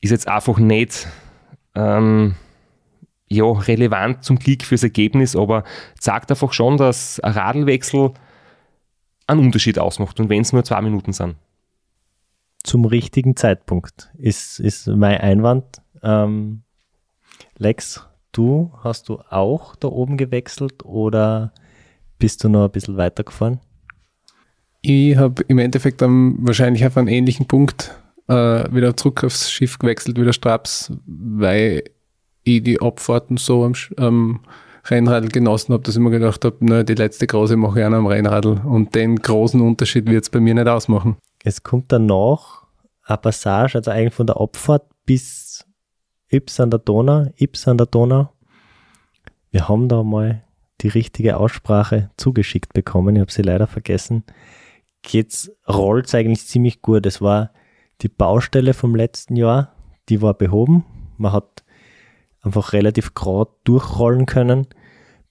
Ist 0.00 0.10
jetzt 0.10 0.28
einfach 0.28 0.58
nicht 0.58 1.06
ähm, 1.74 2.34
ja, 3.28 3.44
relevant 3.44 4.24
zum 4.24 4.38
Klick 4.38 4.64
fürs 4.64 4.82
Ergebnis, 4.82 5.36
aber 5.36 5.64
sagt 5.98 6.30
einfach 6.30 6.52
schon, 6.52 6.76
dass 6.76 7.20
ein 7.20 7.32
Radlwechsel 7.32 8.12
einen 9.26 9.40
Unterschied 9.40 9.78
ausmacht 9.78 10.18
und 10.18 10.28
wenn 10.28 10.42
es 10.42 10.52
nur 10.52 10.64
zwei 10.64 10.80
Minuten 10.82 11.12
sind. 11.12 11.36
Zum 12.62 12.84
richtigen 12.84 13.36
Zeitpunkt 13.36 14.10
ist, 14.18 14.60
ist 14.60 14.86
mein 14.88 15.18
Einwand. 15.18 15.80
Ähm, 16.02 16.62
Lex, 17.56 18.06
du, 18.32 18.72
hast 18.82 19.08
du 19.08 19.20
auch 19.30 19.76
da 19.76 19.88
oben 19.88 20.16
gewechselt 20.16 20.84
oder 20.84 21.52
bist 22.18 22.44
du 22.44 22.48
noch 22.48 22.64
ein 22.64 22.70
bisschen 22.70 22.96
weiter 22.96 23.24
gefahren? 23.24 23.60
Ich 24.82 25.16
habe 25.16 25.42
im 25.48 25.58
Endeffekt 25.58 26.00
dann 26.00 26.36
wahrscheinlich 26.40 26.86
auf 26.86 26.96
einen 26.96 27.08
ähnlichen 27.08 27.46
Punkt 27.46 27.94
äh, 28.28 28.72
wieder 28.72 28.96
zurück 28.96 29.24
aufs 29.24 29.50
Schiff 29.50 29.78
gewechselt, 29.78 30.18
wieder 30.18 30.32
Straps, 30.32 30.92
weil 31.06 31.84
ich 32.44 32.62
die 32.62 32.80
Abfahrten 32.80 33.36
so 33.36 33.64
am, 33.64 33.74
am 33.96 34.40
Rennradl 34.86 35.28
genossen 35.28 35.74
habe, 35.74 35.82
dass 35.82 35.96
ich 35.96 36.00
mir 36.00 36.10
gedacht 36.10 36.44
habe, 36.44 36.56
na, 36.60 36.82
die 36.82 36.94
letzte 36.94 37.26
große 37.26 37.56
mache 37.56 37.80
ich 37.80 37.84
auch 37.84 37.90
noch 37.90 37.98
am 37.98 38.06
Rennradl 38.06 38.60
und 38.64 38.94
den 38.94 39.16
großen 39.16 39.60
Unterschied 39.60 40.06
wird 40.06 40.24
es 40.24 40.30
bei 40.30 40.40
mir 40.40 40.54
nicht 40.54 40.68
ausmachen. 40.68 41.16
Es 41.44 41.62
kommt 41.62 41.92
dann 41.92 42.06
noch 42.06 42.66
eine 43.04 43.18
Passage, 43.18 43.78
also 43.78 43.90
eigentlich 43.90 44.14
von 44.14 44.26
der 44.26 44.40
Abfahrt 44.40 44.86
bis 45.04 45.49
Yps 46.32 46.60
an 46.60 46.70
der 46.70 46.78
Donau, 46.78 47.26
Yps 47.38 47.66
an 47.68 47.78
der 47.78 47.86
Donau. 47.86 48.30
Wir 49.50 49.68
haben 49.68 49.88
da 49.88 50.02
mal 50.02 50.44
die 50.80 50.88
richtige 50.88 51.36
Aussprache 51.36 52.10
zugeschickt 52.16 52.72
bekommen. 52.72 53.16
Ich 53.16 53.20
habe 53.20 53.32
sie 53.32 53.42
leider 53.42 53.66
vergessen. 53.66 54.24
Geht's, 55.02 55.50
rollt's 55.68 56.14
eigentlich 56.14 56.46
ziemlich 56.46 56.82
gut. 56.82 57.04
Es 57.06 57.20
war 57.20 57.52
die 58.00 58.08
Baustelle 58.08 58.74
vom 58.74 58.94
letzten 58.94 59.36
Jahr, 59.36 59.74
die 60.08 60.22
war 60.22 60.34
behoben. 60.34 60.84
Man 61.16 61.32
hat 61.32 61.64
einfach 62.42 62.72
relativ 62.72 63.14
gerade 63.14 63.50
durchrollen 63.64 64.26
können 64.26 64.66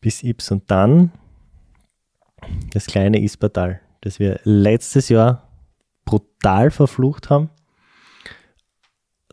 bis 0.01 0.23
Yps 0.23 0.51
und 0.51 0.69
dann 0.69 1.11
das 2.71 2.85
kleine 2.85 3.21
Ispertal, 3.21 3.81
das 4.01 4.19
wir 4.19 4.39
letztes 4.43 5.09
Jahr 5.09 5.49
brutal 6.05 6.71
verflucht 6.71 7.29
haben, 7.29 7.49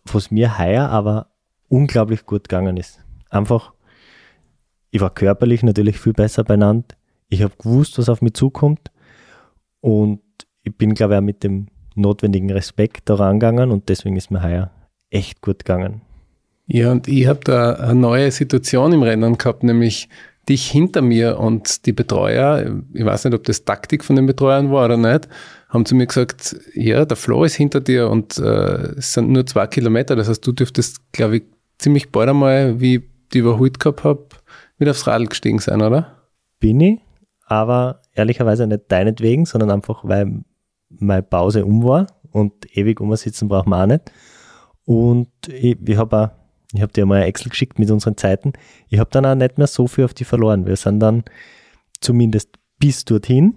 was 0.04 0.30
mir 0.30 0.58
heuer 0.58 0.88
aber 0.88 1.30
unglaublich 1.68 2.26
gut 2.26 2.48
gegangen 2.48 2.76
ist. 2.76 3.04
Einfach, 3.30 3.72
ich 4.90 5.00
war 5.00 5.10
körperlich 5.10 5.62
natürlich 5.62 5.98
viel 5.98 6.12
besser 6.12 6.44
benannt. 6.44 6.96
Ich 7.28 7.42
habe 7.42 7.54
gewusst, 7.58 7.98
was 7.98 8.08
auf 8.08 8.22
mich 8.22 8.34
zukommt. 8.34 8.90
Und 9.80 10.20
ich 10.62 10.76
bin, 10.76 10.94
glaube 10.94 11.14
ich, 11.14 11.18
auch 11.18 11.24
mit 11.24 11.44
dem 11.44 11.68
notwendigen 11.94 12.50
Respekt 12.50 13.08
daran 13.08 13.40
gegangen 13.40 13.70
und 13.70 13.88
deswegen 13.88 14.16
ist 14.16 14.30
mir 14.30 14.42
heuer 14.42 14.70
echt 15.10 15.40
gut 15.40 15.60
gegangen. 15.60 16.02
Ja, 16.66 16.92
und 16.92 17.08
ich 17.08 17.26
habe 17.26 17.40
da 17.44 17.74
eine 17.74 17.94
neue 17.94 18.30
Situation 18.30 18.92
im 18.92 19.02
Rennen 19.02 19.38
gehabt, 19.38 19.62
nämlich 19.62 20.08
dich 20.48 20.70
hinter 20.70 21.02
mir 21.02 21.38
und 21.38 21.86
die 21.86 21.92
Betreuer, 21.92 22.80
ich 22.92 23.04
weiß 23.04 23.24
nicht, 23.24 23.34
ob 23.34 23.44
das 23.44 23.64
Taktik 23.64 24.04
von 24.04 24.16
den 24.16 24.26
Betreuern 24.26 24.70
war 24.70 24.84
oder 24.84 24.96
nicht, 24.96 25.28
haben 25.68 25.86
zu 25.86 25.94
mir 25.94 26.06
gesagt, 26.06 26.56
ja, 26.74 27.04
der 27.04 27.16
Flo 27.16 27.44
ist 27.44 27.54
hinter 27.54 27.80
dir 27.80 28.08
und 28.08 28.38
äh, 28.38 28.94
es 28.96 29.12
sind 29.12 29.30
nur 29.30 29.46
zwei 29.46 29.66
Kilometer, 29.66 30.14
das 30.14 30.28
heißt, 30.28 30.46
du 30.46 30.52
dürftest, 30.52 31.12
glaube 31.12 31.38
ich, 31.38 31.44
ziemlich 31.78 32.10
bald 32.10 32.28
einmal, 32.30 32.80
wie 32.80 32.96
ich 32.96 33.02
die 33.32 33.38
überholt 33.38 33.80
gehabt 33.80 34.04
habe, 34.04 34.26
wieder 34.78 34.92
aufs 34.92 35.06
Radl 35.06 35.26
gestiegen 35.26 35.58
sein, 35.58 35.82
oder? 35.82 36.16
Bin 36.60 36.80
ich, 36.80 37.00
aber 37.46 38.02
ehrlicherweise 38.14 38.66
nicht 38.66 38.84
deinetwegen, 38.88 39.46
sondern 39.46 39.70
einfach, 39.70 40.04
weil 40.04 40.44
meine 40.88 41.22
Pause 41.22 41.64
um 41.64 41.82
war 41.84 42.06
und 42.30 42.76
ewig 42.76 43.00
umsitzen 43.00 43.48
braucht 43.48 43.66
man 43.66 43.82
auch 43.82 43.94
nicht. 43.94 44.12
Und 44.84 45.28
ich, 45.48 45.76
ich 45.86 45.96
habe 45.96 46.32
ich 46.72 46.82
habe 46.82 46.92
dir 46.92 47.06
mal 47.06 47.22
ein 47.22 47.28
Excel 47.28 47.50
geschickt 47.50 47.78
mit 47.78 47.90
unseren 47.90 48.16
Zeiten. 48.16 48.52
Ich 48.88 48.98
habe 48.98 49.10
dann 49.10 49.24
auch 49.24 49.34
nicht 49.34 49.58
mehr 49.58 49.66
so 49.66 49.86
viel 49.86 50.04
auf 50.04 50.14
die 50.14 50.24
verloren. 50.24 50.66
Wir 50.66 50.76
sind 50.76 51.00
dann 51.00 51.24
zumindest 52.00 52.50
bis 52.78 53.04
dorthin 53.04 53.56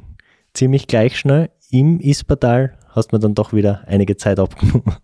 ziemlich 0.53 0.87
gleich 0.87 1.17
schnell. 1.17 1.49
Im 1.69 1.99
Ispertal 1.99 2.77
hast 2.89 3.11
mir 3.11 3.19
dann 3.19 3.35
doch 3.35 3.53
wieder 3.53 3.83
einige 3.87 4.17
Zeit 4.17 4.39
abgenommen. 4.39 4.95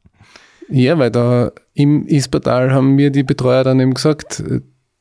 Ja, 0.70 0.98
weil 0.98 1.12
da 1.12 1.52
im 1.74 2.08
Ispertal 2.08 2.72
haben 2.72 2.96
mir 2.96 3.12
die 3.12 3.24
Betreuer 3.24 3.64
dann 3.64 3.80
eben 3.80 3.94
gesagt, 3.94 4.44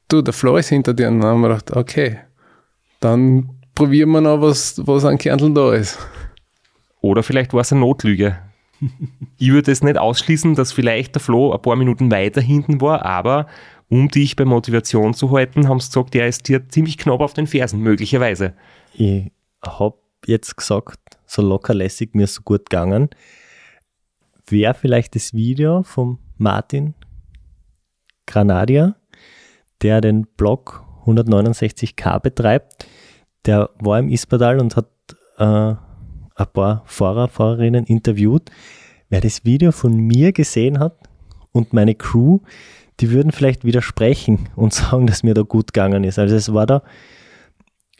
du, 0.08 0.22
der 0.22 0.34
Flo 0.34 0.56
ist 0.56 0.68
hinter 0.68 0.94
dir. 0.94 1.08
Und 1.08 1.20
dann 1.20 1.30
haben 1.30 1.40
wir 1.40 1.48
gedacht, 1.48 1.76
okay, 1.76 2.18
dann 3.00 3.50
probieren 3.74 4.10
wir 4.10 4.20
noch, 4.20 4.40
was, 4.40 4.80
was 4.86 5.04
an 5.04 5.18
Kärnteln 5.18 5.54
da 5.54 5.72
ist. 5.72 5.98
Oder 7.00 7.22
vielleicht 7.22 7.52
war 7.52 7.60
es 7.60 7.72
eine 7.72 7.80
Notlüge. 7.80 8.38
ich 9.38 9.50
würde 9.50 9.72
es 9.72 9.82
nicht 9.82 9.98
ausschließen, 9.98 10.54
dass 10.54 10.72
vielleicht 10.72 11.14
der 11.14 11.20
Flo 11.20 11.52
ein 11.52 11.62
paar 11.62 11.76
Minuten 11.76 12.10
weiter 12.10 12.40
hinten 12.40 12.80
war, 12.80 13.04
aber 13.04 13.46
um 13.88 14.08
dich 14.08 14.36
bei 14.36 14.44
Motivation 14.44 15.14
zu 15.14 15.30
halten, 15.30 15.68
haben 15.68 15.80
sie 15.80 15.88
gesagt, 15.88 16.14
der 16.14 16.26
ist 16.26 16.48
dir 16.48 16.68
ziemlich 16.68 16.98
knapp 16.98 17.20
auf 17.20 17.34
den 17.34 17.46
Fersen, 17.46 17.80
möglicherweise. 17.80 18.54
Ich 18.94 19.30
habe 19.62 19.96
jetzt 20.26 20.56
gesagt, 20.56 20.98
so 21.26 21.42
lockerlässig 21.42 22.14
mir 22.14 22.26
so 22.26 22.42
gut 22.42 22.70
gegangen 22.70 23.10
wäre 24.54 24.74
vielleicht 24.74 25.16
das 25.16 25.34
Video 25.34 25.82
von 25.82 26.18
Martin 26.38 26.94
Granadier, 28.24 28.94
der 29.82 30.00
den 30.00 30.26
Blog 30.36 30.84
169k 31.06 32.20
betreibt. 32.20 32.86
Der 33.46 33.70
war 33.80 33.98
im 33.98 34.08
Ispadal 34.08 34.60
und 34.60 34.76
hat 34.76 34.88
äh, 35.38 35.44
ein 35.44 36.46
paar 36.52 36.84
Fahrer, 36.86 37.26
Fahrerinnen 37.26 37.84
interviewt. 37.84 38.50
Wer 39.08 39.20
das 39.20 39.44
Video 39.44 39.72
von 39.72 39.96
mir 39.96 40.32
gesehen 40.32 40.78
hat 40.78 40.96
und 41.50 41.72
meine 41.72 41.96
Crew, 41.96 42.38
die 43.00 43.10
würden 43.10 43.32
vielleicht 43.32 43.64
widersprechen 43.64 44.48
und 44.54 44.72
sagen, 44.72 45.08
dass 45.08 45.24
mir 45.24 45.34
da 45.34 45.42
gut 45.42 45.72
gegangen 45.72 46.04
ist. 46.04 46.18
Also 46.20 46.36
es 46.36 46.54
war 46.54 46.66
da, 46.66 46.82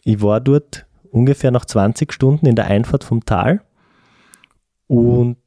ich 0.05 0.21
war 0.21 0.39
dort 0.39 0.85
ungefähr 1.11 1.51
nach 1.51 1.65
20 1.65 2.13
Stunden 2.13 2.45
in 2.45 2.55
der 2.55 2.67
Einfahrt 2.67 3.03
vom 3.03 3.25
Tal 3.25 3.61
und 4.87 5.37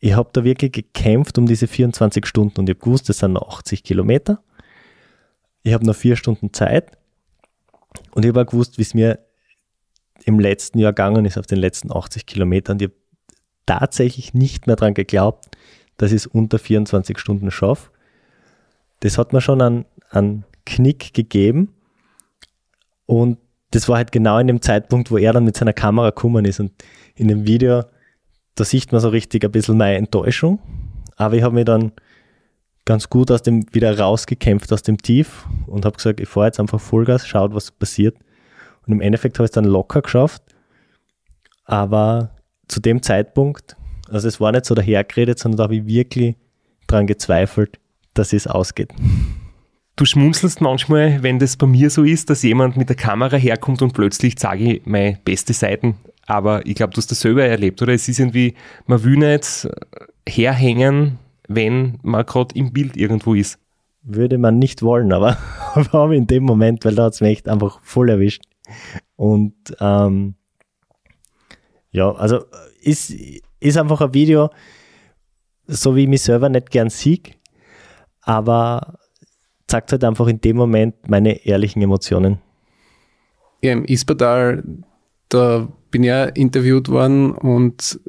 ich 0.00 0.14
habe 0.14 0.30
da 0.32 0.44
wirklich 0.44 0.72
gekämpft 0.72 1.38
um 1.38 1.46
diese 1.46 1.66
24 1.66 2.26
Stunden 2.26 2.60
und 2.60 2.68
ich 2.68 2.76
habe 2.76 2.84
gewusst, 2.84 3.08
das 3.08 3.18
sind 3.18 3.32
noch 3.32 3.48
80 3.48 3.82
Kilometer. 3.82 4.42
Ich 5.62 5.74
habe 5.74 5.84
noch 5.84 5.96
vier 5.96 6.16
Stunden 6.16 6.52
Zeit 6.52 6.96
und 8.12 8.24
ich 8.24 8.28
habe 8.28 8.42
auch 8.42 8.46
gewusst, 8.46 8.78
wie 8.78 8.82
es 8.82 8.94
mir 8.94 9.18
im 10.24 10.38
letzten 10.38 10.78
Jahr 10.78 10.92
gegangen 10.92 11.24
ist, 11.24 11.38
auf 11.38 11.46
den 11.46 11.58
letzten 11.58 11.92
80 11.92 12.26
Kilometern. 12.26 12.78
Ich 12.80 12.88
habe 12.88 12.94
tatsächlich 13.66 14.34
nicht 14.34 14.66
mehr 14.66 14.76
daran 14.76 14.94
geglaubt, 14.94 15.46
dass 15.96 16.12
ich 16.12 16.16
es 16.16 16.26
unter 16.26 16.58
24 16.58 17.18
Stunden 17.18 17.50
schaffe. 17.50 17.90
Das 19.00 19.18
hat 19.18 19.32
mir 19.32 19.40
schon 19.40 19.60
einen, 19.60 19.84
einen 20.10 20.44
Knick 20.64 21.12
gegeben. 21.14 21.74
Und 23.06 23.38
das 23.70 23.88
war 23.88 23.96
halt 23.96 24.12
genau 24.12 24.38
in 24.38 24.46
dem 24.46 24.62
Zeitpunkt, 24.62 25.10
wo 25.10 25.18
er 25.18 25.32
dann 25.32 25.44
mit 25.44 25.56
seiner 25.56 25.72
Kamera 25.72 26.10
gekommen 26.10 26.44
ist. 26.44 26.60
Und 26.60 26.72
in 27.14 27.28
dem 27.28 27.46
Video, 27.46 27.84
da 28.58 28.64
sieht 28.64 28.90
man 28.90 29.00
so 29.00 29.08
richtig 29.08 29.44
ein 29.44 29.52
bisschen 29.52 29.76
meine 29.76 29.96
Enttäuschung. 29.96 30.58
Aber 31.16 31.34
ich 31.34 31.42
habe 31.42 31.54
mich 31.54 31.64
dann 31.64 31.92
ganz 32.84 33.08
gut 33.08 33.30
aus 33.30 33.42
dem 33.42 33.66
wieder 33.72 33.96
rausgekämpft 33.98 34.72
aus 34.72 34.82
dem 34.82 34.98
Tief 34.98 35.46
und 35.66 35.84
habe 35.84 35.96
gesagt, 35.96 36.20
ich 36.20 36.28
fahre 36.28 36.46
jetzt 36.46 36.58
einfach 36.58 36.80
Vollgas, 36.80 37.26
schaut, 37.26 37.54
was 37.54 37.70
passiert. 37.70 38.16
Und 38.86 38.94
im 38.94 39.00
Endeffekt 39.00 39.38
habe 39.38 39.44
ich 39.44 39.50
es 39.50 39.54
dann 39.54 39.64
locker 39.64 40.02
geschafft. 40.02 40.42
Aber 41.64 42.30
zu 42.66 42.80
dem 42.80 43.02
Zeitpunkt, 43.02 43.76
also 44.08 44.26
es 44.26 44.40
war 44.40 44.52
nicht 44.52 44.64
so 44.64 44.74
dahergeredet, 44.74 45.38
sondern 45.38 45.58
da 45.58 45.62
habe 45.64 45.76
ich 45.76 45.86
wirklich 45.86 46.36
dran 46.86 47.06
gezweifelt, 47.06 47.78
dass 48.14 48.32
es 48.32 48.46
ausgeht. 48.46 48.92
Du 49.96 50.04
schmunzelst 50.04 50.60
manchmal, 50.60 51.22
wenn 51.22 51.38
das 51.38 51.56
bei 51.56 51.66
mir 51.66 51.90
so 51.90 52.04
ist, 52.04 52.30
dass 52.30 52.42
jemand 52.42 52.76
mit 52.76 52.88
der 52.88 52.96
Kamera 52.96 53.36
herkommt 53.36 53.82
und 53.82 53.92
plötzlich 53.92 54.38
sage 54.38 54.74
ich 54.74 54.86
meine 54.86 55.18
beste 55.24 55.52
Seiten. 55.52 55.96
Aber 56.28 56.64
ich 56.66 56.74
glaube, 56.74 56.92
du 56.92 56.98
hast 56.98 57.10
das 57.10 57.20
selber 57.20 57.42
erlebt, 57.42 57.80
oder? 57.80 57.94
Es 57.94 58.06
ist 58.06 58.18
irgendwie, 58.20 58.54
man 58.86 59.02
will 59.02 59.16
nicht 59.16 59.66
herhängen, 60.28 61.18
wenn 61.48 61.98
man 62.02 62.26
gerade 62.26 62.54
im 62.54 62.70
Bild 62.74 62.98
irgendwo 62.98 63.32
ist. 63.32 63.58
Würde 64.02 64.36
man 64.36 64.58
nicht 64.58 64.82
wollen, 64.82 65.10
aber, 65.14 65.38
aber 65.74 66.12
in 66.12 66.26
dem 66.26 66.44
Moment, 66.44 66.84
weil 66.84 66.94
da 66.94 67.04
hat 67.04 67.14
es 67.14 67.22
mich 67.22 67.30
echt 67.30 67.48
einfach 67.48 67.80
voll 67.82 68.10
erwischt. 68.10 68.42
Und 69.16 69.54
ähm, 69.80 70.34
ja, 71.92 72.12
also 72.12 72.44
ist, 72.82 73.10
ist 73.58 73.78
einfach 73.78 74.02
ein 74.02 74.12
Video, 74.12 74.50
so 75.66 75.96
wie 75.96 76.02
ich 76.02 76.08
mich 76.08 76.20
selber 76.20 76.50
nicht 76.50 76.70
gern 76.70 76.90
sieg, 76.90 77.38
aber 78.20 78.98
zeigt 79.66 79.92
halt 79.92 80.04
einfach 80.04 80.26
in 80.26 80.42
dem 80.42 80.58
Moment 80.58 81.08
meine 81.08 81.46
ehrlichen 81.46 81.80
Emotionen. 81.80 82.38
Ja, 83.62 83.72
im 83.72 83.86
Ispadal, 83.86 84.62
da 85.30 85.68
bin 85.90 86.02
ja 86.04 86.24
interviewt 86.24 86.88
worden 86.88 87.32
und 87.32 88.00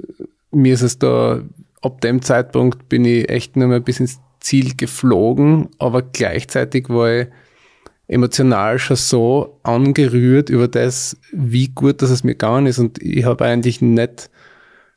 mir 0.51 0.73
ist 0.73 0.81
es 0.81 0.99
da, 0.99 1.41
ab 1.81 2.01
dem 2.01 2.21
Zeitpunkt 2.21 2.89
bin 2.89 3.05
ich 3.05 3.29
echt 3.29 3.55
nur 3.55 3.67
mal 3.67 3.81
bis 3.81 3.99
ins 3.99 4.19
Ziel 4.39 4.75
geflogen, 4.75 5.69
aber 5.77 6.01
gleichzeitig 6.01 6.89
war 6.89 7.11
ich 7.11 7.27
emotional 8.07 8.79
schon 8.79 8.97
so 8.97 9.59
angerührt 9.63 10.49
über 10.49 10.67
das, 10.67 11.17
wie 11.31 11.67
gut 11.67 12.01
dass 12.01 12.09
es 12.09 12.23
mir 12.23 12.31
gegangen 12.31 12.65
ist. 12.65 12.79
Und 12.79 13.01
ich 13.01 13.23
habe 13.23 13.45
eigentlich 13.45 13.81
nicht 13.81 14.29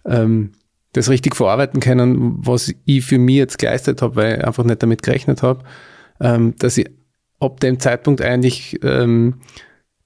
ähm, 0.06 0.52
das 0.92 1.10
richtig 1.10 1.36
verarbeiten 1.36 1.80
können, 1.80 2.34
was 2.46 2.74
ich 2.84 3.04
für 3.04 3.18
mich 3.18 3.36
jetzt 3.36 3.58
geleistet 3.58 4.02
habe, 4.02 4.16
weil 4.16 4.38
ich 4.38 4.44
einfach 4.44 4.64
nicht 4.64 4.82
damit 4.82 5.02
gerechnet 5.02 5.42
habe, 5.42 5.62
ähm, 6.20 6.54
dass 6.58 6.78
ich 6.78 6.90
ab 7.38 7.60
dem 7.60 7.78
Zeitpunkt 7.80 8.22
eigentlich 8.22 8.78
ähm, 8.82 9.40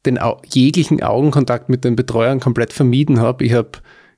den 0.06 0.18
au 0.18 0.40
jeglichen 0.46 1.02
Augenkontakt 1.02 1.68
mit 1.68 1.84
den 1.84 1.96
Betreuern 1.96 2.40
komplett 2.40 2.72
vermieden 2.72 3.20
habe. 3.20 3.44
Ich 3.44 3.52
habe, 3.52 3.72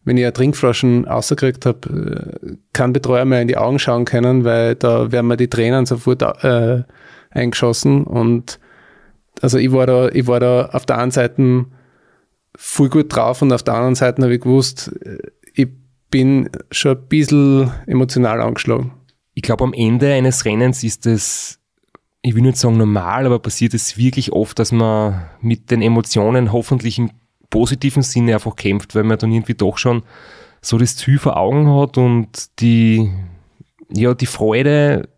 wenn 0.04 0.16
ich 0.16 0.24
eine 0.24 0.32
Trinkflaschen 0.32 1.06
rausgekriegt 1.06 1.66
habe, 1.66 2.38
äh, 2.42 2.56
keinen 2.72 2.92
Betreuer 2.92 3.24
mehr 3.24 3.42
in 3.42 3.48
die 3.48 3.56
Augen 3.56 3.78
schauen 3.78 4.04
können, 4.04 4.44
weil 4.44 4.74
da 4.74 5.10
werden 5.12 5.26
mir 5.26 5.36
die 5.36 5.50
Tränen 5.50 5.86
sofort 5.86 6.22
äh, 6.22 6.82
eingeschossen 7.30 8.04
und 8.04 8.58
also 9.40 9.58
ich 9.58 9.72
war 9.72 9.86
da, 9.86 10.08
ich 10.08 10.26
war 10.26 10.40
da 10.40 10.66
auf 10.66 10.86
der 10.86 10.98
einen 10.98 11.10
Seite 11.10 11.66
voll 12.56 12.88
gut 12.88 13.14
drauf 13.14 13.42
und 13.42 13.52
auf 13.52 13.62
der 13.62 13.74
anderen 13.74 13.94
Seite 13.94 14.22
habe 14.22 14.34
ich 14.34 14.40
gewusst, 14.40 14.92
äh, 15.04 15.18
ich 15.54 15.68
bin 16.10 16.50
schon 16.70 16.96
ein 16.96 17.08
bisschen 17.08 17.70
emotional 17.86 18.40
angeschlagen. 18.40 18.92
Ich 19.34 19.42
glaube, 19.42 19.64
am 19.64 19.72
Ende 19.72 20.12
eines 20.12 20.44
Rennens 20.44 20.82
ist 20.82 21.06
es, 21.06 21.60
ich 22.22 22.34
will 22.34 22.42
nicht 22.42 22.56
sagen 22.56 22.76
normal, 22.76 23.26
aber 23.26 23.38
passiert 23.38 23.74
es 23.74 23.96
wirklich 23.96 24.32
oft, 24.32 24.58
dass 24.58 24.72
man 24.72 25.26
mit 25.40 25.70
den 25.70 25.82
Emotionen 25.82 26.52
hoffentlich 26.52 26.98
im 26.98 27.10
positiven 27.50 28.02
Sinne 28.02 28.34
einfach 28.34 28.56
kämpft, 28.56 28.94
weil 28.94 29.04
man 29.04 29.18
dann 29.18 29.32
irgendwie 29.32 29.54
doch 29.54 29.78
schon 29.78 30.02
so 30.60 30.78
das 30.78 30.96
Ziel 30.96 31.18
vor 31.18 31.36
Augen 31.36 31.68
hat 31.74 31.96
und 31.96 32.60
die, 32.60 33.10
ja, 33.90 34.14
die 34.14 34.26
Freude, 34.26 35.08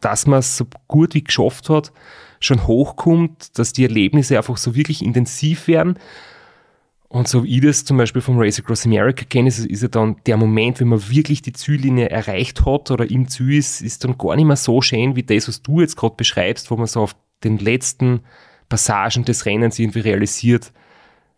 dass 0.00 0.26
man 0.26 0.38
es 0.38 0.56
so 0.56 0.66
gut 0.86 1.14
wie 1.14 1.24
geschafft 1.24 1.68
hat, 1.68 1.92
schon 2.40 2.66
hochkommt, 2.66 3.58
dass 3.58 3.72
die 3.72 3.84
Erlebnisse 3.84 4.36
einfach 4.36 4.56
so 4.56 4.74
wirklich 4.74 5.04
intensiv 5.04 5.66
werden. 5.66 5.98
Und 7.14 7.28
so 7.28 7.44
wie 7.44 7.58
ich 7.58 7.60
das 7.60 7.84
zum 7.84 7.96
Beispiel 7.96 8.20
vom 8.20 8.40
Race 8.40 8.58
Across 8.58 8.86
America 8.86 9.24
kenne, 9.24 9.46
ist, 9.46 9.60
ist 9.60 9.82
ja 9.82 9.88
dann 9.88 10.16
der 10.26 10.36
Moment, 10.36 10.80
wenn 10.80 10.88
man 10.88 11.08
wirklich 11.10 11.42
die 11.42 11.52
Ziellinie 11.52 12.10
erreicht 12.10 12.66
hat 12.66 12.90
oder 12.90 13.08
im 13.08 13.28
Ziel 13.28 13.56
ist, 13.56 13.82
ist 13.82 14.02
dann 14.02 14.18
gar 14.18 14.34
nicht 14.34 14.46
mehr 14.46 14.56
so 14.56 14.82
schön 14.82 15.14
wie 15.14 15.22
das, 15.22 15.46
was 15.46 15.62
du 15.62 15.80
jetzt 15.80 15.96
gerade 15.96 16.16
beschreibst, 16.16 16.72
wo 16.72 16.76
man 16.76 16.88
so 16.88 17.02
auf 17.02 17.14
den 17.44 17.58
letzten 17.58 18.22
Passagen 18.68 19.24
des 19.24 19.46
Rennens 19.46 19.78
irgendwie 19.78 20.00
realisiert, 20.00 20.72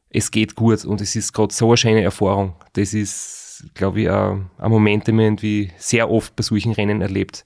es 0.09 0.31
geht 0.31 0.55
gut 0.55 0.83
und 0.87 1.03
es 1.03 1.15
ist 1.15 1.35
gerade 1.35 1.53
so 1.53 1.67
eine 1.67 1.77
schöne 1.77 2.03
Erfahrung. 2.03 2.55
Das 2.73 2.95
ist, 2.95 3.67
glaube 3.75 4.01
ich, 4.01 4.11
ein, 4.11 4.49
Moment, 4.59 5.07
den 5.07 5.17
man 5.17 5.27
irgendwie 5.27 5.73
sehr 5.77 6.11
oft 6.11 6.35
bei 6.37 6.43
solchen 6.43 6.73
Rennen 6.73 7.03
erlebt. 7.03 7.45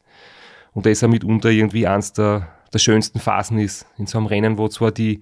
Und 0.72 0.86
das 0.86 0.92
ist 0.92 1.02
auch 1.02 1.08
mitunter 1.08 1.50
irgendwie 1.50 1.88
eins 1.88 2.12
der, 2.12 2.46
der 2.72 2.78
schönsten 2.78 3.18
Phasen 3.18 3.58
ist 3.58 3.86
in 3.98 4.06
so 4.06 4.18
einem 4.18 4.28
Rennen, 4.28 4.56
wo 4.56 4.68
zwar 4.68 4.92
die 4.92 5.20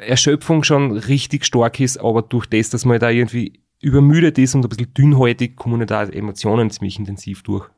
Erschöpfung 0.00 0.64
schon 0.64 0.92
richtig 0.92 1.44
stark 1.44 1.80
ist, 1.80 1.98
aber 1.98 2.22
durch 2.22 2.46
das, 2.46 2.70
dass 2.70 2.84
man 2.84 2.98
da 2.98 3.10
irgendwie 3.10 3.60
übermüdet 3.80 4.38
ist 4.38 4.54
und 4.54 4.64
ein 4.64 4.68
bisschen 4.68 4.94
dünnhäutig, 4.94 5.56
kommen 5.56 5.86
da 5.86 6.04
Emotionen 6.04 6.70
ziemlich 6.70 6.98
intensiv 6.98 7.42
durch. 7.42 7.68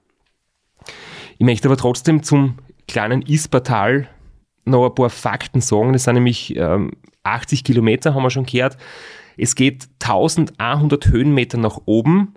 Ich 1.38 1.44
möchte 1.44 1.68
aber 1.68 1.76
trotzdem 1.76 2.22
zum 2.22 2.58
kleinen 2.88 3.22
Ispertal 3.22 4.08
noch 4.64 4.86
ein 4.86 4.94
paar 4.94 5.10
Fakten 5.10 5.60
sagen. 5.60 5.92
Das 5.92 6.04
sind 6.04 6.14
nämlich 6.14 6.56
ähm, 6.56 6.92
80 7.24 7.64
Kilometer, 7.64 8.14
haben 8.14 8.22
wir 8.22 8.30
schon 8.30 8.46
gehört. 8.46 8.76
Es 9.36 9.54
geht 9.54 9.88
1100 10.02 11.08
Höhenmeter 11.08 11.58
nach 11.58 11.80
oben 11.84 12.34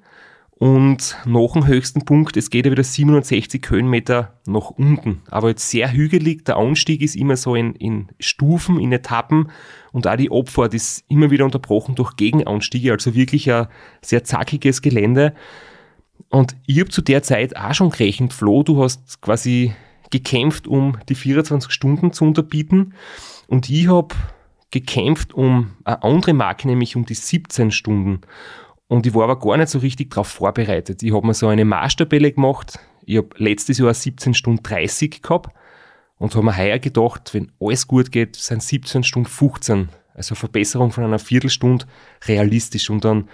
und 0.60 1.16
nach 1.26 1.54
dem 1.54 1.68
höchsten 1.68 2.04
Punkt, 2.04 2.36
es 2.36 2.50
geht 2.50 2.66
ja 2.66 2.72
wieder 2.74 2.84
760 2.84 3.70
Höhenmeter 3.70 4.34
nach 4.46 4.72
unten. 4.72 5.22
Aber 5.32 5.48
jetzt 5.48 5.70
sehr 5.70 5.94
hügelig, 5.94 6.44
der 6.44 6.58
Anstieg 6.58 7.02
ist 7.02 7.16
immer 7.16 7.38
so 7.38 7.56
in, 7.56 7.76
in 7.76 8.10
Stufen, 8.20 8.78
in 8.78 8.92
Etappen 8.92 9.52
und 9.94 10.06
auch 10.06 10.18
die 10.18 10.30
Abfahrt 10.30 10.74
ist 10.74 11.06
immer 11.08 11.32
wieder 11.32 11.46
unterbrochen 11.46 11.96
durch 11.96 12.18
Gegenanstiege, 12.18 12.92
also 12.92 13.16
wirklich 13.16 13.50
ein 13.50 13.68
sehr 14.02 14.26
zackiges 14.26 14.82
Gelände. 14.82 15.34
Und 16.28 16.58
ich 16.68 16.82
habe 16.82 16.90
zu 16.90 17.02
der 17.02 17.24
Zeit 17.24 17.56
auch 17.56 17.74
schon 17.74 17.90
gerechnet, 17.90 18.34
Flo, 18.34 18.62
du 18.62 18.84
hast 18.84 19.22
quasi 19.22 19.74
gekämpft, 20.10 20.68
um 20.68 20.98
die 21.08 21.16
24 21.16 21.72
Stunden 21.72 22.12
zu 22.12 22.26
unterbieten 22.26 22.96
und 23.48 23.70
ich 23.70 23.88
habe 23.88 24.14
gekämpft 24.72 25.34
um 25.34 25.72
eine 25.86 26.04
andere 26.04 26.34
Marke, 26.34 26.68
nämlich 26.68 26.98
um 26.98 27.06
die 27.06 27.16
17 27.16 27.72
Stunden. 27.72 28.22
Und 28.90 29.06
ich 29.06 29.14
war 29.14 29.26
aber 29.26 29.40
gar 29.40 29.56
nicht 29.56 29.70
so 29.70 29.78
richtig 29.80 30.10
darauf 30.10 30.28
vorbereitet. 30.28 31.04
Ich 31.04 31.14
habe 31.14 31.26
mir 31.26 31.36
so 31.36 31.48
eine 31.48 31.64
Maßtabelle 31.64 32.32
gemacht. 32.32 32.80
Ich 33.06 33.18
habe 33.18 33.30
letztes 33.38 33.78
Jahr 33.78 33.94
17 33.94 34.34
Stunden 34.34 34.64
30 34.64 35.22
gehabt 35.22 35.56
und 36.18 36.34
habe 36.34 36.46
mir 36.46 36.58
heuer 36.58 36.80
gedacht, 36.80 37.36
wenn 37.36 37.52
alles 37.60 37.88
gut 37.88 38.12
geht, 38.12 38.36
sind 38.36 38.64
17 38.64 39.04
Stunden 39.04 39.30
15. 39.30 39.90
Also 40.16 40.34
eine 40.34 40.40
Verbesserung 40.40 40.92
von 40.92 41.04
einer 41.04 41.20
Viertelstunde 41.20 41.86
realistisch. 42.26 42.90
Und 42.90 43.06
dann 43.06 43.30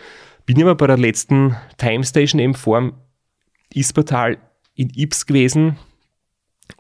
bin 0.46 0.58
ich 0.58 0.64
aber 0.64 0.76
bei 0.76 0.88
der 0.88 0.98
letzten 0.98 1.56
Time 1.78 2.04
Station 2.04 2.40
eben 2.42 2.54
vor 2.54 2.92
Ispertal 3.74 4.38
in 4.76 4.90
Ips 4.90 5.26
gewesen 5.26 5.78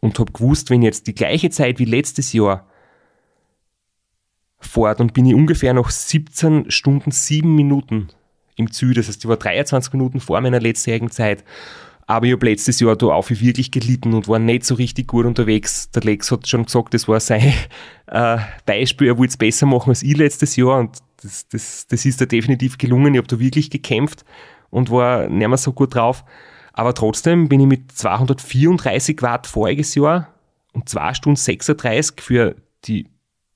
und 0.02 0.20
habe 0.20 0.34
gewusst, 0.34 0.70
wenn 0.70 0.82
jetzt 0.82 1.08
die 1.08 1.16
gleiche 1.16 1.50
Zeit 1.50 1.80
wie 1.80 1.86
letztes 1.86 2.34
Jahr 2.34 2.68
fahrt, 4.60 5.00
dann 5.00 5.14
bin 5.14 5.26
ich 5.26 5.34
ungefähr 5.34 5.74
noch 5.74 5.90
17 5.90 6.72
Stunden 6.72 7.12
7 7.12 7.56
Minuten 7.56 8.10
im 8.56 8.72
Ziel. 8.72 8.94
Das 8.94 9.08
heißt, 9.08 9.24
ich 9.24 9.30
war 9.30 9.38
23 9.38 9.94
Minuten 9.94 10.20
vor 10.20 10.40
meiner 10.42 10.60
letztjährigen 10.60 11.12
Zeit. 11.12 11.44
Aber 12.08 12.28
ich 12.28 12.34
habe 12.34 12.46
letztes 12.46 12.80
Jahr 12.80 12.96
da 12.96 13.08
auch 13.08 13.30
wirklich 13.30 13.72
gelitten 13.72 14.14
und 14.14 14.28
war 14.28 14.38
nicht 14.38 14.64
so 14.64 14.76
richtig 14.76 15.08
gut 15.08 15.26
unterwegs. 15.26 15.90
Der 15.92 16.04
Lex 16.04 16.32
hat 16.32 16.48
schon 16.48 16.66
gesagt, 16.66 16.94
das 16.94 17.08
war 17.08 17.20
sein 17.20 17.54
äh, 18.08 18.38
Beispiel, 18.66 19.08
er 19.08 19.18
wollte 19.18 19.32
es 19.32 19.38
besser 19.38 19.66
machen 19.66 19.90
als 19.90 20.04
ich 20.04 20.16
letztes 20.16 20.56
Jahr 20.56 20.80
und 20.80 21.00
das, 21.24 21.48
das, 21.48 21.88
das 21.88 22.06
ist 22.06 22.22
da 22.22 22.26
definitiv 22.26 22.78
gelungen. 22.78 23.16
Ich 23.16 23.18
habe 23.18 23.28
da 23.28 23.40
wirklich 23.40 23.72
gekämpft 23.72 24.24
und 24.70 24.92
war 24.92 25.28
nicht 25.28 25.48
mehr 25.48 25.58
so 25.58 25.74
gut 25.74 25.96
drauf. 25.96 26.24
Aber 26.74 26.94
trotzdem 26.94 27.48
bin 27.48 27.62
ich 27.62 27.68
mit 27.68 27.92
234 27.94 29.22
Watt 29.22 29.48
voriges 29.48 29.96
Jahr 29.96 30.28
und 30.74 30.90
2 30.90 31.14
Stunden 31.16 31.38
36 31.38 32.22
für 32.22 32.56
die 32.84 33.10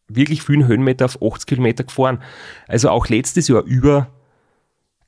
wirklich 0.08 0.42
vielen 0.42 0.66
Höhenmeter 0.66 1.06
auf 1.06 1.22
80 1.22 1.46
Kilometer 1.46 1.84
gefahren. 1.84 2.24
Also 2.68 2.90
auch 2.90 3.10
letztes 3.10 3.48
Jahr 3.48 3.64
über 3.64 4.08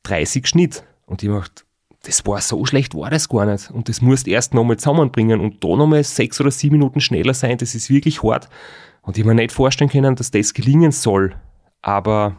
30 0.03 0.47
Schnitt. 0.47 0.83
Und 1.05 1.23
ich 1.23 1.29
dachte, 1.29 1.63
das 2.03 2.25
war 2.25 2.41
so 2.41 2.65
schlecht, 2.65 2.95
war 2.95 3.09
das 3.09 3.29
gar 3.29 3.45
nicht. 3.45 3.69
Und 3.71 3.89
das 3.89 4.01
musst 4.01 4.27
erst 4.27 4.53
nochmal 4.53 4.77
zusammenbringen 4.77 5.39
und 5.39 5.63
da 5.63 5.75
nochmal 5.75 6.03
sechs 6.03 6.41
oder 6.41 6.51
sieben 6.51 6.77
Minuten 6.77 6.99
schneller 6.99 7.33
sein, 7.33 7.57
das 7.57 7.75
ist 7.75 7.89
wirklich 7.89 8.23
hart. 8.23 8.49
Und 9.03 9.17
ich 9.17 9.25
mir 9.25 9.35
nicht 9.35 9.51
vorstellen 9.51 9.89
können, 9.89 10.15
dass 10.15 10.31
das 10.31 10.53
gelingen 10.53 10.91
soll. 10.91 11.35
Aber 11.81 12.37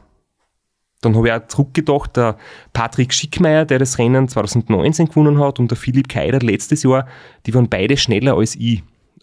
dann 1.01 1.17
habe 1.17 1.29
ich 1.29 1.35
auch 1.35 1.47
zurückgedacht, 1.49 2.17
der 2.17 2.39
Patrick 2.73 3.13
Schickmeier, 3.13 3.65
der 3.65 3.81
das 3.81 3.99
Rennen 3.99 4.29
2019 4.29 5.09
gewonnen 5.09 5.39
hat, 5.41 5.59
und 5.59 5.71
der 5.71 5.77
Philipp 5.77 6.09
Keider 6.09 6.39
letztes 6.39 6.85
Jahr, 6.85 7.07
die 7.47 7.55
waren 7.55 7.69
beide 7.69 7.97
schneller 7.97 8.37
als 8.37 8.55
ich. 8.55 8.83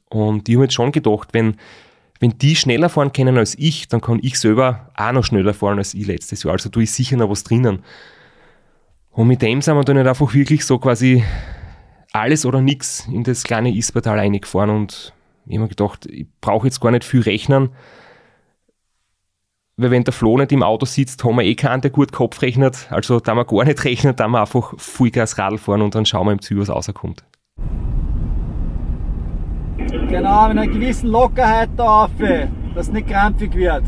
Und 0.09 0.49
ich 0.49 0.55
habe 0.55 0.65
jetzt 0.65 0.73
schon 0.73 0.91
gedacht, 0.91 1.29
wenn, 1.33 1.55
wenn 2.19 2.37
die 2.37 2.55
schneller 2.55 2.89
fahren 2.89 3.13
können 3.13 3.37
als 3.37 3.57
ich, 3.57 3.87
dann 3.87 4.01
kann 4.01 4.19
ich 4.21 4.37
selber 4.39 4.89
auch 4.95 5.11
noch 5.13 5.23
schneller 5.23 5.53
fahren 5.53 5.77
als 5.77 5.93
ich 5.93 6.05
letztes 6.05 6.43
Jahr. 6.43 6.53
Also 6.53 6.69
tue 6.69 6.83
ich 6.83 6.91
sicher 6.91 7.15
noch 7.15 7.29
was 7.29 7.43
drinnen. 7.43 7.79
Und 9.19 9.27
mit 9.27 9.41
dem 9.41 9.61
sind 9.61 9.75
wir 9.75 9.83
dann 9.83 9.97
nicht 9.97 10.07
einfach 10.07 10.33
wirklich 10.33 10.65
so 10.65 10.79
quasi 10.79 11.25
alles 12.13 12.45
oder 12.45 12.61
nichts 12.61 13.05
in 13.11 13.25
das 13.25 13.43
kleine 13.43 13.69
Ispertal 13.69 14.17
reingefahren 14.17 14.69
und 14.69 15.13
ich 15.45 15.57
habe 15.57 15.63
mir 15.63 15.67
gedacht, 15.67 16.05
ich 16.05 16.25
brauche 16.39 16.65
jetzt 16.65 16.79
gar 16.79 16.91
nicht 16.91 17.03
viel 17.03 17.19
rechnen, 17.19 17.71
weil 19.75 19.91
wenn 19.91 20.05
der 20.05 20.13
Flo 20.13 20.37
nicht 20.37 20.53
im 20.53 20.63
Auto 20.63 20.85
sitzt, 20.85 21.21
haben 21.25 21.35
wir 21.35 21.43
eh 21.43 21.55
keinen, 21.55 21.81
der 21.81 21.91
gut 21.91 22.13
Kopf 22.13 22.41
rechnet. 22.41 22.87
Also 22.91 23.19
da 23.19 23.35
wir 23.35 23.43
gar 23.43 23.65
nicht 23.65 23.83
rechnen, 23.83 24.15
da 24.15 24.29
wir 24.29 24.39
einfach 24.39 24.75
Vollgas 24.77 25.37
Radl 25.37 25.57
fahren 25.57 25.81
und 25.81 25.95
dann 25.95 26.05
schauen 26.05 26.27
wir 26.27 26.31
im 26.31 26.41
Ziel, 26.41 26.57
was 26.59 26.69
rauskommt. 26.69 27.25
Genau, 30.07 30.47
mit 30.47 30.57
einer 30.57 30.67
gewissen 30.67 31.09
Lockerheit 31.09 31.71
da 31.75 32.05
auf, 32.05 32.11
dass 32.73 32.87
es 32.87 32.93
nicht 32.93 33.09
krampfig 33.09 33.53
wird. 33.53 33.83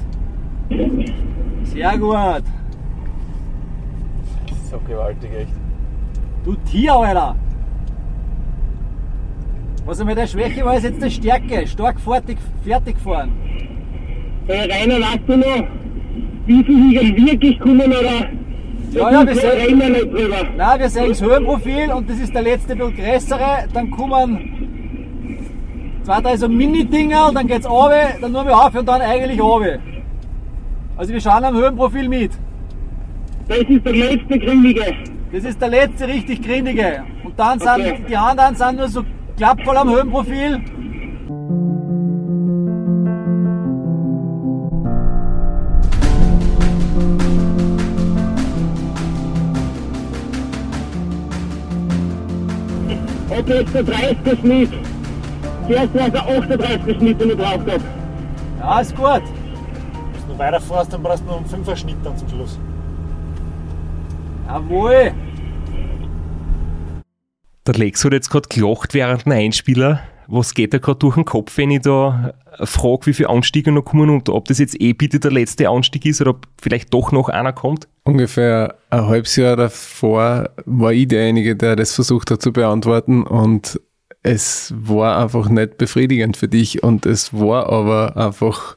Sehr 1.64 1.98
gut. 1.98 2.44
So 4.72 4.80
gewaltig, 4.88 5.30
echt. 5.38 5.52
Du 6.46 6.56
Tier, 6.72 6.94
Alter! 6.94 7.36
Was 9.86 10.00
einmal 10.00 10.16
der 10.16 10.28
Schwäche 10.28 10.64
war, 10.64 10.78
ist 10.78 10.84
jetzt 10.84 11.04
die 11.04 11.12
Stärke. 11.12 11.68
Stark 11.68 12.00
fertig, 12.00 12.38
fertig 12.64 12.98
fahren. 13.00 13.32
Der 14.48 14.70
Rainer, 14.70 14.96
weißt 14.96 15.28
du 15.28 15.38
noch, 15.38 15.68
wie 16.46 16.64
viel 16.64 16.78
Hügel 16.78 17.26
wirklich 17.26 17.60
kommen 17.60 17.82
oder? 17.82 18.30
Ja, 18.92 19.12
ja, 19.12 19.28
wir 19.28 19.36
sehen, 19.36 19.82
nein, 20.58 20.80
wir 20.80 20.90
sehen 20.90 21.10
das 21.10 21.22
Höhenprofil 21.22 21.92
und 21.92 22.10
das 22.10 22.20
ist 22.20 22.34
der 22.34 22.42
letzte 22.42 22.76
bisschen 22.76 22.96
größere. 22.96 23.68
Dann 23.74 23.92
kommen 23.92 24.30
zwei, 26.04 26.22
drei 26.22 26.38
so 26.38 26.48
Mini-Dinger, 26.48 27.32
dann 27.34 27.48
geht's 27.48 27.70
runter, 27.70 28.10
dann 28.22 28.32
nur 28.32 28.44
mehr 28.46 28.56
auf 28.56 28.74
und 28.76 28.88
dann 28.88 29.02
eigentlich 29.02 29.42
runter. 29.42 29.80
Also 30.98 31.14
wir 31.14 31.22
schauen 31.22 31.44
am 31.44 31.56
Höhenprofil 31.56 32.08
mit. 32.08 32.32
Das 33.52 33.60
ist 33.68 33.86
der 33.86 33.94
letzte 33.94 34.40
Gründige. 34.40 34.96
Das 35.34 35.44
ist 35.44 35.62
der 35.62 35.68
letzte 35.68 36.08
richtig 36.08 36.42
grindige. 36.42 37.04
Und 37.22 37.38
dann 37.38 37.60
sind 37.60 37.70
Okay. 37.70 38.06
die 38.08 38.16
anderen 38.16 38.56
sind 38.56 38.78
nur 38.78 38.88
so 38.88 39.04
klappvoll 39.36 39.76
am 39.76 39.90
Höhenprofil. 39.90 40.62
Okay, 53.32 53.60
jetzt 53.60 53.74
der 53.74 53.84
30er 53.84 54.40
Schnitt. 54.40 54.72
Zuerst 55.68 55.94
war 55.94 56.06
es 56.06 56.12
der 56.14 56.22
38er 56.22 56.98
Schnitt, 57.00 57.22
den 57.22 57.30
ich 57.32 57.38
braucht 57.38 57.60
habe. 57.60 57.82
Ja, 58.60 58.80
ist 58.80 58.96
gut. 58.96 59.06
Wenn 59.14 60.30
du 60.30 60.40
weiterfährst, 60.40 60.94
dann 60.94 61.04
brauchst 61.04 61.24
du 61.24 61.28
noch 61.28 61.38
einen 61.38 61.66
5er 61.66 61.76
Schnitt 61.76 61.98
dann 62.02 62.16
zum 62.18 62.30
Schluss. 62.30 62.58
Jawohl. 64.52 65.14
Der 67.66 67.74
Lex 67.74 68.04
hat 68.04 68.12
jetzt 68.12 68.30
gerade 68.30 68.50
gelacht 68.50 68.94
während 68.94 69.26
dem 69.26 69.32
Einspieler. 69.32 70.02
Was 70.28 70.54
geht 70.54 70.74
da 70.74 70.78
gerade 70.78 71.00
durch 71.00 71.16
den 71.16 71.24
Kopf, 71.24 71.56
wenn 71.58 71.72
ich 71.72 71.82
da 71.82 72.34
frage, 72.60 73.06
wie 73.06 73.14
viele 73.14 73.30
Anstiege 73.30 73.72
noch 73.72 73.84
kommen 73.84 74.10
und 74.10 74.28
ob 74.28 74.50
das 74.50 74.60
jetzt 74.60 74.80
eh 74.82 74.92
bitte 74.92 75.22
der 75.22 75.32
letzte 75.32 75.70
Anstieg 75.70 76.06
ist 76.06 76.20
oder 76.20 76.32
ob 76.32 76.48
vielleicht 76.62 76.94
doch 76.94 77.14
noch 77.14 77.30
einer 77.30 77.54
kommt? 77.54 77.88
Ungefähr 78.04 78.76
ein 78.90 79.06
halbes 79.06 79.38
Jahr 79.38 79.56
davor 79.56 80.50
war 80.66 80.92
ich 80.92 81.08
derjenige, 81.08 81.56
der 81.56 81.78
das 81.78 81.96
versucht 81.96 82.30
hat 82.30 82.42
zu 82.42 82.52
beantworten 82.52 83.24
und 83.24 83.80
es 84.22 84.74
war 84.76 85.18
einfach 85.18 85.48
nicht 85.48 85.78
befriedigend 85.78 86.36
für 86.36 86.50
dich 86.50 86.84
und 86.84 87.06
es 87.06 87.34
war 87.34 87.70
aber 87.70 88.18
einfach 88.18 88.76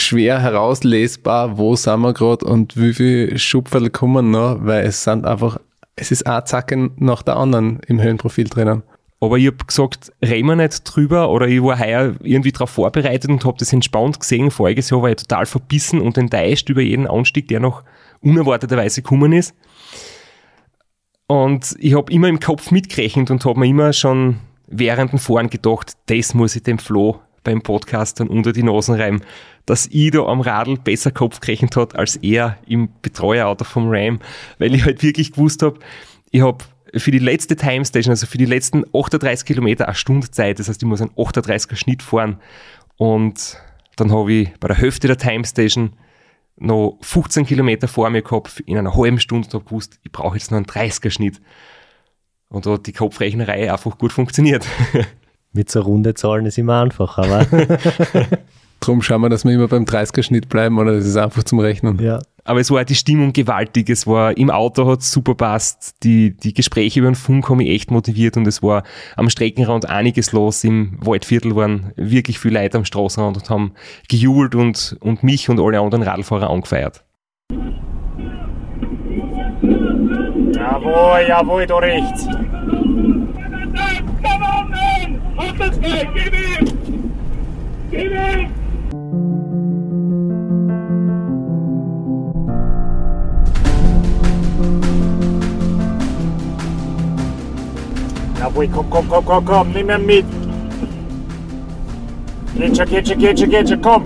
schwer 0.00 0.40
herauslesbar, 0.40 1.58
wo 1.58 1.76
sind 1.76 2.00
wir 2.00 2.12
gerade 2.12 2.44
und 2.44 2.76
wie 2.76 2.92
viele 2.92 3.38
Schupferl 3.38 3.90
kommen 3.90 4.30
noch, 4.30 4.58
weil 4.60 4.86
es 4.86 5.04
sind 5.04 5.24
einfach, 5.24 5.58
es 5.96 6.10
ist 6.10 6.26
ein 6.26 6.44
Zacken 6.46 6.92
nach 6.96 7.22
der 7.22 7.36
anderen 7.36 7.80
im 7.86 8.00
Höhenprofil 8.00 8.48
drinnen. 8.48 8.82
Aber 9.22 9.36
ich 9.36 9.48
habe 9.48 9.64
gesagt, 9.66 10.12
reden 10.24 10.48
wir 10.48 10.56
nicht 10.56 10.82
drüber 10.84 11.30
oder 11.30 11.46
ich 11.46 11.62
war 11.62 11.78
heuer 11.78 12.14
irgendwie 12.22 12.52
darauf 12.52 12.70
vorbereitet 12.70 13.30
und 13.30 13.44
habe 13.44 13.58
das 13.58 13.72
entspannt 13.72 14.18
gesehen. 14.18 14.50
Voriges 14.50 14.88
Jahr 14.88 15.02
war 15.02 15.10
ich 15.10 15.16
total 15.16 15.44
verbissen 15.44 16.00
und 16.00 16.16
enttäuscht 16.16 16.70
über 16.70 16.80
jeden 16.80 17.06
Anstieg, 17.06 17.48
der 17.48 17.60
noch 17.60 17.82
unerwarteterweise 18.22 19.02
gekommen 19.02 19.34
ist. 19.34 19.54
Und 21.26 21.76
ich 21.78 21.94
habe 21.94 22.10
immer 22.12 22.28
im 22.28 22.40
Kopf 22.40 22.70
mitgerechnet 22.70 23.30
und 23.30 23.44
habe 23.44 23.60
mir 23.60 23.66
immer 23.66 23.92
schon 23.92 24.38
während 24.66 25.12
dem 25.12 25.18
Fahren 25.18 25.50
gedacht, 25.50 25.92
das 26.06 26.32
muss 26.32 26.56
ich 26.56 26.62
dem 26.62 26.78
Flo 26.78 27.20
beim 27.44 27.62
Podcast 27.62 28.20
dann 28.20 28.28
unter 28.28 28.52
die 28.52 28.62
Nasen 28.62 28.94
reiben, 28.94 29.22
dass 29.66 29.86
ich 29.90 30.10
da 30.10 30.24
am 30.24 30.40
Radl 30.40 30.76
besser 30.76 31.10
Kopf 31.10 31.40
gerechnet 31.40 31.76
hat 31.76 31.96
als 31.96 32.16
er 32.16 32.58
im 32.66 32.90
Betreuerauto 33.02 33.64
vom 33.64 33.88
Ram, 33.88 34.20
weil 34.58 34.74
ich 34.74 34.84
halt 34.84 35.02
wirklich 35.02 35.32
gewusst 35.32 35.62
habe, 35.62 35.78
ich 36.30 36.42
habe 36.42 36.64
für 36.96 37.10
die 37.10 37.18
letzte 37.18 37.56
Time 37.56 37.84
Station, 37.84 38.10
also 38.10 38.26
für 38.26 38.38
die 38.38 38.46
letzten 38.46 38.84
38 38.94 39.46
Kilometer 39.46 39.86
eine 39.86 39.94
Stunde 39.94 40.30
Zeit, 40.30 40.58
das 40.58 40.68
heißt, 40.68 40.82
ich 40.82 40.88
muss 40.88 41.00
einen 41.00 41.12
38er 41.12 41.76
Schnitt 41.76 42.02
fahren 42.02 42.40
und 42.96 43.56
dann 43.96 44.12
habe 44.12 44.32
ich 44.32 44.50
bei 44.58 44.68
der 44.68 44.76
Hälfte 44.76 45.06
der 45.06 45.18
Time 45.18 45.44
Station 45.44 45.92
noch 46.56 46.98
15 47.00 47.46
Kilometer 47.46 47.88
vor 47.88 48.08
mir 48.10 48.22
gehabt 48.22 48.60
in 48.60 48.76
einer 48.76 48.94
halben 48.94 49.18
Stunde 49.18 49.46
und 49.46 49.54
habe 49.54 49.64
gewusst, 49.64 49.98
ich 50.02 50.12
brauche 50.12 50.36
jetzt 50.36 50.50
noch 50.50 50.58
einen 50.58 50.66
30er 50.66 51.10
Schnitt. 51.10 51.40
Und 52.48 52.66
da 52.66 52.72
hat 52.72 52.86
die 52.86 52.92
Kopfrechnerei 52.92 53.72
einfach 53.72 53.96
gut 53.96 54.12
funktioniert. 54.12 54.66
Mit 55.52 55.70
so 55.70 55.80
runde 55.80 56.14
Zahlen 56.14 56.46
ist 56.46 56.58
immer 56.58 56.80
einfach, 56.80 57.18
aber 57.18 57.46
Drum 58.80 59.02
schauen 59.02 59.20
wir, 59.20 59.28
dass 59.28 59.44
wir 59.44 59.52
immer 59.52 59.68
beim 59.68 59.84
30er-Schnitt 59.84 60.48
bleiben 60.48 60.78
oder 60.78 60.94
das 60.94 61.04
ist 61.04 61.16
einfach 61.16 61.44
zum 61.44 61.58
Rechnen. 61.58 61.98
ja. 62.02 62.20
Aber 62.42 62.58
es 62.58 62.70
war 62.70 62.84
die 62.86 62.94
Stimmung 62.94 63.34
gewaltig. 63.34 63.90
Es 63.90 64.06
war 64.06 64.36
im 64.36 64.50
Auto 64.50 64.90
hat 64.90 65.02
super 65.02 65.34
passt. 65.34 66.02
Die, 66.02 66.34
die 66.34 66.54
Gespräche 66.54 67.00
über 67.00 67.10
den 67.10 67.14
Funk 67.14 67.48
haben 67.50 67.58
mich 67.58 67.68
echt 67.68 67.90
motiviert 67.90 68.38
und 68.38 68.46
es 68.46 68.62
war 68.62 68.82
am 69.14 69.28
Streckenrand 69.28 69.88
einiges 69.88 70.32
los. 70.32 70.64
Im 70.64 70.96
Waldviertel 71.00 71.54
waren 71.54 71.92
wirklich 71.96 72.38
viele 72.38 72.60
Leute 72.60 72.78
am 72.78 72.86
Straßenrand 72.86 73.36
und 73.36 73.50
haben 73.50 73.72
gejubelt 74.08 74.54
und, 74.54 74.96
und 75.00 75.22
mich 75.22 75.50
und 75.50 75.60
alle 75.60 75.80
anderen 75.80 76.02
Radlfahrer 76.02 76.48
angefeiert. 76.48 77.04
Jawohl, 80.52 81.26
jawohl, 81.28 81.66
da 81.66 81.76
rechts. 81.76 82.26
Feld, 85.60 86.08
gib 86.14 86.34
ihm! 86.34 87.12
Gib 87.90 88.12
ihm! 88.12 88.60
Jawohl, 98.38 98.68
komm, 98.68 98.86
komm, 98.90 99.08
komm, 99.08 99.24
komm, 99.24 99.44
komm, 99.44 99.72
nimm 99.72 99.90
ihn 99.90 100.06
mit. 100.06 100.24
Geht 102.56 102.76
schon, 102.76 102.86
geht 102.88 103.08
schon, 103.08 103.18
geht 103.18 103.38
schon, 103.38 103.50
geht 103.50 103.68
schon, 103.68 103.82
komm. 103.82 104.04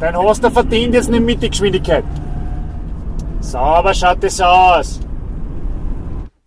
Dann 0.00 0.16
hast 0.16 0.42
du 0.42 0.50
verdient 0.50 0.94
jetzt 0.94 1.08
nicht 1.08 1.24
mit 1.24 1.42
die 1.42 1.50
Geschwindigkeit. 1.50 2.04
Sauber 3.40 3.94
schaut 3.94 4.22
das 4.22 4.40
aus. 4.40 5.00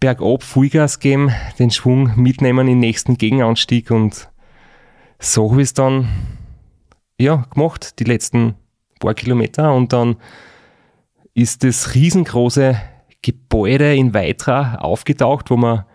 Bergab 0.07 0.41
Vollgas 0.41 0.99
geben, 0.99 1.33
den 1.59 1.69
Schwung 1.69 2.13
mitnehmen 2.15 2.65
den 2.65 2.79
nächsten 2.79 3.17
Gegenanstieg 3.17 3.91
und 3.91 4.29
so 5.19 5.51
habe 5.51 5.61
ich 5.61 5.67
es 5.67 5.73
dann 5.73 6.07
ja, 7.19 7.45
gemacht, 7.53 7.99
die 7.99 8.05
letzten 8.05 8.55
paar 9.01 9.15
Kilometer 9.15 9.73
und 9.73 9.91
dann 9.91 10.15
ist 11.33 11.65
das 11.65 11.93
riesengroße 11.93 12.79
Gebäude 13.21 13.97
in 13.97 14.13
Weitra 14.13 14.75
aufgetaucht, 14.75 15.51
wo 15.51 15.57
wir 15.57 15.85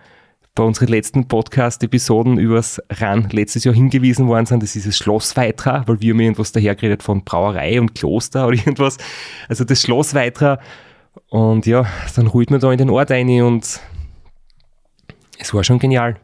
bei 0.55 0.63
unseren 0.63 0.89
letzten 0.89 1.27
Podcast-Episoden 1.27 2.37
übers 2.37 2.83
RAN 2.91 3.31
letztes 3.31 3.65
Jahr 3.65 3.75
hingewiesen 3.75 4.29
worden 4.29 4.45
sind. 4.45 4.63
Das 4.63 4.77
ist 4.77 4.87
das 4.87 4.99
Schloss 4.99 5.39
Weitra, 5.39 5.85
weil 5.87 6.03
wir 6.03 6.13
haben 6.13 6.21
irgendwas 6.21 6.53
dahergeredet 6.53 7.03
von 7.03 7.25
Brauerei 7.25 7.81
und 7.81 7.95
Kloster 7.95 8.47
oder 8.47 8.59
irgendwas. 8.59 8.99
Also 9.49 9.65
das 9.65 9.81
Schloss 9.81 10.13
Weitra. 10.13 10.59
Und 11.31 11.65
ja, 11.65 11.87
dann 12.15 12.27
ruht 12.27 12.51
man 12.51 12.61
da 12.61 12.71
in 12.71 12.77
den 12.77 12.91
Ort 12.91 13.11
rein 13.11 13.41
und 13.41 13.81
es 15.39 15.53
war 15.55 15.65
schon 15.65 15.79
genial. 15.79 16.17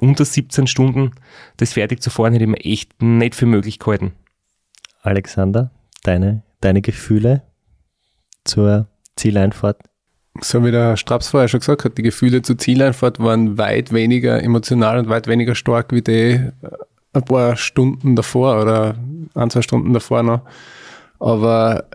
Unter 0.00 0.24
17 0.24 0.66
Stunden 0.66 1.12
das 1.56 1.74
fertig 1.74 2.02
zu 2.02 2.10
fahren, 2.10 2.32
hätte 2.32 2.44
ich 2.44 2.50
mir 2.50 2.64
echt 2.64 3.02
nicht 3.02 3.34
für 3.34 3.46
möglich 3.46 3.78
gehalten. 3.78 4.12
Alexander, 5.02 5.70
deine, 6.02 6.42
deine 6.60 6.82
Gefühle 6.82 7.42
zur 8.44 8.88
Zieleinfahrt? 9.16 9.80
So 10.40 10.64
wie 10.64 10.72
der 10.72 10.96
Straps 10.96 11.28
vorher 11.28 11.48
schon 11.48 11.60
gesagt 11.60 11.84
hat, 11.84 11.96
die 11.96 12.02
Gefühle 12.02 12.42
zur 12.42 12.58
Zieleinfahrt 12.58 13.20
waren 13.20 13.56
weit 13.56 13.92
weniger 13.92 14.42
emotional 14.42 14.98
und 14.98 15.08
weit 15.08 15.28
weniger 15.28 15.54
stark 15.54 15.92
wie 15.92 16.02
die 16.02 16.32
äh, 16.32 16.50
ein 17.12 17.24
paar 17.24 17.56
Stunden 17.56 18.16
davor 18.16 18.60
oder 18.60 18.96
ein, 19.34 19.50
zwei 19.50 19.62
Stunden 19.62 19.92
davor 19.92 20.24
noch. 20.24 20.40
Aber 21.20 21.86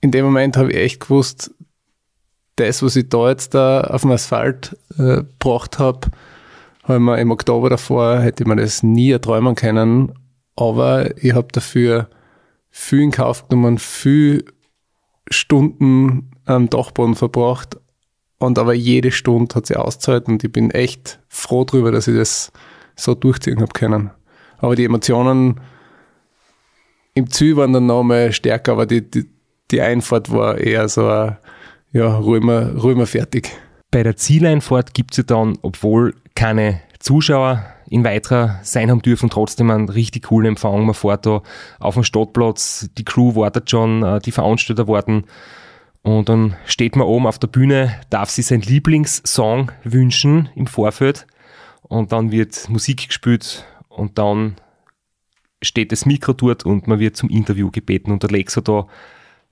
in 0.00 0.10
dem 0.10 0.24
Moment 0.24 0.56
habe 0.56 0.70
ich 0.70 0.78
echt 0.78 1.00
gewusst, 1.00 1.50
das, 2.58 2.82
was 2.82 2.96
ich 2.96 3.08
da 3.08 3.28
jetzt 3.28 3.54
da 3.54 3.82
auf 3.82 4.02
dem 4.02 4.10
Asphalt 4.10 4.76
äh, 4.98 5.22
gebracht 5.22 5.78
habe, 5.78 6.08
habe 6.84 7.00
mir 7.00 7.18
im 7.18 7.30
Oktober 7.30 7.70
davor, 7.70 8.20
hätte 8.20 8.42
ich 8.42 8.48
mir 8.48 8.56
das 8.56 8.82
nie 8.82 9.10
erträumen 9.10 9.54
können. 9.54 10.12
Aber 10.56 11.16
ich 11.22 11.34
habe 11.34 11.48
dafür 11.52 12.08
viel 12.70 13.02
in 13.02 13.10
Kauf 13.10 13.48
genommen, 13.48 13.78
viel 13.78 14.44
Stunden 15.30 16.30
am 16.46 16.70
Dachboden 16.70 17.14
verbracht. 17.14 17.78
Und 18.38 18.58
aber 18.58 18.72
jede 18.72 19.10
Stunde 19.10 19.54
hat 19.54 19.66
sie 19.66 19.76
ausgezahlt 19.76 20.28
und 20.28 20.42
ich 20.44 20.52
bin 20.52 20.70
echt 20.70 21.20
froh 21.28 21.64
darüber, 21.64 21.90
dass 21.90 22.06
ich 22.06 22.16
das 22.16 22.52
so 22.96 23.14
durchziehen 23.14 23.60
habe 23.60 23.72
können. 23.72 24.10
Aber 24.58 24.76
die 24.76 24.84
Emotionen 24.84 25.60
im 27.14 27.30
Ziel 27.30 27.56
waren 27.56 27.72
dann 27.72 27.86
nochmal 27.86 28.32
stärker, 28.32 28.72
aber 28.72 28.86
die, 28.86 29.08
die, 29.08 29.28
die 29.70 29.80
Einfahrt 29.80 30.30
war 30.30 30.58
eher 30.58 30.88
so, 30.88 31.08
ein, 31.08 31.36
ja, 31.92 32.16
ruhen 32.16 32.46
wir 32.46 33.06
fertig. 33.06 33.50
Bei 33.90 34.02
der 34.02 34.16
Zieleinfahrt 34.16 34.92
gibt 34.94 35.12
es 35.12 35.18
ja 35.18 35.22
dann, 35.24 35.58
obwohl 35.62 36.14
keine 36.34 36.80
Zuschauer 36.98 37.64
in 37.88 38.04
weiterer 38.04 38.58
sein 38.62 38.90
haben 38.90 39.02
dürfen, 39.02 39.30
trotzdem 39.30 39.70
einen 39.70 39.88
richtig 39.88 40.24
coolen 40.24 40.48
Empfang. 40.48 40.84
Man 40.84 40.94
fährt 40.94 41.26
da 41.26 41.42
auf 41.78 41.94
dem 41.94 42.04
Stadtplatz, 42.04 42.90
die 42.98 43.04
Crew 43.04 43.34
wartet 43.34 43.70
schon, 43.70 44.02
äh, 44.02 44.20
die 44.20 44.32
Veranstalter 44.32 44.88
warten. 44.88 45.24
Und 46.02 46.28
dann 46.28 46.56
steht 46.66 46.96
man 46.96 47.06
oben 47.06 47.26
auf 47.26 47.38
der 47.38 47.48
Bühne, 47.48 47.94
darf 48.10 48.30
sich 48.30 48.46
sein 48.46 48.60
Lieblingssong 48.60 49.72
wünschen 49.84 50.48
im 50.54 50.66
Vorfeld. 50.66 51.26
Und 51.82 52.12
dann 52.12 52.30
wird 52.30 52.68
Musik 52.68 53.08
gespielt 53.08 53.64
und 53.88 54.18
dann 54.18 54.56
steht 55.62 55.90
das 55.90 56.06
Mikro 56.06 56.34
dort 56.34 56.64
und 56.64 56.86
man 56.86 57.00
wird 57.00 57.16
zum 57.16 57.30
Interview 57.30 57.70
gebeten. 57.70 58.12
Und 58.12 58.22
der 58.22 58.30
Lex 58.30 58.56
hat 58.56 58.68
da 58.68 58.86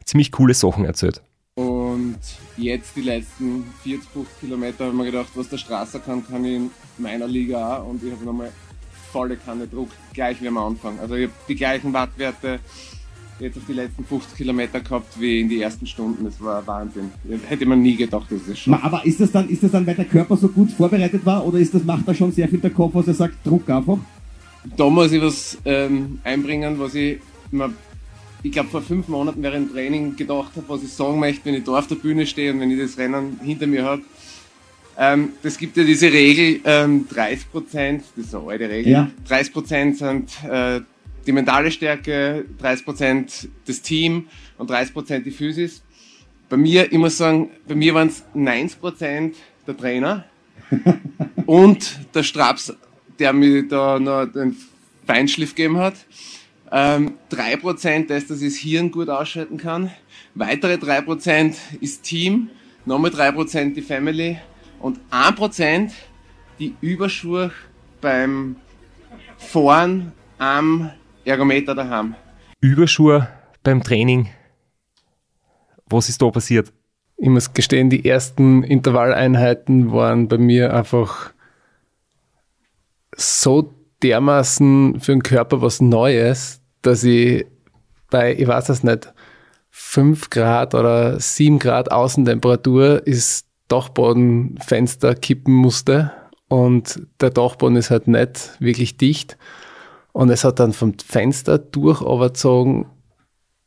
ziemlich 0.04 0.32
coole 0.32 0.54
Sachen 0.54 0.84
erzählt. 0.84 1.22
Und 1.96 2.18
jetzt 2.58 2.94
die 2.94 3.00
letzten 3.00 3.64
40, 3.82 4.06
50 4.10 4.40
Kilometer 4.40 4.84
habe 4.84 4.90
ich 4.90 4.98
mir 4.98 5.04
gedacht, 5.06 5.30
was 5.34 5.48
der 5.48 5.56
Straße 5.56 5.98
kann, 6.00 6.26
kann 6.26 6.44
ich 6.44 6.56
in 6.56 6.70
meiner 6.98 7.26
Liga 7.26 7.78
auch. 7.78 7.88
Und 7.88 8.04
ich 8.04 8.12
habe 8.12 8.22
nochmal 8.22 8.52
volle 9.10 9.36
Kanne 9.38 9.66
Druck, 9.66 9.88
gleich 10.12 10.42
wie 10.42 10.48
am 10.48 10.58
Anfang. 10.58 10.98
Also 11.00 11.14
ich 11.14 11.28
habe 11.28 11.32
die 11.48 11.54
gleichen 11.54 11.94
Wattwerte 11.94 12.60
jetzt 13.40 13.56
auf 13.56 13.62
die 13.66 13.72
letzten 13.72 14.04
50 14.04 14.36
Kilometer 14.36 14.80
gehabt 14.80 15.18
wie 15.18 15.40
in 15.40 15.48
die 15.48 15.62
ersten 15.62 15.86
Stunden. 15.86 16.26
Das 16.26 16.38
war 16.38 16.66
Wahnsinn. 16.66 17.12
Hätte 17.48 17.64
man 17.64 17.80
nie 17.80 17.96
gedacht, 17.96 18.30
dass 18.30 18.40
das 18.46 18.58
schon. 18.58 18.74
Aber 18.74 19.02
ist 19.06 19.18
das, 19.18 19.32
dann, 19.32 19.48
ist 19.48 19.62
das 19.62 19.70
dann, 19.70 19.86
weil 19.86 19.94
der 19.94 20.04
Körper 20.04 20.36
so 20.36 20.48
gut 20.48 20.70
vorbereitet 20.72 21.24
war 21.24 21.46
oder 21.46 21.58
ist 21.58 21.72
das, 21.72 21.82
macht 21.82 22.06
da 22.06 22.12
schon 22.12 22.30
sehr 22.30 22.46
viel 22.46 22.58
der 22.58 22.70
Kopf, 22.70 22.94
was 22.94 23.08
er 23.08 23.14
sagt, 23.14 23.36
Druck 23.42 23.70
einfach? 23.70 23.96
Da 24.76 24.90
muss 24.90 25.12
ich 25.12 25.22
was 25.22 25.56
ähm, 25.64 26.18
einbringen, 26.24 26.78
was 26.78 26.94
ich 26.94 27.20
mir 27.50 27.72
ich 28.42 28.52
glaube, 28.52 28.68
vor 28.68 28.82
fünf 28.82 29.08
Monaten 29.08 29.42
während 29.42 29.68
dem 29.68 29.74
Training 29.74 30.16
gedacht 30.16 30.52
habe, 30.56 30.68
was 30.68 30.82
ich 30.82 30.92
sagen 30.92 31.18
möchte, 31.18 31.44
wenn 31.46 31.54
ich 31.54 31.64
da 31.64 31.78
auf 31.78 31.86
der 31.86 31.96
Bühne 31.96 32.26
stehe 32.26 32.52
und 32.52 32.60
wenn 32.60 32.70
ich 32.70 32.78
das 32.78 32.98
Rennen 32.98 33.40
hinter 33.42 33.66
mir 33.66 33.84
habe. 33.84 34.02
Ähm, 34.98 35.30
das 35.42 35.58
gibt 35.58 35.76
ja 35.76 35.84
diese 35.84 36.10
Regel, 36.10 36.60
ähm, 36.64 37.06
30 37.08 37.50
Prozent, 37.50 38.04
das 38.16 38.26
ist 38.26 38.34
eine 38.34 38.46
alte 38.48 38.68
Regel, 38.68 38.92
ja. 38.92 39.10
30 39.28 39.52
Prozent 39.52 39.98
sind 39.98 40.30
äh, 40.48 40.80
die 41.26 41.32
mentale 41.32 41.70
Stärke, 41.70 42.44
30 42.58 42.84
Prozent 42.84 43.48
das 43.66 43.82
Team 43.82 44.28
und 44.56 44.70
30 44.70 44.94
Prozent 44.94 45.26
die 45.26 45.30
Physis. 45.32 45.82
Bei 46.48 46.56
mir, 46.56 46.90
ich 46.90 46.98
muss 46.98 47.18
sagen, 47.18 47.50
bei 47.66 47.74
mir 47.74 47.92
waren 47.94 48.08
es 48.08 48.24
90 48.32 48.80
Prozent 48.80 49.36
der 49.66 49.76
Trainer 49.76 50.24
und 51.46 51.98
der 52.14 52.22
Straps, 52.22 52.72
der 53.18 53.32
mir 53.32 53.66
da 53.68 53.98
noch 53.98 54.26
den 54.26 54.56
Feinschliff 55.06 55.54
gegeben 55.54 55.78
hat. 55.78 55.94
Ähm, 56.72 57.14
3% 57.30 58.10
ist, 58.14 58.30
dass 58.30 58.42
ich 58.42 58.54
das 58.54 58.58
Hirn 58.58 58.90
gut 58.90 59.08
ausschalten 59.08 59.56
kann. 59.56 59.90
Weitere 60.34 60.74
3% 60.74 61.54
ist 61.80 62.02
Team. 62.02 62.50
Nochmal 62.84 63.10
3% 63.10 63.74
die 63.74 63.82
Family. 63.82 64.38
Und 64.80 64.98
1% 65.10 65.90
die 66.58 66.74
Überschuhe 66.80 67.50
beim 68.00 68.56
Fahren 69.38 70.12
am 70.38 70.90
Ergometer 71.24 71.74
daheim. 71.74 72.14
Überschuhe 72.60 73.28
beim 73.62 73.82
Training. 73.82 74.28
Was 75.88 76.08
ist 76.08 76.20
da 76.20 76.30
passiert? 76.30 76.72
Ich 77.16 77.28
muss 77.28 77.52
gestehen, 77.54 77.90
die 77.90 78.04
ersten 78.04 78.62
Intervalleinheiten 78.62 79.92
waren 79.92 80.28
bei 80.28 80.36
mir 80.36 80.74
einfach 80.74 81.32
so 83.16 83.74
dermaßen 84.02 85.00
für 85.00 85.12
den 85.12 85.22
Körper 85.22 85.62
was 85.62 85.80
Neues, 85.80 86.60
dass 86.82 87.04
ich 87.04 87.46
bei, 88.10 88.34
ich 88.34 88.46
weiß 88.46 88.68
es 88.68 88.82
nicht, 88.82 89.12
5 89.70 90.30
Grad 90.30 90.74
oder 90.74 91.20
7 91.20 91.58
Grad 91.58 91.90
Außentemperatur 91.90 93.06
ist 93.06 93.46
Dachbodenfenster 93.68 95.14
kippen 95.14 95.52
musste 95.52 96.12
und 96.48 97.02
der 97.20 97.30
Dachboden 97.30 97.76
ist 97.76 97.90
halt 97.90 98.06
nicht 98.06 98.52
wirklich 98.60 98.96
dicht. 98.96 99.36
Und 100.12 100.30
es 100.30 100.44
hat 100.44 100.60
dann 100.60 100.72
vom 100.72 100.94
Fenster 100.98 101.58
durch 101.58 102.00
überzogen, 102.00 102.86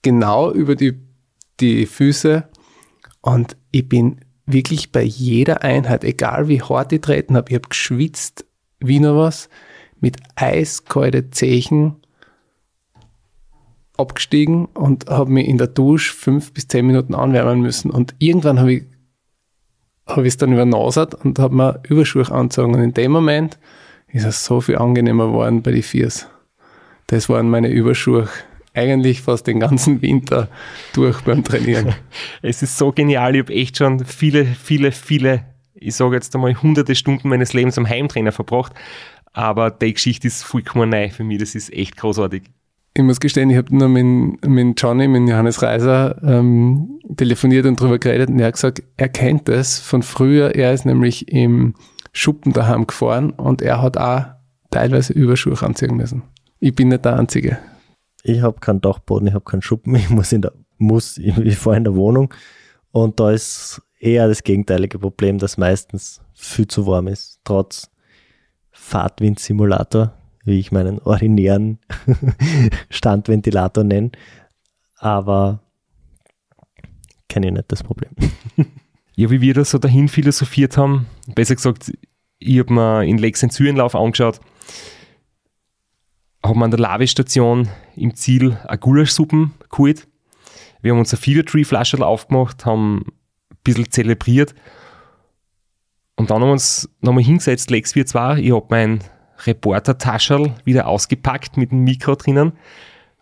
genau 0.01 0.51
über 0.51 0.75
die, 0.75 0.97
die 1.59 1.85
Füße. 1.85 2.47
Und 3.21 3.57
ich 3.71 3.87
bin 3.87 4.21
wirklich 4.45 4.91
bei 4.91 5.03
jeder 5.03 5.61
Einheit, 5.61 6.03
egal 6.03 6.47
wie 6.47 6.61
hart 6.61 6.91
ich 6.91 7.01
treten 7.01 7.35
habe, 7.35 7.49
ich 7.49 7.55
habe 7.55 7.69
geschwitzt 7.69 8.45
wie 8.79 8.99
noch 8.99 9.17
was 9.17 9.49
mit 10.01 10.17
eiskalte 10.35 11.29
Zechen 11.31 11.95
abgestiegen 13.97 14.65
und 14.65 15.09
habe 15.09 15.31
mich 15.31 15.47
in 15.47 15.57
der 15.57 15.67
Dusche 15.67 16.13
fünf 16.13 16.53
bis 16.53 16.67
zehn 16.67 16.87
Minuten 16.87 17.13
anwärmen 17.13 17.61
müssen. 17.61 17.91
Und 17.91 18.15
irgendwann 18.19 18.59
habe 18.59 18.73
ich 18.73 18.83
habe 20.09 20.23
ich 20.23 20.33
es 20.33 20.37
dann 20.37 20.53
übernasert 20.53 21.13
und 21.13 21.39
habe 21.39 21.55
mir 21.55 21.79
Überschuhe 21.87 22.29
angezogen. 22.31 22.73
Und 22.73 22.81
in 22.81 22.93
dem 22.93 23.11
Moment 23.11 23.59
ist 24.07 24.25
es 24.25 24.43
so 24.43 24.59
viel 24.59 24.77
angenehmer 24.77 25.27
geworden 25.27 25.61
bei 25.61 25.71
den 25.71 25.83
Viers. 25.83 26.27
Das 27.07 27.29
waren 27.29 27.49
meine 27.49 27.69
Überschuhe 27.69 28.27
eigentlich 28.73 29.21
fast 29.21 29.47
den 29.47 29.59
ganzen 29.59 30.01
Winter 30.01 30.47
durch 30.93 31.21
beim 31.21 31.43
Trainieren. 31.43 31.93
es 32.41 32.61
ist 32.61 32.77
so 32.77 32.91
genial. 32.91 33.35
Ich 33.35 33.43
habe 33.43 33.53
echt 33.53 33.77
schon 33.77 34.03
viele, 34.05 34.45
viele, 34.45 34.91
viele, 34.91 35.45
ich 35.73 35.95
sage 35.95 36.15
jetzt 36.15 36.33
einmal 36.35 36.55
hunderte 36.55 36.95
Stunden 36.95 37.29
meines 37.29 37.53
Lebens 37.53 37.77
am 37.77 37.87
Heimtrainer 37.87 38.31
verbracht. 38.31 38.73
Aber 39.33 39.71
die 39.71 39.93
Geschichte 39.93 40.27
ist 40.27 40.43
vollkommen 40.43 40.89
neu 40.89 41.09
für 41.09 41.23
mich. 41.23 41.39
Das 41.39 41.55
ist 41.55 41.71
echt 41.71 41.97
großartig. 41.97 42.43
Ich 42.93 43.03
muss 43.03 43.19
gestehen, 43.19 43.49
ich 43.49 43.57
habe 43.57 43.75
nur 43.75 43.87
mit, 43.87 44.45
mit 44.45 44.81
Johnny, 44.81 45.07
mit 45.07 45.29
Johannes 45.29 45.61
Reiser 45.61 46.21
ähm, 46.23 46.99
telefoniert 47.15 47.65
und 47.65 47.79
darüber 47.79 47.99
geredet 47.99 48.29
und 48.29 48.39
er 48.39 48.47
hat 48.47 48.55
gesagt, 48.55 48.83
er 48.97 49.09
kennt 49.09 49.47
das 49.47 49.79
von 49.79 50.01
früher. 50.01 50.55
Er 50.55 50.73
ist 50.73 50.85
nämlich 50.85 51.31
im 51.31 51.75
Schuppen 52.11 52.51
daheim 52.51 52.87
gefahren 52.87 53.29
und 53.31 53.61
er 53.61 53.81
hat 53.81 53.97
auch 53.97 54.25
teilweise 54.71 55.13
Überschuhe 55.13 55.61
anziehen 55.61 55.95
müssen. 55.95 56.23
Ich 56.59 56.75
bin 56.75 56.89
nicht 56.89 57.05
der 57.05 57.17
Einzige. 57.17 57.59
Ich 58.23 58.41
habe 58.41 58.59
keinen 58.59 58.81
Dachboden, 58.81 59.27
ich 59.27 59.33
habe 59.33 59.45
keinen 59.45 59.61
Schuppen, 59.61 59.95
ich 59.95 60.09
muss 60.09 60.31
in 60.31 60.41
der, 60.41 60.53
muss, 60.77 61.17
ich 61.17 61.57
fahre 61.57 61.77
in 61.77 61.83
der 61.83 61.95
Wohnung 61.95 62.33
und 62.91 63.19
da 63.19 63.31
ist 63.31 63.81
eher 63.99 64.27
das 64.27 64.43
gegenteilige 64.43 64.99
Problem, 64.99 65.37
dass 65.37 65.57
meistens 65.57 66.21
viel 66.33 66.67
zu 66.67 66.87
warm 66.87 67.07
ist, 67.07 67.39
trotz 67.43 67.89
Fahrtwindsimulator, 68.89 70.13
wie 70.45 70.59
ich 70.59 70.71
meinen 70.71 70.99
ordinären 70.99 71.79
Standventilator 72.89 73.83
nenne. 73.83 74.11
Aber 74.97 75.61
kenne 77.29 77.47
ich 77.47 77.53
nicht 77.53 77.71
das 77.71 77.83
Problem. 77.83 78.11
Ja, 79.15 79.29
wie 79.29 79.41
wir 79.41 79.53
da 79.53 79.65
so 79.65 79.77
dahin 79.77 80.07
philosophiert 80.07 80.77
haben, 80.77 81.05
besser 81.35 81.53
gesagt, 81.53 81.91
ich 82.39 82.59
habe 82.59 82.73
mir 82.73 83.03
in 83.03 83.17
Lex 83.17 83.43
in 83.43 83.49
Zürenlauf 83.49 83.93
angeschaut, 83.93 84.39
haben 86.41 86.59
wir 86.59 86.65
an 86.65 86.71
der 86.71 86.79
Lavestation 86.79 87.67
im 87.97 88.15
Ziel 88.15 88.57
eine 88.65 88.77
Gulaschsuppen 88.77 89.51
geholt. 89.69 90.07
Wir 90.81 90.93
haben 90.93 90.99
uns 90.99 91.13
eine 91.13 91.21
Fever 91.21 91.43
Tree 91.43 91.65
Flasche 91.65 92.03
aufgemacht, 92.05 92.65
haben 92.65 92.99
ein 92.99 93.57
bisschen 93.63 93.91
zelebriert 93.91 94.55
und 96.19 96.29
dann 96.29 96.41
haben 96.41 96.49
wir 96.49 96.51
uns 96.51 96.89
nochmal 96.99 97.23
hingesetzt, 97.23 97.71
Lex 97.71 97.95
wir 97.95 98.05
zwar, 98.05 98.37
ich 98.37 98.51
habe 98.51 98.65
mein 98.69 98.99
Reporter-Taschel 99.45 100.53
wieder 100.65 100.85
ausgepackt 100.85 101.55
mit 101.55 101.71
dem 101.71 101.85
Mikro 101.85 102.15
drinnen 102.15 102.51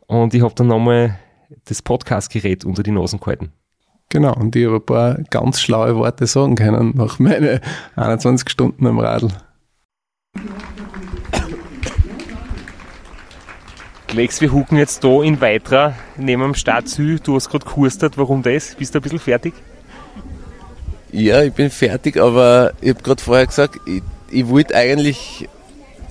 und 0.08 0.34
ich 0.34 0.42
habe 0.42 0.56
dann 0.56 0.66
nochmal 0.66 1.20
das 1.66 1.84
Podcast-Gerät 1.84 2.66
unter 2.66 2.82
die 2.82 2.90
Nasen 2.90 3.20
gehalten. 3.20 3.54
Genau, 4.10 4.34
und 4.34 4.56
ich 4.56 4.66
habe 4.66 4.78
ein 4.78 4.86
paar 4.86 5.18
ganz 5.30 5.62
schlaue 5.62 5.96
Worte 5.96 6.26
sagen 6.26 6.56
können 6.56 6.94
nach 6.96 7.20
meinen 7.20 7.60
21 7.96 8.50
Stunden 8.50 8.88
am 8.88 8.98
Radl. 8.98 9.30
Lex, 14.12 14.42
wir 14.42 14.52
hucken 14.52 14.80
jetzt 14.80 15.04
da 15.04 15.22
in 15.22 15.40
Weitra 15.40 15.94
neben 16.18 16.42
dem 16.42 16.56
Stadtsü. 16.56 17.20
Du 17.22 17.36
hast 17.36 17.50
gerade 17.50 17.66
gehustet, 17.68 18.18
warum 18.18 18.42
das? 18.42 18.74
Bist 18.74 18.96
du 18.96 19.00
ein 19.00 19.04
bisschen 19.04 19.20
fertig? 19.20 19.54
Ja, 21.12 21.42
ich 21.42 21.54
bin 21.54 21.70
fertig, 21.70 22.18
aber 22.18 22.74
ich 22.82 22.90
habe 22.90 23.02
gerade 23.02 23.22
vorher 23.22 23.48
gesagt, 23.48 23.80
ich, 23.86 24.04
ich 24.30 24.48
wollte 24.48 24.76
eigentlich 24.76 25.48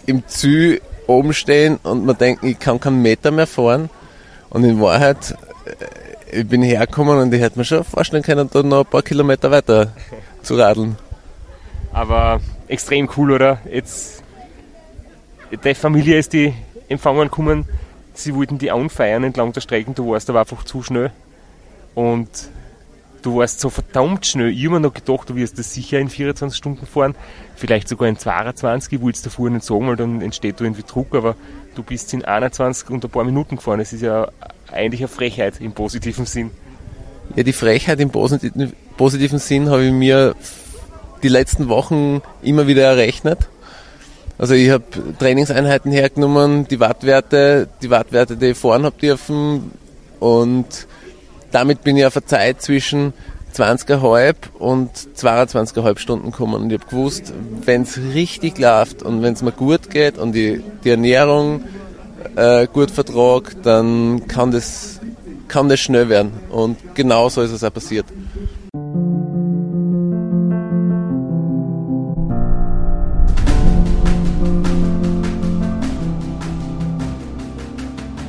im 0.07 0.27
Ziel 0.27 0.81
oben 1.07 1.33
stehen 1.33 1.79
und 1.83 2.07
mir 2.07 2.15
denken, 2.15 2.47
ich 2.47 2.59
kann 2.59 2.81
keinen 2.81 3.03
Meter 3.03 3.31
mehr 3.31 3.47
fahren. 3.47 3.91
Und 4.51 4.65
in 4.65 4.81
Wahrheit, 4.81 5.37
äh, 6.31 6.41
ich 6.41 6.49
bin 6.49 6.63
hergekommen 6.63 7.19
und 7.19 7.33
ich 7.33 7.41
hätte 7.41 7.59
mir 7.59 7.65
schon 7.65 7.85
vorstellen 7.85 8.23
können, 8.23 8.49
da 8.51 8.63
noch 8.63 8.85
ein 8.85 8.91
paar 8.91 9.03
Kilometer 9.03 9.51
weiter 9.51 9.93
zu 10.43 10.57
radeln. 10.57 10.97
Aber 11.93 12.41
extrem 12.69 13.09
cool, 13.17 13.33
oder? 13.33 13.59
Jetzt, 13.71 14.23
die 15.65 15.75
Familie 15.75 16.19
ist 16.19 16.33
die 16.33 16.55
empfangen 16.89 17.23
gekommen, 17.23 17.67
sie 18.15 18.35
wollten 18.35 18.59
die 18.59 18.71
anfeiern 18.71 19.25
entlang 19.25 19.53
der 19.53 19.61
Strecken, 19.61 19.95
du 19.95 20.11
warst 20.11 20.29
aber 20.31 20.41
einfach 20.41 20.65
zu 20.65 20.83
schnell. 20.83 21.11
Und 21.95 22.29
du 23.27 23.39
warst 23.39 23.59
so 23.59 23.71
verdammt 23.71 24.25
schnell. 24.25 24.51
Ich 24.51 24.65
habe 24.65 24.75
mir 24.75 24.81
noch 24.81 24.95
gedacht, 24.95 25.29
du 25.29 25.35
wirst 25.35 25.59
das 25.59 25.75
sicher 25.75 25.99
in 25.99 26.09
24 26.09 26.57
Stunden 26.57 26.87
fahren, 26.87 27.17
vielleicht 27.57 27.89
sogar 27.89 28.09
in 28.09 28.17
22, 28.17 28.93
ich 28.93 29.01
wollte 29.01 29.17
es 29.17 29.23
davor 29.23 29.51
nicht 29.51 29.65
sagen, 29.65 29.89
weil 29.89 29.97
dann 29.97 30.21
entsteht 30.21 30.61
da 30.61 30.65
irgendwie 30.65 30.85
Druck, 30.85 31.13
aber 31.15 31.35
du 31.75 31.83
bist 31.83 32.15
in 32.15 32.25
21 32.25 32.89
und 32.91 33.05
ein 33.05 33.11
paar 33.11 33.25
Minuten 33.25 33.57
gefahren. 33.57 33.81
Das 33.81 33.93
ist 33.93 34.03
ja 34.03 34.29
eigentlich 34.71 35.01
eine 35.01 35.09
Frechheit 35.09 35.61
im 35.61 35.73
positiven 35.73 36.25
Sinn. 36.25 36.53
Ja, 37.35 37.43
die 37.43 37.53
Frechheit 37.53 37.99
im 37.99 38.11
positiven, 38.11 38.73
positiven 38.97 39.41
Sinn 39.41 39.71
habe 39.71 39.85
ich 39.85 39.93
mir 39.93 40.37
die 41.25 41.29
letzten 41.29 41.69
Wochen 41.69 42.23
immer 42.43 42.69
wieder 42.69 42.85
errechnet. 42.85 43.49
Also 44.39 44.55
ich 44.55 44.71
habe 44.71 44.85
Trainingseinheiten 45.19 45.91
hergenommen, 45.91 46.69
die 46.69 46.79
Wattwerte, 46.79 47.69
die 47.83 47.91
Wattwerte, 47.91 48.37
die 48.37 48.51
ich 48.51 48.59
fahren 48.59 48.85
habe 48.85 48.97
dürfen 49.01 49.73
und 50.21 50.87
damit 51.53 51.83
bin 51.83 51.97
ich 51.97 52.07
auf 52.07 52.17
eine 52.17 52.27
Zeit 52.27 52.63
zwischen 52.63 53.13
20,5 53.55 54.35
und 54.59 54.91
22,5 54.93 55.99
Stunden 55.99 56.31
gekommen 56.31 56.55
und 56.55 56.73
ich 56.73 56.79
habe 56.79 56.91
gewusst, 56.91 57.33
wenn 57.65 57.83
es 57.83 57.99
richtig 58.15 58.59
läuft 58.59 59.03
und 59.03 59.23
wenn 59.23 59.33
es 59.33 59.43
mir 59.43 59.53
gut 59.53 59.89
geht 59.89 60.19
und 60.19 60.33
die, 60.33 60.63
die 60.85 60.91
Ernährung 60.91 61.65
äh, 62.37 62.67
gut 62.67 62.91
vertrag, 62.91 63.57
dann 63.63 64.27
kann 64.29 64.51
das, 64.51 65.01
kann 65.49 65.69
das 65.69 65.81
schnell 65.81 66.09
werden 66.09 66.33
und 66.51 66.77
genau 66.95 67.29
so 67.31 67.41
ist 67.41 67.53
es 67.53 67.65
auch 67.65 67.73
passiert. 67.73 68.05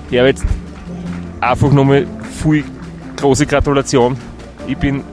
Ja, 0.10 0.26
jetzt 0.26 0.46
einfach 1.42 1.70
nochmal 1.74 2.08
viel 2.42 2.64
große 3.18 3.46
Gratulation. 3.46 4.18
Ich 4.68 4.78
bin, 4.78 5.04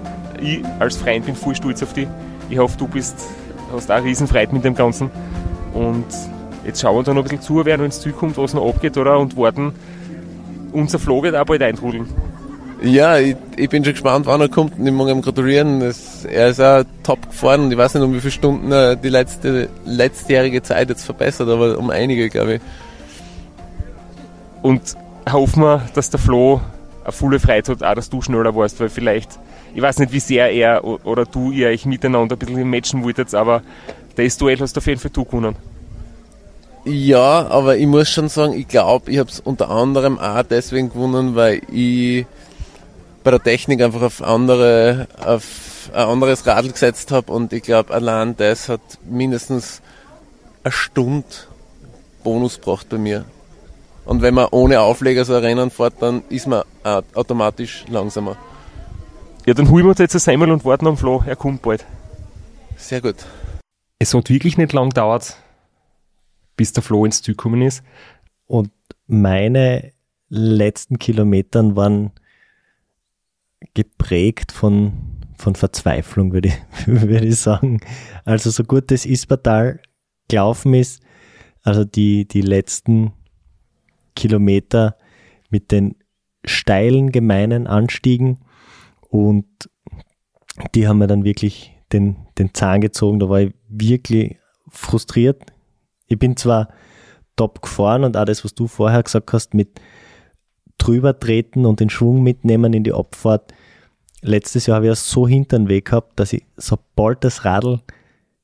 ich 0.40 0.62
als 0.78 0.96
Freund 0.96 1.26
bin 1.26 1.34
voll 1.34 1.57
stolz 1.57 1.82
auf 1.82 1.92
dich. 1.92 2.07
Ich 2.48 2.59
hoffe, 2.59 2.76
du 2.78 2.86
bist, 2.86 3.16
hast 3.72 3.90
auch 3.90 4.05
Riesenfreude 4.05 4.55
mit 4.55 4.64
dem 4.64 4.74
Ganzen. 4.74 5.11
Und 5.72 6.07
jetzt 6.64 6.80
schauen 6.80 6.96
wir 6.96 7.02
da 7.02 7.14
noch 7.14 7.22
ein 7.22 7.24
bisschen 7.24 7.42
zu, 7.42 7.64
wer 7.64 7.76
noch 7.76 7.84
ins 7.84 8.00
Ziel 8.00 8.12
kommt, 8.12 8.36
was 8.38 8.55
noch 8.55 8.68
abgeht, 8.68 8.96
oder? 8.96 9.18
Und 9.18 9.36
warten. 9.36 9.72
Unser 10.72 10.98
Flo 10.98 11.22
wird 11.22 11.34
auch 11.34 11.44
bald 11.44 11.62
eintrudeln. 11.62 12.09
Ja, 12.82 13.18
ich, 13.18 13.36
ich, 13.57 13.68
bin 13.70 13.82
schon 13.82 13.94
gespannt, 13.94 14.26
wann 14.26 14.42
er 14.42 14.48
kommt 14.48 14.78
und 14.78 14.86
ich 14.86 14.92
mag 14.92 15.09
ihm 15.09 15.22
gratulieren. 15.22 15.80
Das, 15.80 16.24
er 16.26 16.48
ist 16.48 16.61
auch 16.61 16.84
top 17.02 17.30
gefahren 17.30 17.62
und 17.62 17.72
ich 17.72 17.78
weiß 17.78 17.94
nicht, 17.94 18.02
um 18.02 18.12
wie 18.12 18.20
viele 18.20 18.32
Stunden 18.32 18.70
er 18.72 18.96
die 18.96 19.09
letzte, 19.09 19.70
letztjährige 19.86 20.62
Zeit 20.62 20.90
jetzt 20.90 21.05
verbessert, 21.05 21.48
aber 21.48 21.78
um 21.78 21.88
einige, 21.88 22.28
glaube 22.28 22.55
ich. 22.55 22.61
Und 24.61 24.82
hoffen 25.30 25.62
wir, 25.62 25.82
dass 25.94 26.11
der 26.11 26.20
Flo 26.20 26.61
eine 27.05 27.12
volle 27.12 27.38
Freude 27.38 27.72
hat, 27.72 27.82
auch 27.82 27.94
dass 27.94 28.11
du 28.11 28.20
schneller 28.22 28.55
warst, 28.55 28.80
weil 28.80 28.88
vielleicht, 28.88 29.38
ich 29.74 29.82
weiß 29.82 29.98
nicht, 29.98 30.12
wie 30.12 30.20
sehr 30.20 30.50
er 30.50 30.84
oder 30.84 31.24
du 31.24 31.50
ihr 31.50 31.68
euch 31.68 31.86
miteinander 31.86 32.34
ein 32.34 32.38
bisschen 32.38 32.68
matchen 32.68 33.05
wolltet, 33.05 33.34
aber 33.34 33.62
das 34.16 34.36
Duell 34.36 34.59
hast 34.59 34.74
du 34.74 34.78
auf 34.78 34.86
jeden 34.86 35.00
Fall 35.00 35.11
gewonnen. 35.12 35.57
Ja, 36.86 37.46
aber 37.48 37.76
ich 37.76 37.86
muss 37.86 38.11
schon 38.11 38.28
sagen, 38.28 38.52
ich 38.52 38.68
glaube, 38.68 39.11
ich 39.11 39.18
habe 39.18 39.30
es 39.30 39.40
unter 39.40 39.70
anderem 39.70 40.18
auch 40.18 40.42
deswegen 40.42 40.90
gewonnen, 40.90 41.34
weil 41.34 41.62
ich 41.72 42.26
bei 43.22 43.30
der 43.30 43.42
Technik 43.42 43.80
einfach 43.80 44.02
auf 44.02 44.22
andere, 44.22 45.09
auf 45.24 45.90
ein 45.94 46.09
anderes 46.09 46.46
Radl 46.46 46.70
gesetzt 46.70 47.11
habe 47.11 47.32
und 47.32 47.55
ich 47.55 47.62
glaube, 47.62 47.92
allein 47.94 48.36
das 48.36 48.68
hat 48.68 48.82
mindestens 49.09 49.80
eine 50.62 50.72
Stunde 50.72 51.26
Bonus 52.22 52.57
gebracht 52.57 52.88
bei 52.90 52.98
mir. 52.98 53.24
Und 54.05 54.22
wenn 54.22 54.34
man 54.34 54.48
ohne 54.50 54.80
Aufleger 54.80 55.24
so 55.24 55.34
ein 55.34 55.42
Rennen 55.42 55.70
fährt, 55.70 55.94
dann 56.00 56.22
ist 56.28 56.46
man 56.46 56.62
automatisch 57.14 57.84
langsamer. 57.88 58.36
Ja, 59.46 59.55
dann 59.55 59.70
holen 59.70 59.84
wir 59.84 59.90
uns 59.90 59.98
jetzt 59.98 60.14
ein 60.14 60.20
Semmel 60.20 60.50
und 60.50 60.64
warten 60.64 60.86
am 60.86 60.96
Flo. 60.96 61.22
Er 61.26 61.36
kommt 61.36 61.62
bald. 61.62 61.84
Sehr 62.76 63.00
gut. 63.00 63.16
Es 63.98 64.14
hat 64.14 64.28
wirklich 64.28 64.59
nicht 64.59 64.72
lang 64.72 64.90
gedauert, 64.90 65.36
bis 66.57 66.72
der 66.72 66.82
Flo 66.82 67.05
ins 67.05 67.22
Ziel 67.22 67.34
gekommen 67.34 67.62
ist. 67.62 67.82
Und 68.46 68.70
meine 69.07 69.92
letzten 70.28 70.98
Kilometern 70.98 71.76
waren 71.76 72.12
geprägt 73.74 74.52
von, 74.52 74.92
von 75.36 75.55
Verzweiflung, 75.55 76.32
würde 76.32 76.48
ich, 76.48 76.57
würde 76.86 77.26
ich 77.26 77.36
sagen. 77.36 77.80
Also 78.24 78.50
so 78.50 78.64
gut 78.64 78.90
das 78.90 79.07
Ispertal 79.07 79.80
gelaufen 80.28 80.74
ist, 80.74 81.02
also 81.62 81.84
die, 81.84 82.26
die 82.26 82.42
letzten 82.42 83.12
Kilometer 84.15 84.97
mit 85.51 85.71
den 85.73 85.97
steilen, 86.45 87.12
gemeinen 87.12 87.67
Anstiegen 87.67 88.41
und 89.09 89.47
die 90.75 90.87
haben 90.87 90.99
mir 90.99 91.07
dann 91.07 91.25
wirklich 91.25 91.73
den, 91.93 92.17
den 92.39 92.55
Zahn 92.55 92.81
gezogen. 92.81 93.19
Da 93.19 93.29
war 93.29 93.41
ich 93.41 93.55
wirklich 93.69 94.37
frustriert. 94.69 95.43
Ich 96.07 96.19
bin 96.19 96.37
zwar 96.37 96.69
top 97.37 97.62
gefahren 97.62 98.05
und 98.05 98.12
das, 98.12 98.45
was 98.45 98.55
du 98.55 98.67
vorher 98.67 99.03
gesagt 99.03 99.33
hast, 99.33 99.55
mit 99.55 99.81
drüber 100.79 101.19
treten 101.19 101.67
und 101.67 101.81
den 101.81 101.91
Schwung 101.91 102.23
mitnehmen 102.23 102.73
in 102.73 102.85
die 102.85 102.93
Abfahrt. 102.93 103.55
Letztes 104.21 104.67
Jahr 104.67 104.77
habe 104.77 104.87
ich 104.87 104.91
ja 104.91 104.95
so 104.95 105.27
hinter 105.27 105.59
den 105.59 105.69
Weg 105.69 105.87
gehabt, 105.87 106.19
dass 106.19 106.33
ich, 106.33 106.45
sobald 106.57 107.25
das 107.25 107.45
Radl 107.45 107.81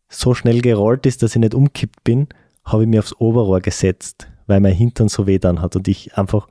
so 0.08 0.34
schnell 0.34 0.60
gerollt 0.60 1.06
ist, 1.06 1.22
dass 1.22 1.34
ich 1.34 1.40
nicht 1.40 1.54
umkippt 1.54 2.02
bin, 2.04 2.28
habe 2.64 2.82
ich 2.82 2.88
mir 2.88 3.00
aufs 3.00 3.14
Oberrohr 3.18 3.60
gesetzt 3.60 4.29
weil 4.50 4.60
mein 4.60 4.74
Hintern 4.74 5.08
so 5.08 5.26
weh 5.26 5.38
dann 5.38 5.62
hat 5.62 5.76
und 5.76 5.88
ich 5.88 6.18
einfach 6.18 6.48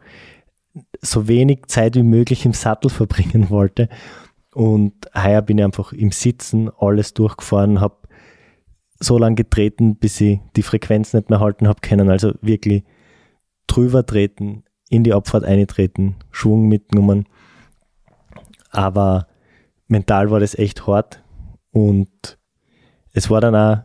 so 1.02 1.28
wenig 1.28 1.68
Zeit 1.68 1.96
wie 1.96 2.04
möglich 2.04 2.46
im 2.46 2.54
Sattel 2.54 2.90
verbringen 2.90 3.52
wollte. 3.52 3.90
Und 4.54 4.94
heuer 5.16 5.44
bin 5.44 5.60
ich 5.60 5.64
einfach 5.64 5.94
im 5.94 6.12
Sitzen 6.12 6.72
alles 6.80 7.14
durchgefahren, 7.14 7.82
habe 7.82 7.98
so 9.00 9.18
lange 9.18 9.36
getreten, 9.36 9.96
bis 9.96 10.20
ich 10.20 10.40
die 10.56 10.64
Frequenz 10.64 11.14
nicht 11.14 11.30
mehr 11.30 11.40
halten 11.40 11.68
habe 11.68 11.82
können. 11.82 12.10
Also 12.10 12.34
wirklich 12.42 12.84
drüber 13.68 14.06
treten, 14.06 14.64
in 14.90 15.04
die 15.04 15.14
Abfahrt 15.14 15.44
eintreten, 15.44 16.16
Schwung 16.32 16.68
mitgenommen. 16.68 17.28
Aber 18.72 19.28
mental 19.88 20.32
war 20.32 20.40
das 20.40 20.56
echt 20.56 20.88
hart 20.88 21.24
und 21.72 22.38
es 23.14 23.30
war 23.30 23.42
dann 23.42 23.56
auch 23.56 23.84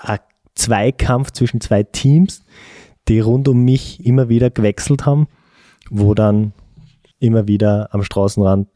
ein 0.00 0.18
Zweikampf 0.60 1.30
zwischen 1.30 1.60
zwei 1.60 1.82
Teams, 1.82 2.44
die 3.08 3.20
rund 3.20 3.48
um 3.48 3.64
mich 3.64 4.04
immer 4.04 4.28
wieder 4.28 4.50
gewechselt 4.50 5.06
haben, 5.06 5.26
wo 5.88 6.14
dann 6.14 6.52
immer 7.18 7.48
wieder 7.48 7.88
am 7.92 8.02
Straßenrand 8.02 8.68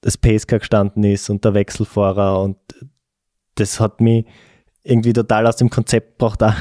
das 0.00 0.16
Pacecar 0.16 0.60
gestanden 0.60 1.02
ist 1.04 1.30
und 1.30 1.44
der 1.44 1.54
Wechselfahrer 1.54 2.40
und 2.40 2.56
das 3.56 3.80
hat 3.80 4.00
mich 4.00 4.24
irgendwie 4.84 5.12
total 5.12 5.46
aus 5.46 5.56
dem 5.56 5.70
Konzept 5.70 6.18
gebracht. 6.18 6.42
Auch. 6.42 6.54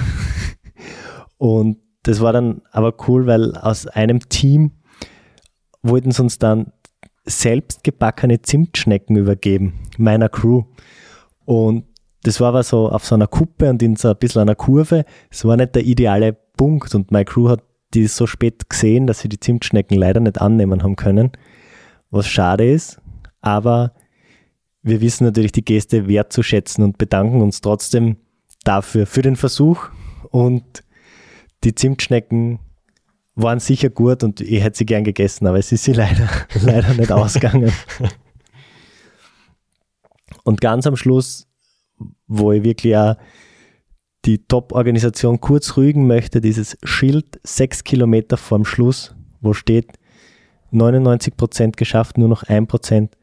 Und 1.37 1.77
das 2.03 2.21
war 2.21 2.33
dann 2.33 2.61
aber 2.71 2.95
cool, 3.07 3.27
weil 3.27 3.55
aus 3.55 3.85
einem 3.87 4.29
Team 4.29 4.71
wollten 5.83 6.11
sie 6.11 6.21
uns 6.23 6.39
dann 6.39 6.71
selbst 7.25 7.83
gebackene 7.83 8.41
Zimtschnecken 8.41 9.15
übergeben, 9.15 9.73
meiner 9.97 10.29
Crew. 10.29 10.63
Und 11.43 11.85
das 12.25 12.41
war 12.41 12.49
aber 12.49 12.63
so 12.63 12.89
auf 12.89 13.05
so 13.05 13.13
einer 13.13 13.27
Kuppe 13.27 13.69
und 13.69 13.83
in 13.83 13.95
so 13.95 14.09
ein 14.09 14.17
bisschen 14.17 14.41
einer 14.41 14.55
Kurve. 14.55 15.05
Es 15.29 15.45
war 15.45 15.57
nicht 15.57 15.75
der 15.75 15.85
ideale 15.85 16.33
Punkt 16.33 16.95
und 16.95 17.11
meine 17.11 17.25
Crew 17.25 17.49
hat 17.49 17.61
die 17.93 18.07
so 18.07 18.25
spät 18.25 18.67
gesehen, 18.67 19.05
dass 19.05 19.19
sie 19.19 19.29
die 19.29 19.39
Zimtschnecken 19.39 19.95
leider 19.95 20.19
nicht 20.19 20.41
annehmen 20.41 20.81
haben 20.81 20.95
können. 20.95 21.33
Was 22.09 22.27
schade 22.27 22.67
ist, 22.67 22.99
aber 23.41 23.93
wir 24.81 25.01
wissen 25.01 25.25
natürlich 25.25 25.51
die 25.51 25.63
Geste 25.63 26.07
wertzuschätzen 26.07 26.83
und 26.83 26.97
bedanken 26.97 27.43
uns 27.43 27.61
trotzdem 27.61 28.17
dafür, 28.63 29.05
für 29.05 29.21
den 29.21 29.35
Versuch. 29.35 29.89
Und 30.31 30.83
die 31.63 31.75
Zimtschnecken 31.75 32.57
waren 33.35 33.59
sicher 33.59 33.91
gut 33.91 34.23
und 34.23 34.41
ich 34.41 34.63
hätte 34.63 34.79
sie 34.79 34.87
gern 34.87 35.03
gegessen, 35.03 35.45
aber 35.45 35.59
es 35.59 35.71
ist 35.71 35.83
sie 35.83 35.93
leider, 35.93 36.27
leider 36.63 36.95
nicht 36.95 37.11
ausgegangen. 37.11 37.71
Und 40.43 40.61
ganz 40.61 40.85
am 40.85 40.95
Schluss 40.95 41.47
wo 42.27 42.51
ich 42.51 42.63
wirklich 42.63 42.95
auch 42.97 43.15
die 44.25 44.39
Top-Organisation 44.39 45.39
kurz 45.39 45.77
rügen 45.77 46.07
möchte, 46.07 46.41
dieses 46.41 46.77
Schild 46.83 47.39
sechs 47.43 47.83
Kilometer 47.83 48.37
vorm 48.37 48.65
Schluss, 48.65 49.15
wo 49.41 49.53
steht 49.53 49.93
99 50.71 51.37
Prozent 51.37 51.77
geschafft, 51.77 52.17
nur 52.17 52.27
noch 52.27 52.43
ein 52.43 52.67
Prozent. 52.67 53.15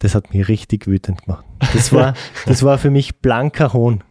Das 0.00 0.14
hat 0.14 0.34
mich 0.34 0.48
richtig 0.48 0.86
wütend 0.86 1.24
gemacht. 1.24 1.44
Das 1.72 1.92
war, 1.92 2.14
das 2.46 2.62
war 2.62 2.78
für 2.78 2.90
mich 2.90 3.20
blanker 3.20 3.72
Hohn. 3.72 4.04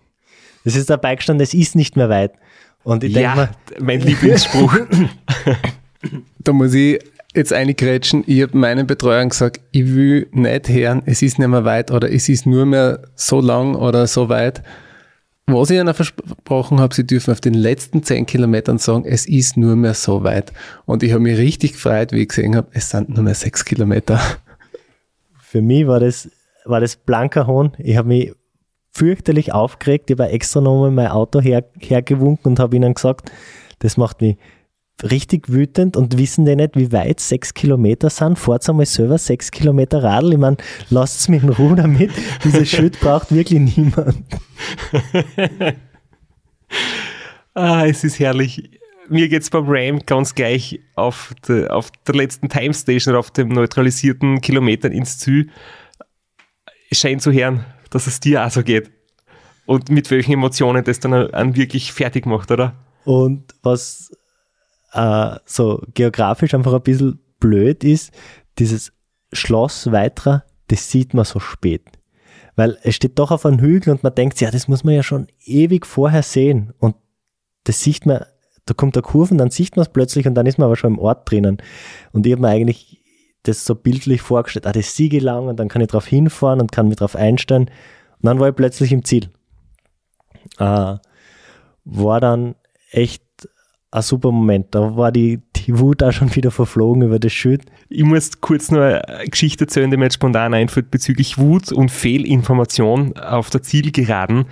Das 0.63 0.75
ist 0.75 0.89
der 0.89 0.97
Beistand, 0.97 1.41
es 1.41 1.53
ist 1.53 1.75
nicht 1.75 1.95
mehr 1.95 2.09
weit. 2.09 2.33
Und 2.83 3.03
ich 3.03 3.13
ja, 3.13 3.35
denke 3.35 3.83
mein 3.83 4.01
Lieblingsspruch. 4.01 4.75
da 6.39 6.53
muss 6.53 6.73
ich 6.73 6.99
jetzt 7.35 7.53
eingrätschen. 7.53 8.23
Ich 8.27 8.41
habe 8.41 8.57
meinen 8.57 8.87
Betreuern 8.87 9.29
gesagt, 9.29 9.59
ich 9.71 9.95
will 9.95 10.27
nicht 10.31 10.69
hören, 10.69 11.03
es 11.05 11.21
ist 11.21 11.39
nicht 11.39 11.47
mehr 11.47 11.65
weit 11.65 11.91
oder 11.91 12.11
es 12.11 12.29
ist 12.29 12.45
nur 12.45 12.65
mehr 12.65 12.99
so 13.15 13.41
lang 13.41 13.75
oder 13.75 14.07
so 14.07 14.29
weit. 14.29 14.61
Was 15.45 15.69
ich 15.69 15.77
ihnen 15.77 15.93
versprochen 15.93 16.79
habe, 16.79 16.95
sie 16.95 17.05
dürfen 17.05 17.31
auf 17.31 17.41
den 17.41 17.53
letzten 17.53 18.01
10 18.01 18.25
Kilometern 18.25 18.77
sagen, 18.77 19.03
es 19.05 19.27
ist 19.27 19.57
nur 19.57 19.75
mehr 19.75 19.93
so 19.93 20.23
weit. 20.23 20.53
Und 20.85 21.03
ich 21.03 21.11
habe 21.11 21.21
mich 21.21 21.37
richtig 21.37 21.73
gefreut, 21.73 22.13
wie 22.13 22.21
ich 22.21 22.29
gesehen 22.29 22.55
habe, 22.55 22.69
es 22.71 22.89
sind 22.89 23.09
nur 23.09 23.23
mehr 23.23 23.35
6 23.35 23.65
Kilometer. 23.65 24.21
Für 25.37 25.61
mich 25.61 25.85
war 25.85 25.99
das, 25.99 26.29
war 26.63 26.79
das 26.79 26.95
blanker 26.95 27.45
Hohn. 27.45 27.73
Ich 27.77 27.97
habe 27.97 28.07
mich 28.07 28.31
fürchterlich 28.91 29.51
aufgeregt. 29.51 30.09
Ich 30.09 30.17
habe 30.17 30.29
extra 30.31 30.61
nochmal 30.61 30.91
mein 30.91 31.07
Auto 31.07 31.41
her, 31.41 31.65
hergewunken 31.77 32.53
und 32.53 32.59
habe 32.59 32.77
ihnen 32.77 32.93
gesagt, 32.93 33.29
das 33.79 33.97
macht 33.97 34.21
mich 34.21 34.37
richtig 35.01 35.51
wütend 35.51 35.97
und 35.97 36.17
wissen 36.17 36.45
die 36.45 36.55
nicht, 36.55 36.75
wie 36.75 36.91
weit 36.91 37.19
sechs 37.19 37.53
Kilometer 37.53 38.09
sind. 38.09 38.37
Fahrt 38.37 38.67
einmal 38.69 38.85
selber 38.85 39.17
sechs 39.17 39.51
Kilometer 39.51 40.03
Radl. 40.03 40.33
Ich 40.33 40.37
meine, 40.37 40.57
lasst 40.89 41.21
es 41.21 41.27
mich 41.27 41.43
in 41.43 41.49
Ruhe 41.49 41.75
damit. 41.75 42.11
Dieses 42.43 42.69
Schild 42.71 42.99
braucht 42.99 43.33
wirklich 43.33 43.59
niemand. 43.59 44.23
ah, 47.53 47.85
es 47.85 48.03
ist 48.03 48.19
herrlich. 48.19 48.79
Mir 49.09 49.27
geht 49.27 49.41
es 49.41 49.49
beim 49.49 49.65
Ram 49.67 49.99
ganz 50.05 50.33
gleich 50.33 50.79
auf, 50.95 51.33
de, 51.47 51.67
auf 51.67 51.91
der 52.07 52.15
letzten 52.15 52.47
Time 52.47 52.73
Station 52.73 53.13
oder 53.13 53.19
auf 53.19 53.31
dem 53.31 53.49
neutralisierten 53.49 54.39
Kilometern 54.39 54.93
ins 54.93 55.17
Ziel. 55.17 55.49
Es 56.89 56.99
scheint 56.99 57.21
zu 57.21 57.31
hören, 57.31 57.65
dass 57.89 58.07
es 58.07 58.19
dir 58.21 58.45
auch 58.45 58.51
so 58.51 58.63
geht. 58.63 58.91
Und 59.65 59.89
mit 59.89 60.09
welchen 60.11 60.33
Emotionen 60.33 60.83
das 60.83 60.99
dann 60.99 61.13
an 61.13 61.55
wirklich 61.55 61.91
fertig 61.91 62.25
macht, 62.25 62.51
oder? 62.51 62.75
Und 63.05 63.53
was 63.61 64.11
äh, 64.93 65.35
so 65.45 65.81
geografisch 65.93 66.53
einfach 66.53 66.73
ein 66.73 66.81
bisschen 66.81 67.19
blöd 67.39 67.83
ist, 67.83 68.11
dieses 68.59 68.93
Schloss 69.31 69.91
Weitra, 69.91 70.43
das 70.67 70.89
sieht 70.89 71.13
man 71.13 71.25
so 71.25 71.39
spät. 71.39 71.83
Weil 72.55 72.77
es 72.83 72.95
steht 72.95 73.17
doch 73.17 73.31
auf 73.31 73.45
einem 73.45 73.59
Hügel 73.59 73.93
und 73.93 74.03
man 74.03 74.13
denkt, 74.13 74.39
ja, 74.39 74.51
das 74.51 74.67
muss 74.67 74.83
man 74.83 74.93
ja 74.93 75.03
schon 75.03 75.27
ewig 75.43 75.85
vorher 75.85 76.21
sehen. 76.21 76.73
Und 76.77 76.95
das 77.63 77.81
sieht 77.81 78.05
man, 78.05 78.25
da 78.65 78.73
kommt 78.73 78.95
der 78.95 79.01
Kurven, 79.01 79.37
dann 79.37 79.49
sieht 79.49 79.75
man 79.75 79.83
es 79.83 79.91
plötzlich 79.91 80.27
und 80.27 80.35
dann 80.35 80.45
ist 80.45 80.59
man 80.59 80.67
aber 80.67 80.75
schon 80.75 80.93
im 80.93 80.99
Ort 80.99 81.29
drinnen. 81.29 81.57
Und 82.11 82.25
ich 82.25 82.31
habe 82.31 82.41
mir 82.41 82.49
eigentlich 82.49 83.01
das 83.41 83.65
so 83.65 83.75
bildlich 83.75 84.21
vorgestellt, 84.21 84.67
ah, 84.67 84.71
das 84.71 84.95
Siege 84.95 85.19
lang 85.19 85.47
und 85.47 85.59
dann 85.59 85.67
kann 85.67 85.81
ich 85.81 85.89
drauf 85.89 86.07
hinfahren 86.07 86.61
und 86.61 86.71
kann 86.71 86.87
mich 86.87 86.97
drauf 86.97 87.15
einstellen. 87.15 87.65
Und 87.65 88.27
dann 88.27 88.39
war 88.39 88.49
ich 88.49 88.55
plötzlich 88.55 88.91
im 88.91 89.03
Ziel. 89.03 89.29
Äh, 90.59 90.95
war 91.85 92.21
dann 92.21 92.55
echt 92.91 93.22
ein 93.93 94.01
super 94.01 94.31
Moment. 94.31 94.67
Da 94.71 94.95
war 94.95 95.11
die, 95.11 95.39
die 95.55 95.77
Wut 95.77 96.01
auch 96.01 96.11
schon 96.11 96.33
wieder 96.35 96.51
verflogen 96.51 97.03
über 97.03 97.19
das 97.19 97.31
Schild. 97.31 97.63
Ich 97.89 98.03
muss 98.03 98.41
kurz 98.41 98.71
nur 98.71 98.83
eine 98.83 99.27
Geschichte 99.29 99.65
erzählen, 99.65 99.91
die 99.91 99.97
mir 99.97 100.05
jetzt 100.05 100.15
spontan 100.15 100.53
einfällt 100.53 100.89
bezüglich 100.89 101.37
Wut 101.37 101.71
und 101.71 101.89
Fehlinformation 101.89 103.15
auf 103.17 103.51
der 103.51 103.61
Zielgeraden. 103.61 104.45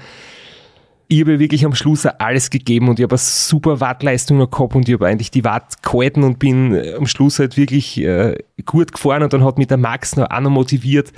Ich 1.08 1.22
habe 1.22 1.40
wirklich 1.40 1.66
am 1.66 1.76
Schluss 1.76 2.06
alles 2.06 2.52
gegeben 2.52 2.88
und 2.88 3.00
ich 3.00 3.04
habe 3.04 3.16
eine 3.16 3.20
super 3.20 3.82
Wattleistung 3.82 4.38
noch 4.38 4.50
gehabt 4.50 4.76
und 4.76 4.88
ich 4.88 4.94
habe 4.94 5.08
eigentlich 5.08 5.32
die 5.32 5.44
Watt 5.44 5.82
gehalten 5.84 6.24
und 6.24 6.40
bin 6.40 6.80
am 6.98 7.06
Schluss 7.06 7.40
halt 7.40 7.58
wirklich 7.58 8.00
äh, 8.00 8.38
gut 8.66 8.94
gefahren 8.94 9.24
und 9.24 9.34
dann 9.34 9.44
hat 9.44 9.58
mich 9.58 9.68
der 9.68 9.78
Max 9.78 10.16
noch 10.16 10.30
auch 10.30 10.40
noch 10.40 10.52
motiviert 10.52 11.12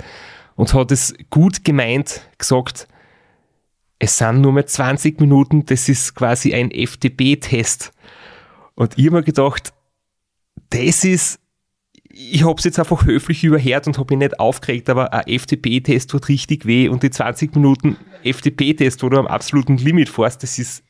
und 0.56 0.72
hat 0.74 0.90
es 0.90 1.14
gut 1.30 1.62
gemeint 1.62 2.22
gesagt, 2.38 2.88
es 4.00 4.18
sind 4.18 4.40
nur 4.40 4.52
mehr 4.52 4.66
20 4.66 5.20
Minuten, 5.20 5.64
das 5.66 5.88
ist 5.88 6.14
quasi 6.14 6.52
ein 6.54 6.70
FTP-Test. 6.70 7.93
Und 8.74 8.98
ich 8.98 9.06
habe 9.06 9.16
mir 9.16 9.22
gedacht, 9.22 9.72
das 10.70 11.04
ist, 11.04 11.40
ich 12.08 12.44
habe 12.44 12.54
es 12.58 12.64
jetzt 12.64 12.78
einfach 12.78 13.04
höflich 13.04 13.44
überhört 13.44 13.86
und 13.86 13.98
habe 13.98 14.14
mich 14.14 14.28
nicht 14.28 14.40
aufgeregt, 14.40 14.88
aber 14.88 15.12
ein 15.12 15.38
FTP-Test 15.38 16.10
tut 16.10 16.28
richtig 16.28 16.66
weh 16.66 16.88
und 16.88 17.02
die 17.02 17.10
20 17.10 17.54
Minuten 17.54 17.96
FTP-Test, 18.24 19.02
wo 19.02 19.08
du 19.08 19.18
am 19.18 19.26
absoluten 19.26 19.76
Limit 19.76 20.08
fährst, 20.08 20.42
das 20.42 20.58
ist, 20.58 20.82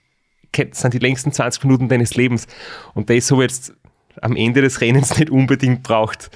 sind 0.72 0.94
die 0.94 0.98
längsten 0.98 1.32
20 1.32 1.64
Minuten 1.64 1.88
deines 1.88 2.14
Lebens. 2.14 2.46
Und 2.94 3.10
das 3.10 3.30
habe 3.30 3.44
ich 3.44 3.50
jetzt 3.50 3.74
am 4.20 4.36
Ende 4.36 4.62
des 4.62 4.80
Rennens 4.80 5.18
nicht 5.18 5.30
unbedingt 5.30 5.82
braucht. 5.82 6.30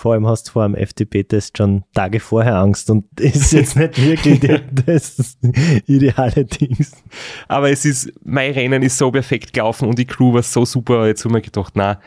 Vor 0.00 0.14
allem 0.14 0.26
hast 0.26 0.48
du 0.48 0.52
vor 0.52 0.64
einem 0.64 0.76
FTP-Test 0.76 1.58
schon 1.58 1.84
Tage 1.92 2.20
vorher 2.20 2.56
Angst 2.56 2.88
und 2.88 3.04
das 3.16 3.34
ist 3.34 3.52
jetzt 3.52 3.76
nicht 3.76 4.02
wirklich 4.02 4.40
das 4.86 5.36
ideale 5.86 6.46
Ding. 6.46 6.86
Aber 7.48 7.70
es 7.70 7.84
ist, 7.84 8.10
mein 8.24 8.54
Rennen 8.54 8.82
ist 8.82 8.96
so 8.96 9.10
perfekt 9.10 9.52
gelaufen 9.52 9.86
und 9.86 9.98
die 9.98 10.06
Crew 10.06 10.32
war 10.32 10.42
so 10.42 10.64
super. 10.64 11.06
Jetzt 11.06 11.26
habe 11.26 11.32
ich 11.32 11.34
mir 11.34 11.42
gedacht, 11.42 11.74
na, 11.76 12.00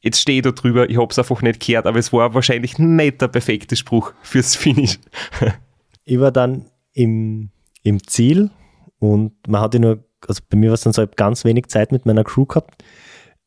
jetzt 0.00 0.20
stehe 0.20 0.38
ich 0.38 0.42
da 0.42 0.50
drüber, 0.50 0.90
ich 0.90 0.98
habe 0.98 1.06
es 1.08 1.20
einfach 1.20 1.40
nicht 1.40 1.64
gehört, 1.64 1.86
aber 1.86 2.00
es 2.00 2.12
war 2.12 2.34
wahrscheinlich 2.34 2.80
nicht 2.80 3.22
der 3.22 3.28
perfekte 3.28 3.76
Spruch 3.76 4.12
fürs 4.22 4.56
Finish. 4.56 4.98
ich 6.04 6.18
war 6.18 6.32
dann 6.32 6.64
im, 6.94 7.50
im 7.84 8.04
Ziel 8.08 8.50
und 8.98 9.34
man 9.46 9.60
hatte 9.60 9.78
nur, 9.78 10.04
also 10.26 10.42
bei 10.50 10.56
mir 10.58 10.70
war 10.70 10.74
es 10.74 10.80
dann 10.80 10.92
so 10.92 11.06
ganz 11.14 11.44
wenig 11.44 11.68
Zeit 11.68 11.92
mit 11.92 12.06
meiner 12.06 12.24
Crew 12.24 12.44
gehabt 12.44 12.82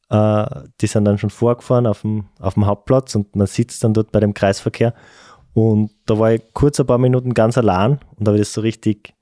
äh, 0.10 0.46
die 0.82 0.88
sind 0.88 1.06
dann 1.06 1.18
schon 1.18 1.30
vorgefahren 1.30 1.88
auf 1.88 2.02
dem, 2.02 2.26
auf 2.40 2.56
dem 2.56 2.66
Hauptplatz 2.66 3.16
und 3.16 3.36
man 3.36 3.48
sitzt 3.48 3.84
dann 3.84 3.94
dort 3.94 4.12
bei 4.12 4.20
dem 4.20 4.34
Kreisverkehr. 4.34 4.94
Und 5.54 5.92
da 6.06 6.20
war 6.20 6.34
ich 6.34 6.42
kurz 6.54 6.80
ein 6.80 6.88
paar 6.88 6.98
Minuten 6.98 7.34
ganz 7.34 7.58
allein 7.58 8.00
und 8.16 8.28
da 8.28 8.32
habe 8.32 8.40
das 8.40 8.54
so 8.54 8.62
richtig 8.62 9.14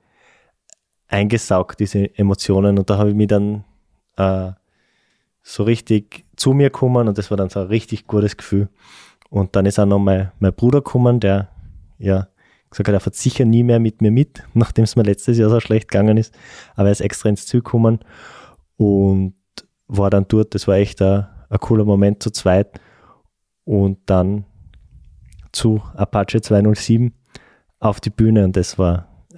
eingesaugt, 1.07 1.79
diese 1.79 2.17
Emotionen. 2.17 2.77
Und 2.77 2.89
da 2.89 2.97
habe 2.97 3.09
ich 3.09 3.15
mich 3.15 3.27
dann 3.27 3.63
äh, 4.17 4.51
so 5.41 5.63
richtig 5.63 6.25
zu 6.35 6.53
mir 6.53 6.69
gekommen 6.69 7.07
und 7.07 7.17
das 7.17 7.31
war 7.31 7.37
dann 7.37 7.49
so 7.49 7.61
ein 7.61 7.67
richtig 7.67 8.07
gutes 8.07 8.37
Gefühl. 8.37 8.69
Und 9.29 9.55
dann 9.55 9.65
ist 9.65 9.79
auch 9.79 9.85
noch 9.85 9.99
mein, 9.99 10.31
mein 10.39 10.53
Bruder 10.53 10.79
gekommen, 10.79 11.19
der 11.19 11.49
ja 11.97 12.27
gesagt 12.69 12.89
hat, 12.89 12.95
er 12.95 12.99
fährt 12.99 13.15
sicher 13.15 13.45
nie 13.45 13.63
mehr 13.63 13.79
mit 13.79 14.01
mir 14.01 14.11
mit, 14.11 14.43
nachdem 14.53 14.83
es 14.83 14.95
mir 14.95 15.03
letztes 15.03 15.37
Jahr 15.37 15.49
so 15.49 15.59
schlecht 15.59 15.89
gegangen 15.89 16.17
ist. 16.17 16.37
Aber 16.75 16.89
er 16.89 16.91
ist 16.91 17.01
extra 17.01 17.29
ins 17.29 17.45
Ziel 17.45 17.61
gekommen. 17.61 17.99
Und 18.77 19.33
war 19.87 20.09
dann 20.09 20.25
dort, 20.27 20.53
das 20.55 20.67
war 20.67 20.75
echt 20.75 21.01
ein, 21.01 21.27
ein 21.49 21.59
cooler 21.59 21.85
Moment 21.85 22.21
zu 22.21 22.31
zweit. 22.31 22.79
Und 23.63 23.99
dann 24.05 24.45
zu 25.51 25.81
Apache 25.95 26.41
207 26.41 27.13
auf 27.79 27.99
die 27.99 28.09
Bühne 28.09 28.43
und 28.45 28.55
das 28.55 28.77
war 28.77 29.07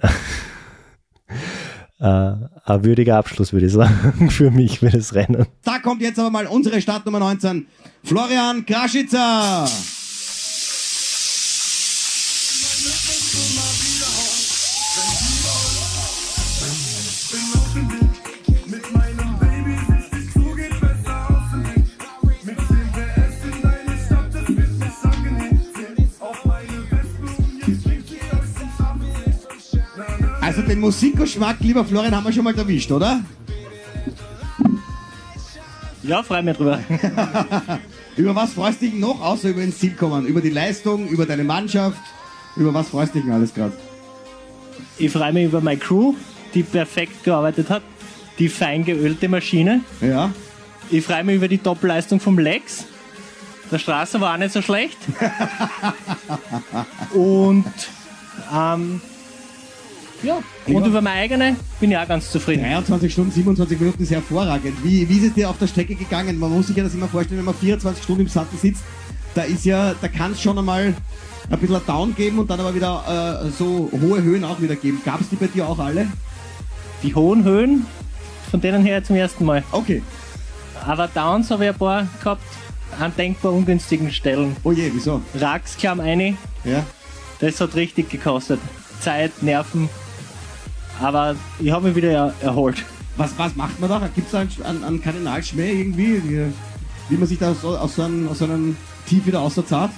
äh, 1.98 2.04
ein 2.04 2.84
würdiger 2.84 3.16
Abschluss, 3.16 3.52
würde 3.52 3.66
ich 3.66 3.72
sagen, 3.72 4.30
für 4.30 4.50
mich, 4.50 4.78
für 4.80 4.90
das 4.90 5.14
Rennen. 5.14 5.46
Da 5.62 5.78
kommt 5.78 6.02
jetzt 6.02 6.18
aber 6.18 6.30
mal 6.30 6.46
unsere 6.46 6.80
Startnummer 6.80 7.18
19, 7.18 7.66
Florian 8.04 8.64
Kraschitzer. 8.64 9.66
Also 30.50 30.62
den 30.62 30.80
Musikgeschmack, 30.80 31.58
lieber 31.60 31.84
Florian, 31.84 32.12
haben 32.12 32.24
wir 32.24 32.32
schon 32.32 32.42
mal 32.42 32.58
erwischt, 32.58 32.90
oder? 32.90 33.20
Ja, 36.02 36.24
freue 36.24 36.42
mich 36.42 36.56
drüber. 36.56 36.80
über 38.16 38.34
was 38.34 38.54
freust 38.54 38.82
du 38.82 38.86
dich 38.86 38.94
noch, 38.94 39.20
außer 39.20 39.50
über 39.50 39.62
ins 39.62 39.78
Ziel 39.78 39.92
kommen? 39.92 40.26
Über 40.26 40.40
die 40.40 40.50
Leistung, 40.50 41.06
über 41.06 41.24
deine 41.24 41.44
Mannschaft? 41.44 42.00
Über 42.56 42.74
was 42.74 42.88
freust 42.88 43.14
du 43.14 43.18
dich 43.18 43.26
denn 43.26 43.32
alles 43.32 43.54
gerade? 43.54 43.74
Ich 44.98 45.12
freue 45.12 45.32
mich 45.32 45.44
über 45.44 45.60
meine 45.60 45.78
Crew, 45.78 46.14
die 46.52 46.64
perfekt 46.64 47.22
gearbeitet 47.22 47.70
hat. 47.70 47.82
Die 48.40 48.48
fein 48.48 48.84
geölte 48.84 49.28
Maschine. 49.28 49.82
Ja. 50.00 50.32
Ich 50.90 51.04
freue 51.04 51.22
mich 51.22 51.36
über 51.36 51.46
die 51.46 51.58
Top-Leistung 51.58 52.18
vom 52.18 52.40
Lex. 52.40 52.86
Der 53.70 53.78
Straße 53.78 54.20
war 54.20 54.34
auch 54.34 54.38
nicht 54.38 54.52
so 54.52 54.62
schlecht. 54.62 54.98
Und 57.14 57.66
ähm, 58.52 59.00
ja, 60.22 60.38
und 60.66 60.86
über 60.86 61.00
meine 61.00 61.20
eigene 61.20 61.56
bin 61.78 61.90
ich 61.90 61.96
auch 61.96 62.06
ganz 62.06 62.30
zufrieden. 62.30 62.62
23 62.62 63.12
Stunden, 63.12 63.30
27 63.30 63.80
Minuten 63.80 64.02
ist 64.02 64.10
hervorragend. 64.10 64.84
Wie, 64.84 65.08
wie 65.08 65.18
ist 65.18 65.28
es 65.28 65.34
dir 65.34 65.48
auf 65.48 65.58
der 65.58 65.66
Strecke 65.66 65.94
gegangen? 65.94 66.38
Man 66.38 66.50
muss 66.52 66.66
sich 66.66 66.76
ja 66.76 66.84
das 66.84 66.94
immer 66.94 67.08
vorstellen, 67.08 67.38
wenn 67.38 67.46
man 67.46 67.54
24 67.54 68.02
Stunden 68.02 68.22
im 68.22 68.28
Sattel 68.28 68.58
sitzt, 68.58 68.82
da 69.34 69.42
ist 69.42 69.64
ja, 69.64 69.94
da 70.00 70.08
kann 70.08 70.32
es 70.32 70.40
schon 70.40 70.58
einmal 70.58 70.94
ein 71.50 71.58
bisschen 71.58 71.76
ein 71.76 71.82
Down 71.86 72.14
geben 72.14 72.38
und 72.38 72.50
dann 72.50 72.60
aber 72.60 72.74
wieder 72.74 73.42
äh, 73.44 73.50
so 73.50 73.90
hohe 73.92 74.22
Höhen 74.22 74.44
auch 74.44 74.60
wieder 74.60 74.76
geben. 74.76 75.00
Gab 75.04 75.20
es 75.20 75.28
die 75.28 75.36
bei 75.36 75.46
dir 75.46 75.68
auch 75.68 75.78
alle? 75.78 76.06
Die 77.02 77.14
hohen 77.14 77.44
Höhen, 77.44 77.86
von 78.50 78.60
denen 78.60 78.84
her 78.84 79.02
zum 79.02 79.16
ersten 79.16 79.44
Mal. 79.44 79.64
Okay. 79.72 80.02
Aber 80.86 81.08
Downs 81.08 81.50
habe 81.50 81.64
ich 81.64 81.70
ein 81.70 81.76
paar 81.76 82.06
gehabt, 82.22 82.42
an 82.98 83.12
denkbar 83.16 83.52
ungünstigen 83.52 84.10
Stellen. 84.10 84.56
Oh 84.62 84.72
je, 84.72 84.90
wieso? 84.92 85.22
Rax 85.34 85.76
kam 85.76 86.00
eine. 86.00 86.36
Ja. 86.64 86.84
Das 87.40 87.60
hat 87.60 87.74
richtig 87.74 88.10
gekostet. 88.10 88.60
Zeit, 89.00 89.42
Nerven, 89.42 89.88
aber 91.00 91.36
ich 91.58 91.70
habe 91.70 91.88
mich 91.88 91.96
wieder 91.96 92.34
erholt. 92.40 92.84
Was, 93.16 93.36
was 93.38 93.56
macht 93.56 93.80
man 93.80 93.90
da? 93.90 94.08
Gibt 94.14 94.28
es 94.28 94.34
einen, 94.34 94.50
einen, 94.64 94.84
einen 94.84 95.02
Kardinalschmäh 95.02 95.80
irgendwie? 95.80 96.22
wie 97.10 97.16
man 97.16 97.26
sich 97.26 97.38
da 97.38 97.52
so, 97.54 97.76
aus, 97.76 97.96
so 97.96 98.02
einem, 98.02 98.28
aus 98.28 98.38
so 98.38 98.44
einem 98.44 98.76
Tief 99.06 99.26
wieder 99.26 99.40
auserzahlt? 99.40 99.90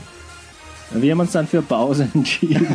Wir 0.95 1.13
haben 1.13 1.21
uns 1.21 1.33
dann 1.33 1.47
für 1.47 1.63
Pause 1.63 2.09
entschieden. 2.15 2.67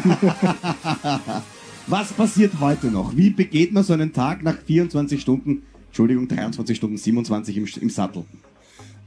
Was 1.88 2.14
passiert 2.14 2.54
heute 2.60 2.88
noch? 2.88 3.16
Wie 3.16 3.30
begeht 3.30 3.74
man 3.74 3.84
so 3.84 3.94
einen 3.94 4.14
Tag 4.14 4.44
nach 4.44 4.58
24 4.58 5.22
Stunden, 5.22 5.64
Entschuldigung, 5.88 6.28
23 6.28 6.78
Stunden 6.78 6.98
27 6.98 7.58
im, 7.58 7.68
im 7.82 7.90
Sattel? 7.90 8.26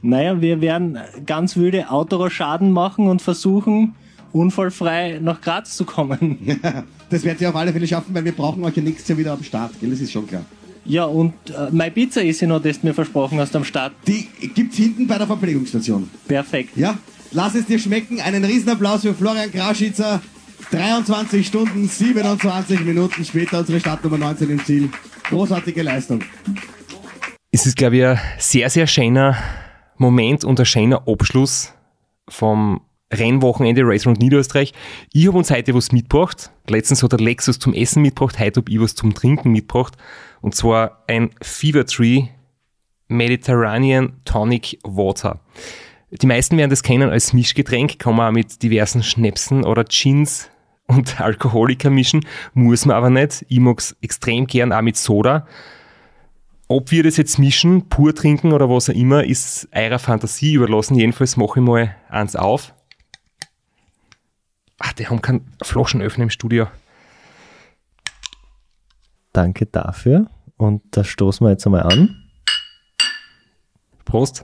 Naja, 0.01 0.41
wir 0.41 0.61
werden 0.61 0.97
ganz 1.25 1.55
wilde 1.55 1.89
Outdoor-Schaden 1.89 2.71
machen 2.71 3.07
und 3.07 3.21
versuchen, 3.21 3.95
unfallfrei 4.33 5.19
nach 5.21 5.41
Graz 5.41 5.75
zu 5.75 5.85
kommen. 5.85 6.59
das 7.09 7.23
werdet 7.23 7.41
ihr 7.41 7.49
auf 7.49 7.55
alle 7.55 7.73
Fälle 7.73 7.87
schaffen, 7.87 8.13
weil 8.13 8.25
wir 8.25 8.31
brauchen 8.31 8.63
euch 8.63 8.75
ja 8.75 8.83
nächstes 8.83 9.07
Jahr 9.07 9.17
wieder 9.17 9.33
am 9.33 9.43
Start, 9.43 9.79
gell? 9.79 9.89
Das 9.89 9.99
ist 9.99 10.11
schon 10.11 10.27
klar. 10.27 10.45
Ja, 10.83 11.05
und 11.05 11.33
äh, 11.49 11.69
meine 11.71 11.91
Pizza 11.91 12.23
ist 12.23 12.41
ja 12.41 12.47
noch, 12.47 12.61
das 12.61 12.81
du 12.81 12.87
mir 12.87 12.93
versprochen 12.93 13.39
hast 13.39 13.55
am 13.55 13.63
Start. 13.63 13.93
Die 14.07 14.27
gibt's 14.55 14.77
hinten 14.77 15.07
bei 15.07 15.17
der 15.17 15.27
Verpflegungsstation. 15.27 16.09
Perfekt. 16.27 16.75
Ja, 16.75 16.97
lass 17.31 17.55
es 17.55 17.65
dir 17.65 17.77
schmecken. 17.77 18.19
Einen 18.19 18.43
Riesenapplaus 18.43 19.01
für 19.01 19.13
Florian 19.13 19.51
Kraschitzer. 19.51 20.21
23 20.71 21.45
Stunden, 21.45 21.87
27 21.87 22.85
Minuten 22.85 23.25
später 23.25 23.59
unsere 23.59 23.79
Startnummer 23.79 24.17
19 24.17 24.49
im 24.49 24.63
Ziel. 24.63 24.89
Großartige 25.29 25.83
Leistung. 25.83 26.21
Es 27.51 27.65
ist, 27.65 27.75
glaube 27.75 27.97
ich, 27.97 28.05
ein 28.05 28.19
sehr, 28.37 28.69
sehr 28.69 28.87
schöner 28.87 29.37
Moment 29.97 30.45
und 30.45 30.59
ein 30.59 30.65
schöner 30.65 31.07
Abschluss 31.07 31.73
vom 32.29 32.81
Rennwochenende 33.11 33.81
Race 33.83 34.05
Round 34.05 34.19
Niederösterreich. 34.19 34.73
Ich 35.11 35.27
habe 35.27 35.37
uns 35.37 35.51
heute 35.51 35.73
was 35.73 35.91
mitgebracht. 35.91 36.51
Letztens 36.67 37.03
hat 37.03 37.11
der 37.11 37.19
Lexus 37.19 37.59
zum 37.59 37.73
Essen 37.73 38.01
mitgebracht, 38.01 38.39
heute 38.39 38.61
habe 38.61 38.71
ich 38.71 38.79
was 38.79 38.95
zum 38.95 39.13
Trinken 39.13 39.51
mitgebracht. 39.51 39.97
Und 40.41 40.55
zwar 40.55 41.03
ein 41.07 41.31
Fever 41.41 41.85
Tree 41.85 42.27
Mediterranean 43.07 44.13
Tonic 44.25 44.79
Water. 44.83 45.39
Die 46.11 46.27
meisten 46.27 46.57
werden 46.57 46.69
das 46.69 46.83
kennen 46.83 47.09
als 47.09 47.33
Mischgetränk, 47.33 47.99
kann 47.99 48.15
man 48.15 48.29
auch 48.29 48.33
mit 48.33 48.63
diversen 48.63 49.03
Schnäpsen 49.03 49.63
oder 49.63 49.83
Gins 49.85 50.49
und 50.87 51.21
Alkoholiker 51.21 51.89
mischen, 51.89 52.25
muss 52.53 52.85
man 52.85 52.97
aber 52.97 53.09
nicht. 53.09 53.45
Ich 53.47 53.59
mag 53.59 53.79
es 53.79 53.95
extrem 54.01 54.47
gern 54.47 54.73
auch 54.73 54.81
mit 54.81 54.97
Soda. 54.97 55.47
Ob 56.67 56.91
wir 56.91 57.03
das 57.03 57.17
jetzt 57.17 57.37
mischen, 57.37 57.89
pur 57.89 58.15
trinken 58.15 58.53
oder 58.53 58.69
was 58.69 58.89
auch 58.89 58.93
immer, 58.93 59.25
ist 59.25 59.67
eurer 59.73 59.99
Fantasie 59.99 60.53
überlassen. 60.53 60.95
Jedenfalls 60.95 61.35
mache 61.35 61.59
ich 61.59 61.65
mal 61.65 61.95
eins 62.09 62.35
auf. 62.35 62.73
Ach, 64.83 64.93
die 64.93 65.07
haben 65.07 65.21
keinen 65.21 65.45
Flaschenöffner 65.61 66.23
im 66.23 66.29
Studio. 66.29 66.67
Danke 69.33 69.65
dafür. 69.65 70.27
Und 70.57 70.81
da 70.91 71.03
stoßen 71.03 71.45
wir 71.45 71.51
jetzt 71.51 71.65
einmal 71.65 71.83
an. 71.83 72.15
Prost. 74.05 74.43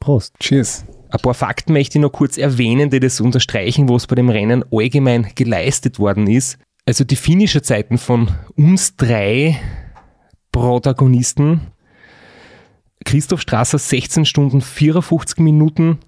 Prost. 0.00 0.34
Cheers. 0.40 0.84
Ein 1.10 1.20
paar 1.20 1.34
Fakten 1.34 1.72
möchte 1.72 1.98
ich 1.98 2.02
noch 2.02 2.10
kurz 2.10 2.36
erwähnen, 2.36 2.90
die 2.90 3.00
das 3.00 3.20
unterstreichen, 3.20 3.88
was 3.88 4.06
bei 4.06 4.16
dem 4.16 4.28
Rennen 4.28 4.64
allgemein 4.72 5.28
geleistet 5.34 5.98
worden 5.98 6.26
ist. 6.26 6.58
Also 6.84 7.04
die 7.04 7.16
finnische 7.16 7.62
Zeiten 7.62 7.98
von 7.98 8.30
uns 8.56 8.96
drei 8.96 9.60
Protagonisten. 10.52 11.60
Christoph 13.04 13.40
Strasser 13.40 13.78
16 13.78 14.24
Stunden 14.24 14.60
54 14.60 15.38
Minuten. 15.38 15.98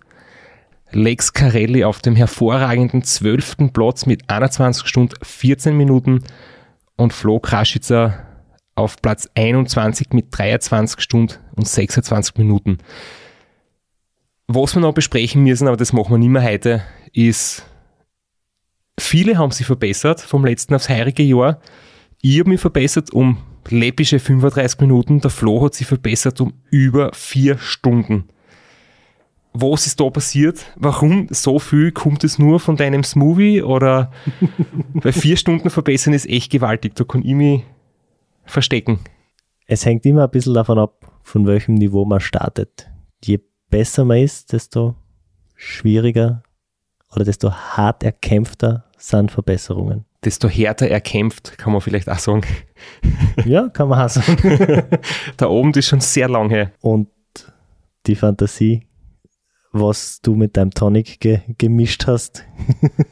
Lex 0.91 1.33
Carelli 1.33 1.85
auf 1.85 2.01
dem 2.01 2.17
hervorragenden 2.17 3.03
12. 3.03 3.73
Platz 3.73 4.07
mit 4.07 4.29
21 4.31 4.87
Stunden 4.87 5.15
14 5.23 5.77
Minuten 5.77 6.25
und 6.97 7.13
Flo 7.13 7.41
Kraschitzer 7.41 8.27
auf 8.75 9.03
Platz 9.03 9.29
21 9.35 10.13
mit 10.13 10.27
23 10.31 11.01
Stunden 11.01 11.35
und 11.57 11.69
26 11.69 12.37
Minuten. 12.37 12.79
Was 14.47 14.75
wir 14.75 14.81
noch 14.81 14.95
besprechen 14.95 15.43
müssen, 15.43 15.69
aber 15.69 15.77
das 15.77 15.93
machen 15.93 16.13
wir 16.13 16.19
nicht 16.19 16.31
mehr 16.31 16.43
heute, 16.43 16.83
ist, 17.13 17.67
viele 18.99 19.37
haben 19.37 19.51
sich 19.51 19.67
verbessert 19.67 20.21
vom 20.23 20.45
letzten 20.45 20.75
aufs 20.75 20.89
heurige 20.89 21.23
Jahr. 21.23 21.61
Ich 22.23 22.39
habe 22.39 22.51
mich 22.51 22.61
verbessert 22.61 23.13
um 23.13 23.39
läppische 23.69 24.19
35 24.19 24.81
Minuten, 24.81 25.21
der 25.21 25.31
Flo 25.31 25.63
hat 25.63 25.75
sich 25.75 25.87
verbessert 25.87 26.41
um 26.41 26.55
über 26.71 27.13
vier 27.13 27.59
Stunden. 27.59 28.29
Was 29.61 29.87
ist 29.89 29.99
da 29.99 30.09
passiert? 30.09 30.67
Warum 30.77 31.27
so 31.31 31.59
viel? 31.59 31.91
Kommt 31.91 32.23
es 32.23 32.39
nur 32.39 32.61
von 32.61 32.77
deinem 32.77 33.03
Smoothie? 33.03 33.63
Oder 33.63 34.13
bei 34.95 35.11
vier 35.11 35.37
Stunden 35.37 35.69
verbessern 35.69 36.15
ist 36.15 36.29
echt 36.29 36.53
gewaltig. 36.53 36.95
Da 36.95 37.03
kann 37.03 37.25
ich 37.25 37.35
mich 37.35 37.65
verstecken. 38.45 39.01
Es 39.67 39.85
hängt 39.85 40.07
immer 40.07 40.25
ein 40.25 40.31
bisschen 40.31 40.55
davon 40.55 40.79
ab, 40.79 41.13
von 41.23 41.47
welchem 41.47 41.75
Niveau 41.75 42.05
man 42.05 42.21
startet. 42.21 42.89
Je 43.25 43.41
besser 43.69 44.05
man 44.05 44.19
ist, 44.19 44.53
desto 44.53 44.95
schwieriger 45.57 46.45
oder 47.13 47.25
desto 47.25 47.51
hart 47.53 48.05
erkämpfter 48.05 48.85
sind 48.97 49.33
Verbesserungen. 49.33 50.05
Desto 50.25 50.49
härter 50.49 50.89
erkämpft, 50.89 51.59
kann 51.59 51.73
man 51.73 51.81
vielleicht 51.81 52.09
auch 52.09 52.19
sagen. 52.19 52.47
Ja, 53.45 53.69
kann 53.69 53.89
man 53.89 54.05
auch 54.05 54.09
sagen. 54.09 54.37
Der 55.39 55.49
Abend 55.49 55.77
ist 55.77 55.87
schon 55.87 56.01
sehr 56.01 56.29
lang 56.29 56.51
her. 56.51 56.73
Und 56.81 57.09
die 58.07 58.17
Fantasie, 58.17 58.88
was 59.73 60.21
du 60.21 60.35
mit 60.35 60.57
deinem 60.57 60.71
Tonic 60.71 61.21
ge 61.21 61.41
gemischt 61.59 62.07
hast, 62.07 62.45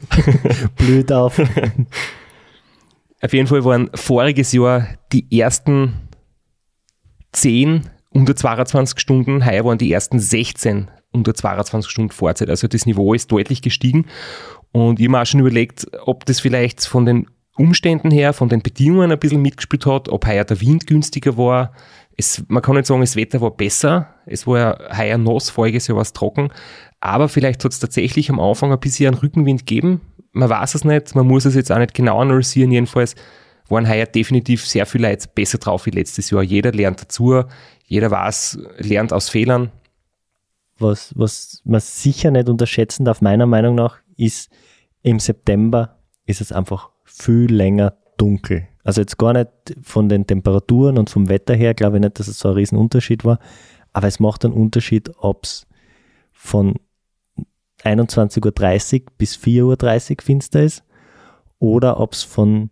blüht 0.75 1.11
auf. 1.11 1.41
Auf 3.21 3.33
jeden 3.33 3.47
Fall 3.47 3.65
waren 3.65 3.89
voriges 3.95 4.51
Jahr 4.51 4.89
die 5.11 5.39
ersten 5.39 6.07
10 7.31 7.89
unter 8.11 8.35
22 8.35 8.99
Stunden, 8.99 9.45
heuer 9.45 9.65
waren 9.65 9.77
die 9.77 9.91
ersten 9.91 10.19
16 10.19 10.89
unter 11.11 11.33
22 11.33 11.89
Stunden 11.89 12.11
Vorzeit. 12.11 12.49
Also 12.49 12.67
das 12.67 12.85
Niveau 12.85 13.13
ist 13.13 13.31
deutlich 13.31 13.61
gestiegen. 13.61 14.05
Und 14.71 14.99
ich 14.99 15.05
habe 15.05 15.11
mir 15.11 15.21
auch 15.21 15.25
schon 15.25 15.39
überlegt, 15.39 15.87
ob 16.05 16.25
das 16.25 16.39
vielleicht 16.39 16.85
von 16.85 17.05
den 17.05 17.27
Umständen 17.57 18.11
her, 18.11 18.33
von 18.33 18.49
den 18.49 18.61
Bedingungen 18.61 19.11
ein 19.11 19.19
bisschen 19.19 19.41
mitgespielt 19.41 19.85
hat, 19.85 20.09
ob 20.09 20.27
heuer 20.27 20.45
der 20.45 20.61
Wind 20.61 20.85
günstiger 20.85 21.37
war. 21.37 21.73
Es, 22.17 22.43
man 22.47 22.63
kann 22.63 22.75
nicht 22.75 22.87
sagen, 22.87 23.01
das 23.01 23.15
Wetter 23.15 23.41
war 23.41 23.51
besser. 23.51 24.15
Es 24.25 24.47
war 24.47 24.57
ja 24.57 24.97
heuer 24.97 25.17
nass, 25.17 25.49
voriges 25.49 25.87
Jahr 25.87 25.97
war 25.97 26.01
es 26.01 26.13
trocken. 26.13 26.49
Aber 26.99 27.29
vielleicht 27.29 27.63
hat 27.63 27.71
es 27.71 27.79
tatsächlich 27.79 28.29
am 28.29 28.39
Anfang 28.39 28.71
ein 28.71 28.79
bisschen 28.79 29.13
einen 29.13 29.21
Rückenwind 29.21 29.61
gegeben. 29.61 30.01
Man 30.31 30.49
weiß 30.49 30.75
es 30.75 30.83
nicht, 30.83 31.15
man 31.15 31.27
muss 31.27 31.45
es 31.45 31.55
jetzt 31.55 31.71
auch 31.71 31.77
nicht 31.77 31.93
genau 31.93 32.19
analysieren. 32.19 32.71
Jedenfalls 32.71 33.15
waren 33.69 33.87
heuer 33.87 34.05
definitiv 34.05 34.65
sehr 34.65 34.85
viele 34.85 35.09
Leute 35.09 35.27
besser 35.33 35.57
drauf 35.57 35.85
wie 35.85 35.91
letztes 35.91 36.29
Jahr. 36.29 36.41
Jeder 36.41 36.71
lernt 36.71 37.01
dazu, 37.01 37.43
jeder 37.85 38.11
weiß, 38.11 38.59
lernt 38.79 39.13
aus 39.13 39.29
Fehlern. 39.29 39.71
Was, 40.79 41.13
was 41.15 41.61
man 41.65 41.81
sicher 41.81 42.31
nicht 42.31 42.49
unterschätzen 42.49 43.05
darf, 43.05 43.21
meiner 43.21 43.45
Meinung 43.45 43.75
nach, 43.75 43.97
ist 44.15 44.49
im 45.01 45.19
September 45.19 45.99
ist 46.25 46.41
es 46.41 46.51
einfach 46.51 46.89
viel 47.03 47.51
länger 47.51 47.97
dunkel. 48.17 48.67
Also 48.87 49.01
jetzt 49.01 49.17
gar 49.17 49.33
nicht 49.33 49.49
von 49.81 50.07
den 50.07 50.25
Temperaturen 50.25 50.97
und 50.97 51.09
vom 51.09 51.27
Wetter 51.27 51.53
her, 51.53 51.73
glaube 51.73 51.97
ich 51.97 52.03
nicht, 52.03 52.19
dass 52.19 52.29
es 52.29 52.39
so 52.39 52.47
ein 52.47 52.53
Riesenunterschied 52.53 53.25
war. 53.25 53.37
Aber 53.91 54.07
es 54.07 54.21
macht 54.21 54.45
einen 54.45 54.53
Unterschied, 54.53 55.11
ob 55.17 55.43
es 55.43 55.67
von 56.31 56.75
21.30 57.83 59.01
Uhr 59.01 59.05
bis 59.17 59.35
4.30 59.35 60.11
Uhr 60.11 60.23
finster 60.23 60.63
ist 60.63 60.85
oder 61.59 61.99
ob 61.99 62.13
es 62.13 62.23
von 62.23 62.69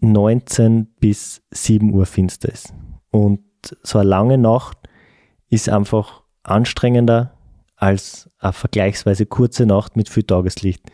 19 0.00 0.86
bis 0.98 1.42
7 1.50 1.92
Uhr 1.92 2.06
finster 2.06 2.50
ist. 2.50 2.72
Und 3.10 3.42
so 3.82 3.98
eine 3.98 4.08
lange 4.08 4.38
Nacht 4.38 4.78
ist 5.50 5.68
einfach 5.68 6.22
anstrengender 6.44 7.34
als 7.76 8.30
eine 8.38 8.54
vergleichsweise 8.54 9.26
kurze 9.26 9.66
Nacht 9.66 9.96
mit 9.96 10.08
viel 10.08 10.22
Tageslicht. 10.22 10.90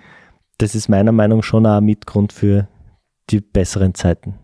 Das 0.58 0.74
ist 0.74 0.88
meiner 0.88 1.12
Meinung 1.12 1.38
nach 1.38 1.44
schon 1.44 1.64
auch 1.64 1.76
ein 1.76 1.84
Mitgrund 1.84 2.32
für 2.32 2.66
die 3.30 3.40
besseren 3.40 3.94
Zeiten. 3.94 4.34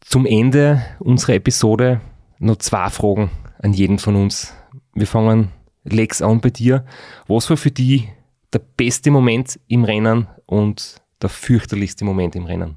Zum 0.00 0.26
Ende 0.26 0.82
unserer 1.00 1.34
Episode 1.34 2.00
noch 2.38 2.56
zwei 2.56 2.88
Fragen 2.88 3.30
an 3.60 3.72
jeden 3.72 3.98
von 3.98 4.16
uns. 4.16 4.54
Wir 4.94 5.06
fangen 5.06 5.50
Lex 5.84 6.22
an 6.22 6.40
bei 6.40 6.50
dir. 6.50 6.84
Was 7.26 7.50
war 7.50 7.56
für 7.56 7.70
dich 7.70 8.08
der 8.52 8.60
beste 8.60 9.10
Moment 9.10 9.58
im 9.68 9.84
Rennen 9.84 10.26
und 10.46 10.96
der 11.20 11.28
fürchterlichste 11.28 12.04
Moment 12.04 12.36
im 12.36 12.46
Rennen? 12.46 12.76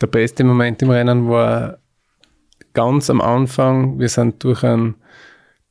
Der 0.00 0.06
beste 0.06 0.44
Moment 0.44 0.82
im 0.82 0.90
Rennen 0.90 1.28
war 1.28 1.78
ganz 2.72 3.10
am 3.10 3.20
Anfang. 3.20 3.98
Wir 3.98 4.08
sind 4.08 4.42
durch 4.42 4.64
einen 4.64 4.96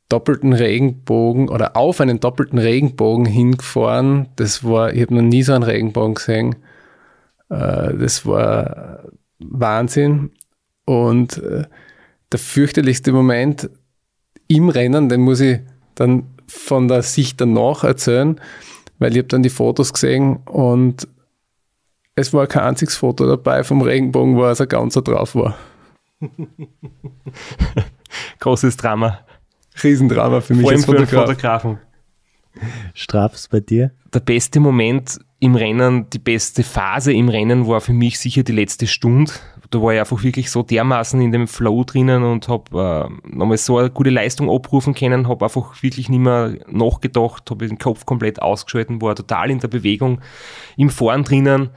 doppelten 0.07 0.53
Regenbogen 0.53 1.49
oder 1.49 1.75
auf 1.75 2.01
einen 2.01 2.19
doppelten 2.19 2.59
Regenbogen 2.59 3.25
hingefahren. 3.25 4.27
Das 4.35 4.63
war, 4.63 4.93
ich 4.93 5.01
habe 5.01 5.15
noch 5.15 5.21
nie 5.21 5.43
so 5.43 5.53
einen 5.53 5.63
Regenbogen 5.63 6.15
gesehen. 6.15 6.55
Äh, 7.51 7.97
das 7.97 8.25
war 8.25 9.03
Wahnsinn. 9.39 10.31
Und 10.85 11.37
äh, 11.37 11.65
der 12.31 12.39
fürchterlichste 12.39 13.11
Moment 13.11 13.69
im 14.47 14.69
Rennen, 14.69 15.09
den 15.09 15.21
muss 15.21 15.41
ich 15.41 15.59
dann 15.95 16.23
von 16.47 16.87
der 16.87 17.03
Sicht 17.03 17.39
danach 17.39 17.83
erzählen, 17.83 18.39
weil 18.99 19.11
ich 19.11 19.19
habe 19.19 19.27
dann 19.27 19.43
die 19.43 19.49
Fotos 19.49 19.93
gesehen 19.93 20.37
und 20.45 21.07
es 22.15 22.33
war 22.33 22.47
kein 22.47 22.63
einziges 22.63 22.95
Foto 22.95 23.25
dabei 23.25 23.63
vom 23.63 23.81
Regenbogen, 23.81 24.35
wo 24.35 24.43
er 24.43 24.55
so 24.55 24.67
ganz 24.67 24.95
drauf 24.95 25.35
war. 25.35 25.55
Großes 28.39 28.75
Drama. 28.77 29.19
Riesendrama 29.81 30.41
für 30.41 30.53
mich 30.53 30.63
Vor 30.63 30.71
allem 30.71 30.79
als 30.79 30.85
Fotograf. 30.85 31.25
Fotografen. 31.27 31.77
Strafs 32.93 33.47
bei 33.47 33.61
dir? 33.61 33.91
Der 34.13 34.19
beste 34.19 34.59
Moment 34.59 35.19
im 35.41 35.55
Rennen, 35.55 36.07
die 36.11 36.19
beste 36.19 36.61
Phase 36.61 37.11
im 37.11 37.27
Rennen 37.27 37.67
war 37.67 37.81
für 37.81 37.93
mich 37.93 38.19
sicher 38.19 38.43
die 38.43 38.51
letzte 38.51 38.85
Stunde. 38.85 39.31
Da 39.71 39.81
war 39.81 39.91
ich 39.91 39.99
einfach 39.99 40.21
wirklich 40.21 40.51
so 40.51 40.61
dermaßen 40.61 41.19
in 41.19 41.31
dem 41.31 41.47
Flow 41.47 41.83
drinnen 41.83 42.23
und 42.23 42.47
habe 42.47 43.09
äh, 43.09 43.35
nochmal 43.35 43.57
so 43.57 43.79
eine 43.79 43.89
gute 43.89 44.11
Leistung 44.11 44.51
abrufen 44.51 44.93
können, 44.93 45.27
habe 45.27 45.45
einfach 45.45 45.81
wirklich 45.81 46.09
nicht 46.09 46.19
mehr 46.19 46.59
nachgedacht, 46.67 47.49
habe 47.49 47.67
den 47.67 47.79
Kopf 47.79 48.05
komplett 48.05 48.39
ausgeschalten, 48.39 49.01
war 49.01 49.15
total 49.15 49.49
in 49.49 49.59
der 49.59 49.67
Bewegung, 49.67 50.21
im 50.77 50.91
Fahren 50.91 51.23
drinnen 51.23 51.71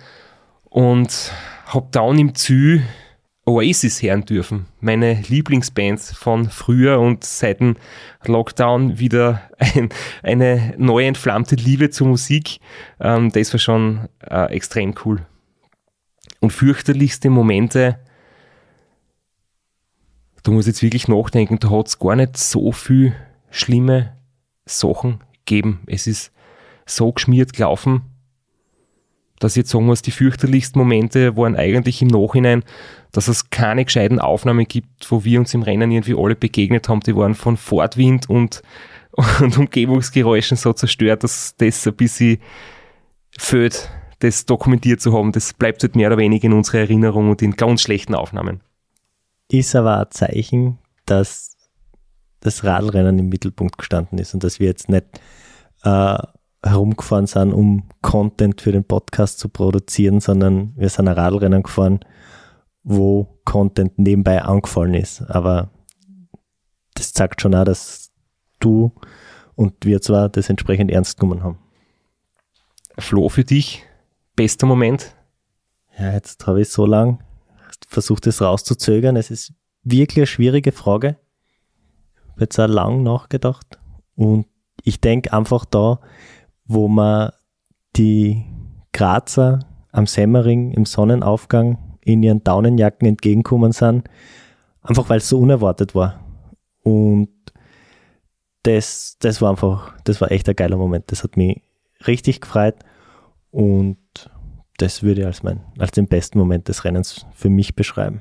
und 0.68 1.32
habe 1.66 1.88
dann 1.90 2.18
im 2.18 2.34
Ziel 2.34 2.82
Oasis 3.46 4.02
hören 4.02 4.24
dürfen. 4.24 4.66
Meine 4.80 5.20
Lieblingsbands 5.28 6.16
von 6.16 6.48
früher 6.48 6.98
und 6.98 7.24
seit 7.24 7.60
dem 7.60 7.76
Lockdown 8.24 8.98
wieder 8.98 9.42
ein, 9.58 9.90
eine 10.22 10.74
neu 10.78 11.06
entflammte 11.06 11.56
Liebe 11.56 11.90
zur 11.90 12.08
Musik. 12.08 12.58
Ähm, 13.00 13.30
das 13.30 13.52
war 13.52 13.60
schon 13.60 14.08
äh, 14.20 14.52
extrem 14.54 14.94
cool. 15.04 15.26
Und 16.40 16.52
fürchterlichste 16.52 17.30
Momente, 17.30 17.98
da 20.42 20.50
muss 20.50 20.66
ich 20.66 20.72
jetzt 20.72 20.82
wirklich 20.82 21.08
nachdenken, 21.08 21.58
da 21.58 21.70
hat 21.70 21.88
es 21.88 21.98
gar 21.98 22.16
nicht 22.16 22.36
so 22.36 22.72
viel 22.72 23.14
schlimme 23.50 24.16
Sachen 24.66 25.20
gegeben. 25.44 25.82
Es 25.86 26.06
ist 26.06 26.32
so 26.86 27.12
geschmiert 27.12 27.52
gelaufen, 27.52 28.02
dass 29.44 29.52
ich 29.52 29.58
jetzt 29.58 29.70
sagen 29.70 29.84
muss, 29.84 30.00
die 30.00 30.10
fürchterlichsten 30.10 30.78
Momente 30.78 31.36
waren 31.36 31.54
eigentlich 31.54 32.00
im 32.00 32.08
Nachhinein, 32.08 32.64
dass 33.12 33.28
es 33.28 33.50
keine 33.50 33.84
gescheiten 33.84 34.18
Aufnahmen 34.18 34.66
gibt, 34.66 35.10
wo 35.10 35.22
wir 35.22 35.38
uns 35.38 35.52
im 35.52 35.62
Rennen 35.62 35.90
irgendwie 35.90 36.16
alle 36.16 36.34
begegnet 36.34 36.88
haben. 36.88 37.00
Die 37.00 37.14
waren 37.14 37.34
von 37.34 37.58
Fortwind 37.58 38.28
und, 38.30 38.62
und 39.40 39.58
Umgebungsgeräuschen 39.58 40.56
so 40.56 40.72
zerstört, 40.72 41.24
dass 41.24 41.54
das 41.56 41.86
ein 41.86 41.94
bisschen 41.94 42.38
fehlt, 43.36 43.90
das 44.20 44.46
dokumentiert 44.46 45.02
zu 45.02 45.12
haben. 45.12 45.32
Das 45.32 45.52
bleibt 45.52 45.82
halt 45.82 45.94
mehr 45.94 46.08
oder 46.08 46.16
weniger 46.16 46.46
in 46.46 46.54
unserer 46.54 46.78
Erinnerung 46.78 47.28
und 47.28 47.42
in 47.42 47.52
ganz 47.52 47.82
schlechten 47.82 48.14
Aufnahmen. 48.14 48.62
Ist 49.50 49.76
aber 49.76 50.00
ein 50.00 50.10
Zeichen, 50.10 50.78
dass 51.04 51.54
das 52.40 52.64
Radrennen 52.64 53.18
im 53.18 53.28
Mittelpunkt 53.28 53.76
gestanden 53.76 54.18
ist 54.18 54.32
und 54.32 54.42
dass 54.42 54.58
wir 54.58 54.68
jetzt 54.68 54.88
nicht 54.88 55.04
äh, 55.82 56.16
herumgefahren 56.64 57.26
sind, 57.26 57.52
um 57.52 57.84
Content 58.00 58.60
für 58.60 58.72
den 58.72 58.84
Podcast 58.84 59.38
zu 59.38 59.48
produzieren, 59.48 60.20
sondern 60.20 60.72
wir 60.76 60.88
sind 60.88 61.08
ein 61.08 61.14
Radrennen 61.14 61.62
gefahren, 61.62 62.00
wo 62.82 63.38
Content 63.44 63.98
nebenbei 63.98 64.42
angefallen 64.42 64.94
ist. 64.94 65.22
Aber 65.22 65.70
das 66.94 67.12
zeigt 67.12 67.40
schon 67.40 67.54
auch, 67.54 67.64
dass 67.64 68.12
du 68.60 68.92
und 69.54 69.84
wir 69.84 70.00
zwar 70.00 70.28
das 70.28 70.50
entsprechend 70.50 70.90
ernst 70.90 71.18
genommen 71.18 71.42
haben. 71.42 71.58
Flo, 72.98 73.28
für 73.28 73.44
dich, 73.44 73.82
bester 74.36 74.66
Moment? 74.66 75.14
Ja, 75.98 76.12
jetzt 76.12 76.46
habe 76.46 76.60
ich 76.60 76.68
so 76.68 76.86
lang 76.86 77.22
versucht, 77.88 78.26
es 78.26 78.42
rauszuzögern. 78.42 79.16
Es 79.16 79.30
ist 79.30 79.52
wirklich 79.82 80.18
eine 80.18 80.26
schwierige 80.26 80.72
Frage. 80.72 81.16
Ich 82.14 82.32
habe 82.32 82.42
jetzt 82.42 82.58
auch 82.58 82.66
lang 82.66 83.02
nachgedacht. 83.02 83.78
Und 84.16 84.46
ich 84.82 85.00
denke 85.00 85.32
einfach 85.32 85.64
da, 85.64 86.00
wo 86.66 86.88
man 86.88 87.30
die 87.96 88.44
Grazer 88.92 89.60
am 89.92 90.06
Semmering 90.06 90.72
im 90.72 90.86
Sonnenaufgang 90.86 91.78
in 92.00 92.22
ihren 92.22 92.42
Daunenjacken 92.44 93.06
entgegenkommen 93.08 93.72
sind, 93.72 94.08
einfach 94.82 95.08
weil 95.08 95.18
es 95.18 95.28
so 95.28 95.38
unerwartet 95.38 95.94
war. 95.94 96.20
Und 96.82 97.30
das, 98.62 99.16
das 99.20 99.40
war 99.40 99.50
einfach, 99.50 99.94
das 100.04 100.20
war 100.20 100.30
echt 100.30 100.48
ein 100.48 100.56
geiler 100.56 100.76
Moment. 100.76 101.10
Das 101.12 101.22
hat 101.22 101.36
mich 101.36 101.62
richtig 102.06 102.40
gefreut 102.40 102.76
und 103.50 103.98
das 104.78 105.02
würde 105.02 105.22
ich 105.22 105.26
als, 105.26 105.42
mein, 105.42 105.60
als 105.78 105.92
den 105.92 106.08
besten 106.08 106.38
Moment 106.38 106.68
des 106.68 106.84
Rennens 106.84 107.26
für 107.32 107.48
mich 107.48 107.76
beschreiben. 107.76 108.20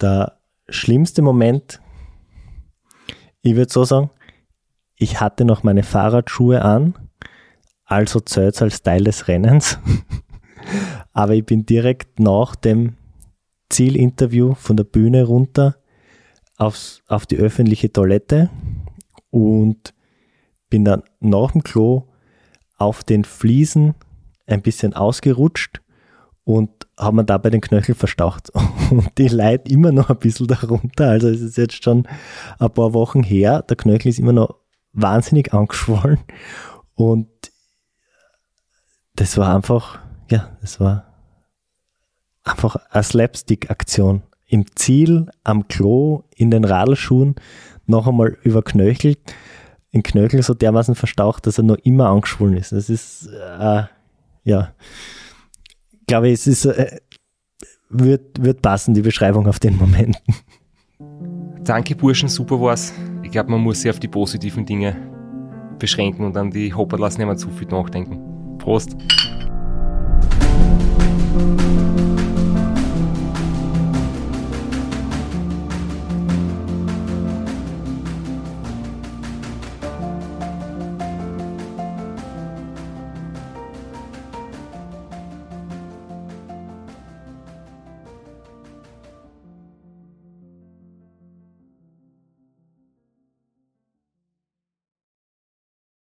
Der 0.00 0.38
schlimmste 0.68 1.22
Moment, 1.22 1.80
ich 3.42 3.54
würde 3.54 3.72
so 3.72 3.84
sagen, 3.84 4.10
ich 5.00 5.18
hatte 5.18 5.46
noch 5.46 5.62
meine 5.62 5.82
Fahrradschuhe 5.82 6.62
an, 6.62 6.94
also 7.86 8.20
zählt 8.20 8.60
als 8.60 8.82
Teil 8.82 9.02
des 9.02 9.28
Rennens. 9.28 9.78
Aber 11.12 11.34
ich 11.34 11.44
bin 11.44 11.64
direkt 11.64 12.20
nach 12.20 12.54
dem 12.54 12.96
Zielinterview 13.70 14.54
von 14.54 14.76
der 14.76 14.84
Bühne 14.84 15.24
runter 15.24 15.76
aufs, 16.58 17.02
auf 17.08 17.24
die 17.24 17.38
öffentliche 17.38 17.90
Toilette 17.90 18.50
und 19.30 19.94
bin 20.68 20.84
dann 20.84 21.02
nach 21.18 21.52
dem 21.52 21.64
Klo 21.64 22.04
auf 22.76 23.02
den 23.02 23.24
Fliesen 23.24 23.94
ein 24.46 24.60
bisschen 24.60 24.92
ausgerutscht 24.92 25.80
und 26.44 26.70
habe 26.98 27.16
mir 27.16 27.24
dabei 27.24 27.48
den 27.48 27.62
Knöchel 27.62 27.94
verstaucht. 27.94 28.50
Und 28.90 29.16
die 29.18 29.28
leidet 29.28 29.70
immer 29.70 29.92
noch 29.92 30.10
ein 30.10 30.18
bisschen 30.18 30.48
darunter. 30.48 31.08
Also 31.08 31.28
es 31.28 31.40
ist 31.40 31.56
jetzt 31.56 31.82
schon 31.82 32.08
ein 32.58 32.70
paar 32.70 32.92
Wochen 32.92 33.22
her. 33.22 33.62
Der 33.62 33.76
Knöchel 33.76 34.08
ist 34.08 34.18
immer 34.18 34.32
noch 34.32 34.59
wahnsinnig 34.92 35.52
angeschwollen. 35.52 36.18
Und 36.94 37.28
das 39.14 39.36
war 39.36 39.54
einfach, 39.54 40.00
ja, 40.30 40.56
das 40.60 40.80
war 40.80 41.06
einfach 42.44 42.76
eine 42.90 43.02
Slapstick-Aktion. 43.02 44.22
Im 44.46 44.64
Ziel, 44.74 45.30
am 45.44 45.68
Klo, 45.68 46.24
in 46.34 46.50
den 46.50 46.64
Radlschuhen, 46.64 47.36
noch 47.86 48.06
einmal 48.06 48.36
überknöchelt, 48.42 49.18
den 49.92 50.02
Knöchel 50.02 50.42
so 50.42 50.54
dermaßen 50.54 50.94
verstaucht, 50.94 51.46
dass 51.46 51.58
er 51.58 51.64
noch 51.64 51.76
immer 51.76 52.08
angeschwollen 52.08 52.56
ist. 52.56 52.72
Das 52.72 52.88
ist, 52.90 53.26
äh, 53.26 53.84
ja, 54.44 54.74
glaube 56.06 56.28
ich, 56.28 56.34
es 56.34 56.46
ist, 56.46 56.64
äh, 56.64 56.98
wird, 57.88 58.42
wird 58.42 58.62
passen, 58.62 58.94
die 58.94 59.02
Beschreibung 59.02 59.46
auf 59.46 59.58
den 59.58 59.76
Moment. 59.76 60.20
Danke, 61.64 61.94
Burschen, 61.94 62.28
super 62.28 62.60
war's. 62.60 62.92
Ich 63.30 63.32
glaube, 63.32 63.52
man 63.52 63.60
muss 63.60 63.82
sich 63.82 63.88
auf 63.88 64.00
die 64.00 64.08
positiven 64.08 64.66
Dinge 64.66 64.96
beschränken 65.78 66.24
und 66.24 66.36
an 66.36 66.50
die 66.50 66.74
Hopperlas 66.74 67.16
nicht 67.16 67.28
mehr 67.28 67.36
zu 67.36 67.48
viel 67.48 67.68
nachdenken. 67.68 68.58
Prost! 68.58 68.96